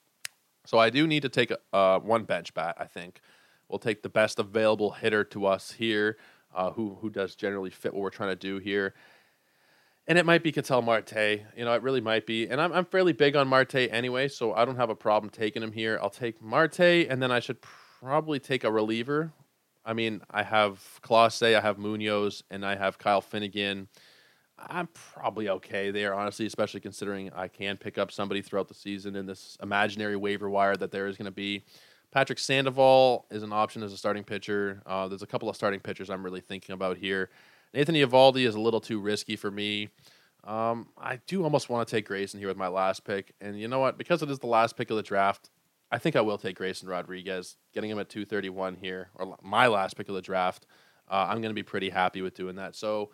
So 0.66 0.78
I 0.78 0.90
do 0.90 1.06
need 1.06 1.22
to 1.22 1.28
take 1.28 1.50
a, 1.50 1.58
uh, 1.72 1.98
one 2.00 2.24
bench 2.24 2.52
bat, 2.52 2.76
I 2.78 2.84
think. 2.84 3.20
We'll 3.68 3.78
take 3.78 4.02
the 4.02 4.08
best 4.08 4.38
available 4.38 4.92
hitter 4.92 5.24
to 5.24 5.46
us 5.46 5.72
here 5.72 6.16
uh, 6.56 6.72
who 6.72 6.96
who 7.00 7.10
does 7.10 7.36
generally 7.36 7.70
fit 7.70 7.94
what 7.94 8.02
we're 8.02 8.10
trying 8.10 8.30
to 8.30 8.36
do 8.36 8.58
here. 8.58 8.94
And 10.08 10.18
it 10.18 10.24
might 10.24 10.42
be 10.42 10.52
Ketel 10.52 10.82
Marte. 10.82 11.42
You 11.56 11.64
know, 11.64 11.72
it 11.74 11.82
really 11.82 12.00
might 12.00 12.26
be. 12.26 12.48
And 12.48 12.60
I'm, 12.60 12.72
I'm 12.72 12.84
fairly 12.84 13.12
big 13.12 13.34
on 13.34 13.48
Marte 13.48 13.74
anyway, 13.74 14.28
so 14.28 14.54
I 14.54 14.64
don't 14.64 14.76
have 14.76 14.90
a 14.90 14.94
problem 14.94 15.30
taking 15.30 15.62
him 15.62 15.72
here. 15.72 15.98
I'll 16.00 16.10
take 16.10 16.40
Marte, 16.40 16.80
and 16.80 17.20
then 17.20 17.32
I 17.32 17.40
should 17.40 17.60
probably 17.60 18.38
take 18.38 18.62
a 18.62 18.70
reliever. 18.70 19.32
I 19.84 19.94
mean, 19.94 20.20
I 20.30 20.42
have 20.44 20.80
Clase, 21.02 21.54
I 21.54 21.60
have 21.60 21.78
Munoz, 21.78 22.44
and 22.50 22.64
I 22.64 22.76
have 22.76 22.98
Kyle 22.98 23.20
Finnegan. 23.20 23.88
I'm 24.58 24.88
probably 24.94 25.48
okay 25.48 25.90
there, 25.90 26.14
honestly, 26.14 26.46
especially 26.46 26.80
considering 26.80 27.32
I 27.34 27.48
can 27.48 27.76
pick 27.76 27.98
up 27.98 28.10
somebody 28.10 28.42
throughout 28.42 28.68
the 28.68 28.74
season 28.74 29.16
in 29.16 29.26
this 29.26 29.58
imaginary 29.62 30.16
waiver 30.16 30.48
wire 30.48 30.76
that 30.76 30.92
there 30.92 31.08
is 31.08 31.16
going 31.16 31.26
to 31.26 31.30
be. 31.32 31.64
Patrick 32.16 32.38
Sandoval 32.38 33.26
is 33.30 33.42
an 33.42 33.52
option 33.52 33.82
as 33.82 33.92
a 33.92 33.96
starting 33.98 34.24
pitcher. 34.24 34.80
Uh, 34.86 35.06
there's 35.06 35.20
a 35.20 35.26
couple 35.26 35.50
of 35.50 35.54
starting 35.54 35.80
pitchers 35.80 36.08
I'm 36.08 36.24
really 36.24 36.40
thinking 36.40 36.72
about 36.72 36.96
here. 36.96 37.28
Anthony 37.74 38.02
Eovaldi 38.02 38.46
is 38.46 38.54
a 38.54 38.58
little 38.58 38.80
too 38.80 39.00
risky 39.00 39.36
for 39.36 39.50
me. 39.50 39.90
Um, 40.42 40.88
I 40.96 41.20
do 41.26 41.44
almost 41.44 41.68
want 41.68 41.86
to 41.86 41.94
take 41.94 42.06
Grayson 42.06 42.40
here 42.40 42.48
with 42.48 42.56
my 42.56 42.68
last 42.68 43.04
pick. 43.04 43.34
And 43.42 43.60
you 43.60 43.68
know 43.68 43.80
what? 43.80 43.98
Because 43.98 44.22
it 44.22 44.30
is 44.30 44.38
the 44.38 44.46
last 44.46 44.78
pick 44.78 44.88
of 44.88 44.96
the 44.96 45.02
draft, 45.02 45.50
I 45.92 45.98
think 45.98 46.16
I 46.16 46.22
will 46.22 46.38
take 46.38 46.56
Grayson 46.56 46.88
Rodriguez, 46.88 47.58
getting 47.74 47.90
him 47.90 47.98
at 47.98 48.08
231 48.08 48.76
here, 48.76 49.10
or 49.14 49.36
my 49.42 49.66
last 49.66 49.98
pick 49.98 50.08
of 50.08 50.14
the 50.14 50.22
draft. 50.22 50.64
Uh, 51.10 51.26
I'm 51.28 51.42
going 51.42 51.50
to 51.50 51.54
be 51.54 51.62
pretty 51.62 51.90
happy 51.90 52.22
with 52.22 52.32
doing 52.32 52.56
that. 52.56 52.76
So 52.76 53.10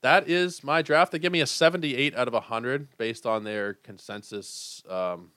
that 0.00 0.26
is 0.26 0.64
my 0.64 0.80
draft. 0.80 1.12
They 1.12 1.18
give 1.18 1.32
me 1.32 1.42
a 1.42 1.46
78 1.46 2.16
out 2.16 2.28
of 2.28 2.32
100 2.32 2.96
based 2.96 3.26
on 3.26 3.44
their 3.44 3.74
consensus 3.74 4.82
um, 4.88 5.32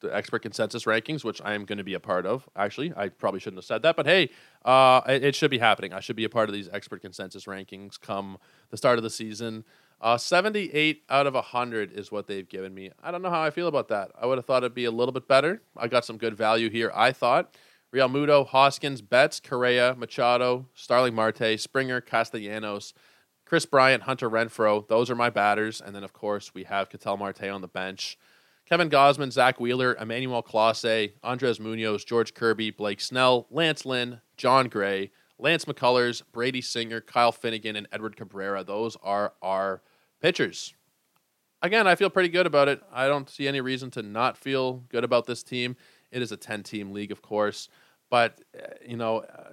the 0.00 0.14
expert 0.14 0.42
consensus 0.42 0.84
rankings, 0.84 1.24
which 1.24 1.40
I 1.42 1.54
am 1.54 1.64
going 1.64 1.78
to 1.78 1.84
be 1.84 1.94
a 1.94 2.00
part 2.00 2.26
of. 2.26 2.48
Actually, 2.56 2.92
I 2.96 3.08
probably 3.08 3.40
shouldn't 3.40 3.58
have 3.58 3.64
said 3.64 3.82
that, 3.82 3.96
but 3.96 4.06
hey, 4.06 4.30
uh, 4.64 5.00
it, 5.08 5.24
it, 5.24 5.34
should 5.34 5.50
be 5.50 5.58
happening. 5.58 5.92
I 5.92 6.00
should 6.00 6.16
be 6.16 6.24
a 6.24 6.28
part 6.28 6.48
of 6.48 6.54
these 6.54 6.68
expert 6.72 7.02
consensus 7.02 7.44
rankings 7.44 8.00
come 8.00 8.38
the 8.70 8.76
start 8.76 8.98
of 8.98 9.02
the 9.02 9.10
season. 9.10 9.64
Uh, 10.00 10.16
78 10.16 11.02
out 11.10 11.26
of 11.26 11.34
100 11.34 11.92
is 11.92 12.12
what 12.12 12.28
they've 12.28 12.48
given 12.48 12.72
me. 12.72 12.90
I 13.02 13.10
don't 13.10 13.22
know 13.22 13.30
how 13.30 13.42
I 13.42 13.50
feel 13.50 13.66
about 13.66 13.88
that. 13.88 14.12
I 14.20 14.26
would 14.26 14.38
have 14.38 14.44
thought 14.44 14.62
it'd 14.62 14.74
be 14.74 14.84
a 14.84 14.90
little 14.90 15.12
bit 15.12 15.26
better. 15.26 15.60
I 15.76 15.88
got 15.88 16.04
some 16.04 16.18
good 16.18 16.36
value 16.36 16.70
here, 16.70 16.92
I 16.94 17.12
thought. 17.12 17.54
Realmuto, 17.92 18.46
Hoskins, 18.46 19.00
Betts, 19.00 19.40
Correa, 19.40 19.94
Machado, 19.96 20.66
Starling 20.74 21.14
Marte, 21.14 21.58
Springer, 21.58 22.00
Castellanos, 22.00 22.92
Kris 23.44 23.64
Bryant, 23.64 24.02
Hunter 24.02 24.28
Renfroe. 24.28 24.86
Those 24.86 25.10
are 25.10 25.14
my 25.14 25.30
batters. 25.30 25.80
And 25.80 25.96
then, 25.96 26.04
of 26.04 26.12
course, 26.12 26.52
we 26.54 26.64
have 26.64 26.90
Ketel 26.90 27.16
Marte 27.16 27.44
on 27.44 27.62
the 27.62 27.68
bench. 27.68 28.18
Kevin 28.68 28.90
Gausman, 28.90 29.32
Zack 29.32 29.58
Wheeler, 29.60 29.96
Emmanuel 29.98 30.42
Clase, 30.42 31.12
Andres 31.22 31.58
Munoz, 31.58 32.04
George 32.04 32.34
Kirby, 32.34 32.70
Blake 32.70 33.00
Snell, 33.00 33.46
Lance 33.50 33.86
Lynn, 33.86 34.20
Jon 34.36 34.68
Gray, 34.68 35.10
Lance 35.38 35.64
McCullers, 35.64 36.22
Brady 36.32 36.60
Singer, 36.60 37.00
Kyle 37.00 37.32
Finnegan, 37.32 37.76
and 37.76 37.88
Edward 37.92 38.16
Cabrera. 38.16 38.62
Those 38.62 38.96
are 39.02 39.32
our 39.40 39.80
pitchers. 40.20 40.74
Again, 41.62 41.86
I 41.86 41.94
feel 41.94 42.10
pretty 42.10 42.28
good 42.28 42.46
about 42.46 42.68
it. 42.68 42.82
I 42.92 43.06
don't 43.06 43.30
see 43.30 43.48
any 43.48 43.62
reason 43.62 43.90
to 43.92 44.02
not 44.02 44.36
feel 44.36 44.84
good 44.90 45.02
about 45.02 45.24
this 45.24 45.42
team. 45.42 45.74
It 46.12 46.20
is 46.20 46.30
a 46.30 46.36
10 46.36 46.62
team 46.62 46.92
league, 46.92 47.10
of 47.10 47.22
course, 47.22 47.70
but, 48.10 48.38
you 48.86 48.98
know, 48.98 49.20
uh, 49.20 49.50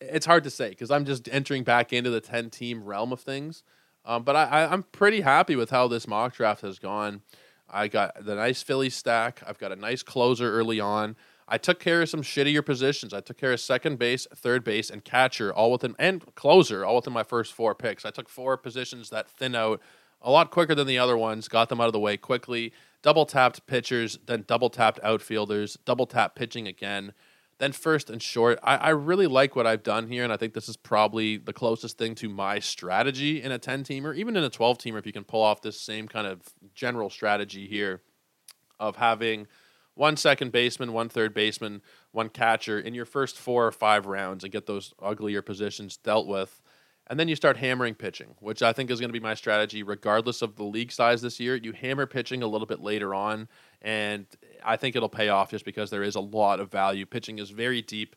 it's 0.00 0.24
hard 0.24 0.44
to 0.44 0.50
say 0.50 0.70
because 0.70 0.90
I'm 0.90 1.04
just 1.04 1.28
entering 1.28 1.62
back 1.62 1.92
into 1.92 2.08
the 2.08 2.22
10 2.22 2.48
team 2.48 2.84
realm 2.84 3.12
of 3.12 3.20
things. 3.20 3.62
Um, 4.06 4.22
but 4.22 4.34
I, 4.34 4.44
I, 4.44 4.72
I'm 4.72 4.82
pretty 4.84 5.20
happy 5.20 5.56
with 5.56 5.68
how 5.68 5.88
this 5.88 6.08
mock 6.08 6.34
draft 6.34 6.62
has 6.62 6.78
gone. 6.78 7.20
I 7.68 7.88
got 7.88 8.24
the 8.24 8.34
nice 8.34 8.62
Philly 8.62 8.90
stack. 8.90 9.42
I've 9.46 9.58
got 9.58 9.72
a 9.72 9.76
nice 9.76 10.02
closer 10.02 10.52
early 10.52 10.80
on. 10.80 11.16
I 11.48 11.58
took 11.58 11.78
care 11.78 12.02
of 12.02 12.08
some 12.08 12.22
shittier 12.22 12.64
positions. 12.64 13.14
I 13.14 13.20
took 13.20 13.38
care 13.38 13.52
of 13.52 13.60
second 13.60 13.98
base, 13.98 14.26
third 14.34 14.64
base, 14.64 14.90
and 14.90 15.04
catcher 15.04 15.52
all 15.52 15.70
within 15.70 15.94
and 15.98 16.34
closer 16.34 16.84
all 16.84 16.96
within 16.96 17.12
my 17.12 17.22
first 17.22 17.52
four 17.52 17.74
picks. 17.74 18.04
I 18.04 18.10
took 18.10 18.28
four 18.28 18.56
positions 18.56 19.10
that 19.10 19.28
thin 19.28 19.54
out 19.54 19.80
a 20.22 20.30
lot 20.30 20.50
quicker 20.50 20.74
than 20.74 20.88
the 20.88 20.98
other 20.98 21.16
ones. 21.16 21.46
Got 21.46 21.68
them 21.68 21.80
out 21.80 21.86
of 21.86 21.92
the 21.92 22.00
way 22.00 22.16
quickly. 22.16 22.72
Double 23.02 23.26
tapped 23.26 23.66
pitchers, 23.66 24.18
then 24.26 24.44
double 24.48 24.70
tapped 24.70 24.98
outfielders. 25.04 25.78
Double 25.84 26.06
tap 26.06 26.34
pitching 26.34 26.66
again. 26.66 27.12
Then 27.58 27.72
first 27.72 28.10
and 28.10 28.22
short, 28.22 28.58
I, 28.62 28.76
I, 28.76 28.88
really 28.90 29.26
like 29.26 29.56
what 29.56 29.66
I've 29.66 29.82
done 29.82 30.08
here, 30.08 30.22
and 30.22 30.32
I 30.32 30.36
think 30.36 30.52
this 30.52 30.68
is 30.68 30.76
probably 30.76 31.38
the 31.38 31.54
closest 31.54 31.96
thing 31.96 32.14
to 32.16 32.28
my 32.28 32.58
strategy 32.58 33.42
in 33.42 33.50
a 33.50 33.58
10 33.58 33.82
teamer, 33.82 34.14
even 34.14 34.36
in 34.36 34.44
a 34.44 34.50
12 34.50 34.76
teamer, 34.76 34.98
if 34.98 35.06
you 35.06 35.12
can 35.12 35.24
pull 35.24 35.42
off 35.42 35.62
this 35.62 35.80
same 35.80 36.06
kind 36.06 36.26
of 36.26 36.42
general 36.74 37.08
strategy 37.08 37.66
here 37.66 38.02
of 38.78 38.96
having 38.96 39.46
one 39.94 40.16
second 40.18 40.52
baseman, 40.52 40.92
one 40.92 41.08
third 41.08 41.32
baseman, 41.32 41.80
one 42.12 42.28
catcher 42.28 42.78
in 42.78 42.92
your 42.92 43.06
first 43.06 43.38
four 43.38 43.66
or 43.66 43.72
five 43.72 44.04
rounds 44.04 44.44
and 44.44 44.52
get 44.52 44.66
those 44.66 44.92
uglier 45.02 45.40
positions 45.40 45.96
dealt 45.96 46.26
with. 46.26 46.60
And 47.08 47.20
then 47.20 47.28
you 47.28 47.36
start 47.36 47.56
hammering 47.56 47.94
pitching, 47.94 48.34
which 48.40 48.62
I 48.62 48.72
think 48.72 48.90
is 48.90 48.98
going 48.98 49.10
to 49.10 49.12
be 49.12 49.20
my 49.20 49.34
strategy 49.34 49.82
regardless 49.82 50.42
of 50.42 50.56
the 50.56 50.64
league 50.64 50.90
size 50.90 51.22
this 51.22 51.38
year. 51.38 51.54
You 51.54 51.72
hammer 51.72 52.06
pitching 52.06 52.42
a 52.42 52.48
little 52.48 52.66
bit 52.66 52.80
later 52.80 53.14
on, 53.14 53.48
and 53.80 54.26
I 54.64 54.76
think 54.76 54.96
it'll 54.96 55.08
pay 55.08 55.28
off 55.28 55.50
just 55.50 55.64
because 55.64 55.90
there 55.90 56.02
is 56.02 56.16
a 56.16 56.20
lot 56.20 56.58
of 56.58 56.70
value. 56.70 57.06
Pitching 57.06 57.38
is 57.38 57.50
very 57.50 57.80
deep 57.80 58.16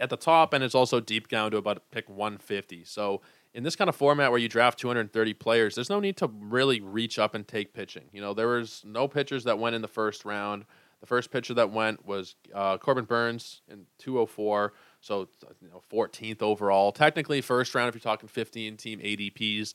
at 0.00 0.10
the 0.10 0.16
top, 0.16 0.52
and 0.52 0.64
it's 0.64 0.74
also 0.74 1.00
deep 1.00 1.28
down 1.28 1.52
to 1.52 1.56
about 1.56 1.90
pick 1.92 2.08
150. 2.08 2.84
So 2.84 3.20
in 3.52 3.62
this 3.62 3.76
kind 3.76 3.88
of 3.88 3.94
format 3.94 4.30
where 4.30 4.40
you 4.40 4.48
draft 4.48 4.78
230 4.80 5.34
players, 5.34 5.76
there's 5.76 5.90
no 5.90 6.00
need 6.00 6.16
to 6.16 6.26
really 6.26 6.80
reach 6.80 7.18
up 7.18 7.34
and 7.34 7.46
take 7.46 7.72
pitching. 7.72 8.04
You 8.12 8.20
know, 8.20 8.34
there 8.34 8.48
was 8.48 8.82
no 8.84 9.06
pitchers 9.06 9.44
that 9.44 9.58
went 9.58 9.76
in 9.76 9.82
the 9.82 9.88
first 9.88 10.24
round. 10.24 10.64
The 11.00 11.06
first 11.06 11.30
pitcher 11.30 11.54
that 11.54 11.70
went 11.70 12.04
was 12.04 12.34
uh, 12.52 12.78
Corbin 12.78 13.04
Burnes 13.04 13.62
in 13.68 13.86
204. 13.98 14.72
So, 15.04 15.28
you 15.60 15.68
know, 15.68 15.82
14th 15.92 16.40
overall. 16.40 16.90
Technically, 16.90 17.42
first 17.42 17.74
round 17.74 17.90
if 17.90 17.94
you're 17.94 18.00
talking 18.00 18.26
15 18.26 18.78
team 18.78 19.00
ADPs. 19.00 19.74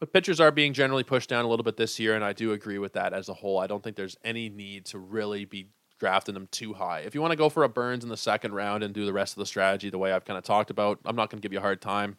But 0.00 0.14
pitchers 0.14 0.40
are 0.40 0.50
being 0.50 0.72
generally 0.72 1.02
pushed 1.02 1.28
down 1.28 1.44
a 1.44 1.48
little 1.48 1.62
bit 1.62 1.76
this 1.76 2.00
year, 2.00 2.14
and 2.14 2.24
I 2.24 2.32
do 2.32 2.52
agree 2.52 2.78
with 2.78 2.94
that 2.94 3.12
as 3.12 3.28
a 3.28 3.34
whole. 3.34 3.58
I 3.58 3.66
don't 3.66 3.82
think 3.82 3.96
there's 3.96 4.16
any 4.24 4.48
need 4.48 4.86
to 4.86 4.98
really 4.98 5.44
be 5.44 5.68
drafting 5.98 6.32
them 6.32 6.48
too 6.50 6.72
high. 6.72 7.00
If 7.00 7.14
you 7.14 7.20
want 7.20 7.32
to 7.32 7.36
go 7.36 7.50
for 7.50 7.64
a 7.64 7.68
Burnes 7.68 8.02
in 8.02 8.08
the 8.08 8.16
second 8.16 8.54
round 8.54 8.82
and 8.82 8.94
do 8.94 9.04
the 9.04 9.12
rest 9.12 9.34
of 9.34 9.40
the 9.40 9.46
strategy 9.46 9.90
the 9.90 9.98
way 9.98 10.10
I've 10.12 10.24
kind 10.24 10.38
of 10.38 10.44
talked 10.44 10.70
about, 10.70 11.00
I'm 11.04 11.16
not 11.16 11.28
going 11.28 11.38
to 11.38 11.42
give 11.42 11.52
you 11.52 11.58
a 11.58 11.62
hard 11.62 11.82
time. 11.82 12.16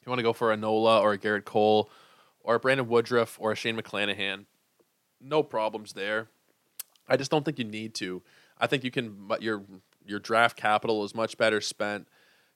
If 0.00 0.06
you 0.06 0.10
want 0.10 0.18
to 0.18 0.24
go 0.24 0.32
for 0.32 0.52
a 0.52 0.56
Nola 0.56 1.00
or 1.00 1.12
a 1.12 1.18
Gerrit 1.18 1.44
Cole 1.44 1.90
or 2.40 2.54
a 2.54 2.60
Brandon 2.60 2.88
Woodruff 2.88 3.36
or 3.38 3.52
a 3.52 3.54
Shane 3.54 3.76
McClanahan, 3.76 4.46
no 5.20 5.42
problems 5.42 5.92
there. 5.92 6.28
I 7.06 7.18
just 7.18 7.30
don't 7.30 7.44
think 7.44 7.58
you 7.58 7.66
need 7.66 7.94
to. 7.96 8.22
I 8.58 8.66
think 8.66 8.82
you 8.82 8.90
can, 8.90 9.14
but 9.26 9.42
your 9.42 9.62
your 10.06 10.20
draft 10.20 10.56
capital 10.56 11.04
is 11.04 11.14
much 11.14 11.36
better 11.36 11.60
spent 11.60 12.08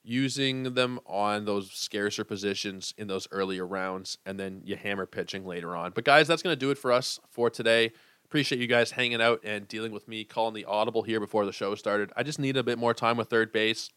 using 0.02 0.74
them 0.74 0.98
on 1.06 1.44
those 1.44 1.70
scarcer 1.72 2.24
positions 2.24 2.94
in 2.96 3.06
those 3.06 3.28
earlier 3.30 3.66
rounds, 3.66 4.18
and 4.24 4.38
then 4.38 4.62
you 4.64 4.76
hammer 4.76 5.06
pitching 5.06 5.46
later 5.46 5.76
on. 5.76 5.92
But 5.94 6.04
guys, 6.04 6.26
that's 6.26 6.42
going 6.42 6.54
to 6.54 6.58
do 6.58 6.70
it 6.70 6.78
for 6.78 6.92
us 6.92 7.20
for 7.30 7.50
today. 7.50 7.92
Appreciate 8.24 8.60
you 8.60 8.66
guys 8.66 8.92
hanging 8.92 9.20
out 9.20 9.40
and 9.44 9.66
dealing 9.68 9.92
with 9.92 10.08
me 10.08 10.24
calling 10.24 10.54
the 10.54 10.64
audible 10.64 11.02
here 11.02 11.20
before 11.20 11.44
the 11.44 11.52
show 11.52 11.74
started. 11.74 12.12
I 12.16 12.22
just 12.22 12.38
need 12.38 12.56
a 12.56 12.62
bit 12.62 12.78
more 12.78 12.94
time 12.94 13.16
with 13.16 13.28
third 13.28 13.52
base. 13.52 13.90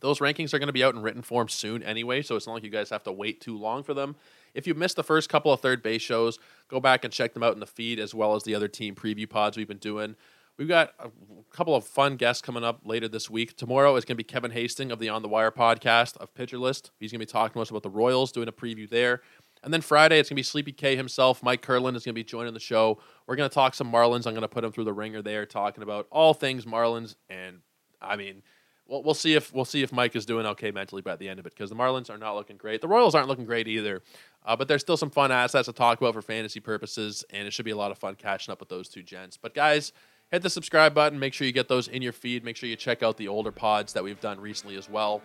Those 0.00 0.18
rankings 0.18 0.52
are 0.52 0.58
going 0.58 0.66
to 0.68 0.72
be 0.72 0.84
out 0.84 0.94
in 0.94 1.02
written 1.02 1.22
form 1.22 1.48
soon 1.48 1.82
anyway, 1.82 2.22
so 2.22 2.36
it's 2.36 2.46
not 2.46 2.54
like 2.54 2.64
you 2.64 2.70
guys 2.70 2.90
have 2.90 3.04
to 3.04 3.12
wait 3.12 3.40
too 3.40 3.56
long 3.56 3.82
for 3.82 3.94
them. 3.94 4.16
If 4.52 4.66
you 4.66 4.74
missed 4.74 4.96
the 4.96 5.04
first 5.04 5.28
couple 5.28 5.52
of 5.52 5.60
third 5.60 5.82
base 5.82 6.02
shows, 6.02 6.38
go 6.68 6.80
back 6.80 7.04
and 7.04 7.12
check 7.12 7.34
them 7.34 7.42
out 7.42 7.54
in 7.54 7.60
the 7.60 7.66
feed 7.66 7.98
as 7.98 8.14
well 8.14 8.34
as 8.34 8.42
the 8.42 8.54
other 8.54 8.68
team 8.68 8.94
preview 8.94 9.28
pods 9.28 9.56
we've 9.56 9.68
been 9.68 9.78
doing. 9.78 10.16
We've 10.58 10.68
got 10.68 10.92
a 10.98 11.10
couple 11.50 11.74
of 11.74 11.84
fun 11.84 12.16
guests 12.16 12.42
coming 12.42 12.62
up 12.62 12.82
later 12.84 13.08
this 13.08 13.30
week. 13.30 13.56
Tomorrow 13.56 13.96
is 13.96 14.04
going 14.04 14.16
to 14.16 14.18
be 14.18 14.24
Kevin 14.24 14.50
Hastings 14.50 14.92
of 14.92 14.98
the 14.98 15.08
On 15.08 15.22
the 15.22 15.28
Wire 15.28 15.50
podcast 15.50 16.16
of 16.18 16.34
Pitcher 16.34 16.58
List. 16.58 16.90
He's 17.00 17.10
going 17.10 17.20
to 17.20 17.26
be 17.26 17.30
talking 17.30 17.54
to 17.54 17.60
us 17.60 17.70
about 17.70 17.82
the 17.82 17.90
Royals, 17.90 18.32
doing 18.32 18.48
a 18.48 18.52
preview 18.52 18.88
there. 18.88 19.22
And 19.64 19.72
then 19.72 19.80
Friday, 19.80 20.18
it's 20.18 20.28
going 20.28 20.36
to 20.36 20.40
be 20.40 20.42
Sleepy 20.42 20.72
K 20.72 20.96
himself. 20.96 21.42
Mike 21.42 21.62
Curlin 21.62 21.96
is 21.96 22.04
going 22.04 22.14
to 22.14 22.18
be 22.18 22.24
joining 22.24 22.52
the 22.52 22.60
show. 22.60 23.00
We're 23.26 23.36
going 23.36 23.48
to 23.48 23.54
talk 23.54 23.74
some 23.74 23.90
Marlins. 23.90 24.26
I'm 24.26 24.34
going 24.34 24.42
to 24.42 24.48
put 24.48 24.64
him 24.64 24.72
through 24.72 24.84
the 24.84 24.92
ringer 24.92 25.22
there, 25.22 25.46
talking 25.46 25.82
about 25.82 26.06
all 26.10 26.34
things 26.34 26.64
Marlins. 26.64 27.14
And 27.30 27.60
I 28.00 28.16
mean, 28.16 28.42
we'll, 28.86 29.02
we'll 29.02 29.14
see 29.14 29.34
if 29.34 29.54
we'll 29.54 29.64
see 29.64 29.82
if 29.82 29.92
Mike 29.92 30.16
is 30.16 30.26
doing 30.26 30.46
okay 30.46 30.70
mentally 30.70 31.02
by 31.02 31.16
the 31.16 31.28
end 31.28 31.38
of 31.38 31.46
it 31.46 31.54
because 31.54 31.70
the 31.70 31.76
Marlins 31.76 32.10
are 32.10 32.18
not 32.18 32.34
looking 32.34 32.56
great. 32.56 32.80
The 32.80 32.88
Royals 32.88 33.14
aren't 33.14 33.28
looking 33.28 33.46
great 33.46 33.68
either. 33.68 34.02
Uh, 34.44 34.56
but 34.56 34.66
there's 34.66 34.80
still 34.80 34.96
some 34.96 35.10
fun 35.10 35.30
assets 35.30 35.66
to 35.66 35.72
talk 35.72 36.00
about 36.00 36.14
for 36.14 36.22
fantasy 36.22 36.58
purposes, 36.58 37.24
and 37.30 37.46
it 37.46 37.52
should 37.52 37.64
be 37.64 37.70
a 37.70 37.76
lot 37.76 37.92
of 37.92 37.98
fun 37.98 38.16
catching 38.16 38.50
up 38.50 38.58
with 38.58 38.68
those 38.68 38.88
two 38.88 39.02
gents. 39.02 39.36
But 39.36 39.54
guys, 39.54 39.92
hit 40.32 40.42
the 40.42 40.50
subscribe 40.50 40.94
button. 40.94 41.18
Make 41.18 41.34
sure 41.34 41.46
you 41.46 41.52
get 41.52 41.68
those 41.68 41.86
in 41.86 42.02
your 42.02 42.12
feed. 42.12 42.42
Make 42.42 42.56
sure 42.56 42.68
you 42.68 42.74
check 42.74 43.02
out 43.02 43.16
the 43.16 43.28
older 43.28 43.52
pods 43.52 43.92
that 43.92 44.02
we've 44.02 44.20
done 44.20 44.40
recently 44.40 44.76
as 44.76 44.90
well. 44.90 45.22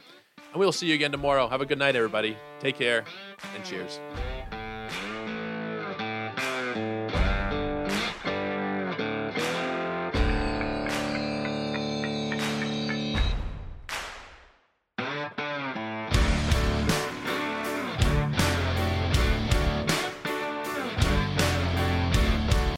And 0.52 0.60
we'll 0.60 0.72
see 0.72 0.88
you 0.88 0.94
again 0.94 1.12
tomorrow. 1.12 1.48
Have 1.48 1.62
a 1.62 1.66
good 1.66 1.80
night, 1.80 1.96
everybody. 1.96 2.38
Take 2.60 2.78
care, 2.78 3.06
and 3.56 3.66
cheers. 3.66 4.00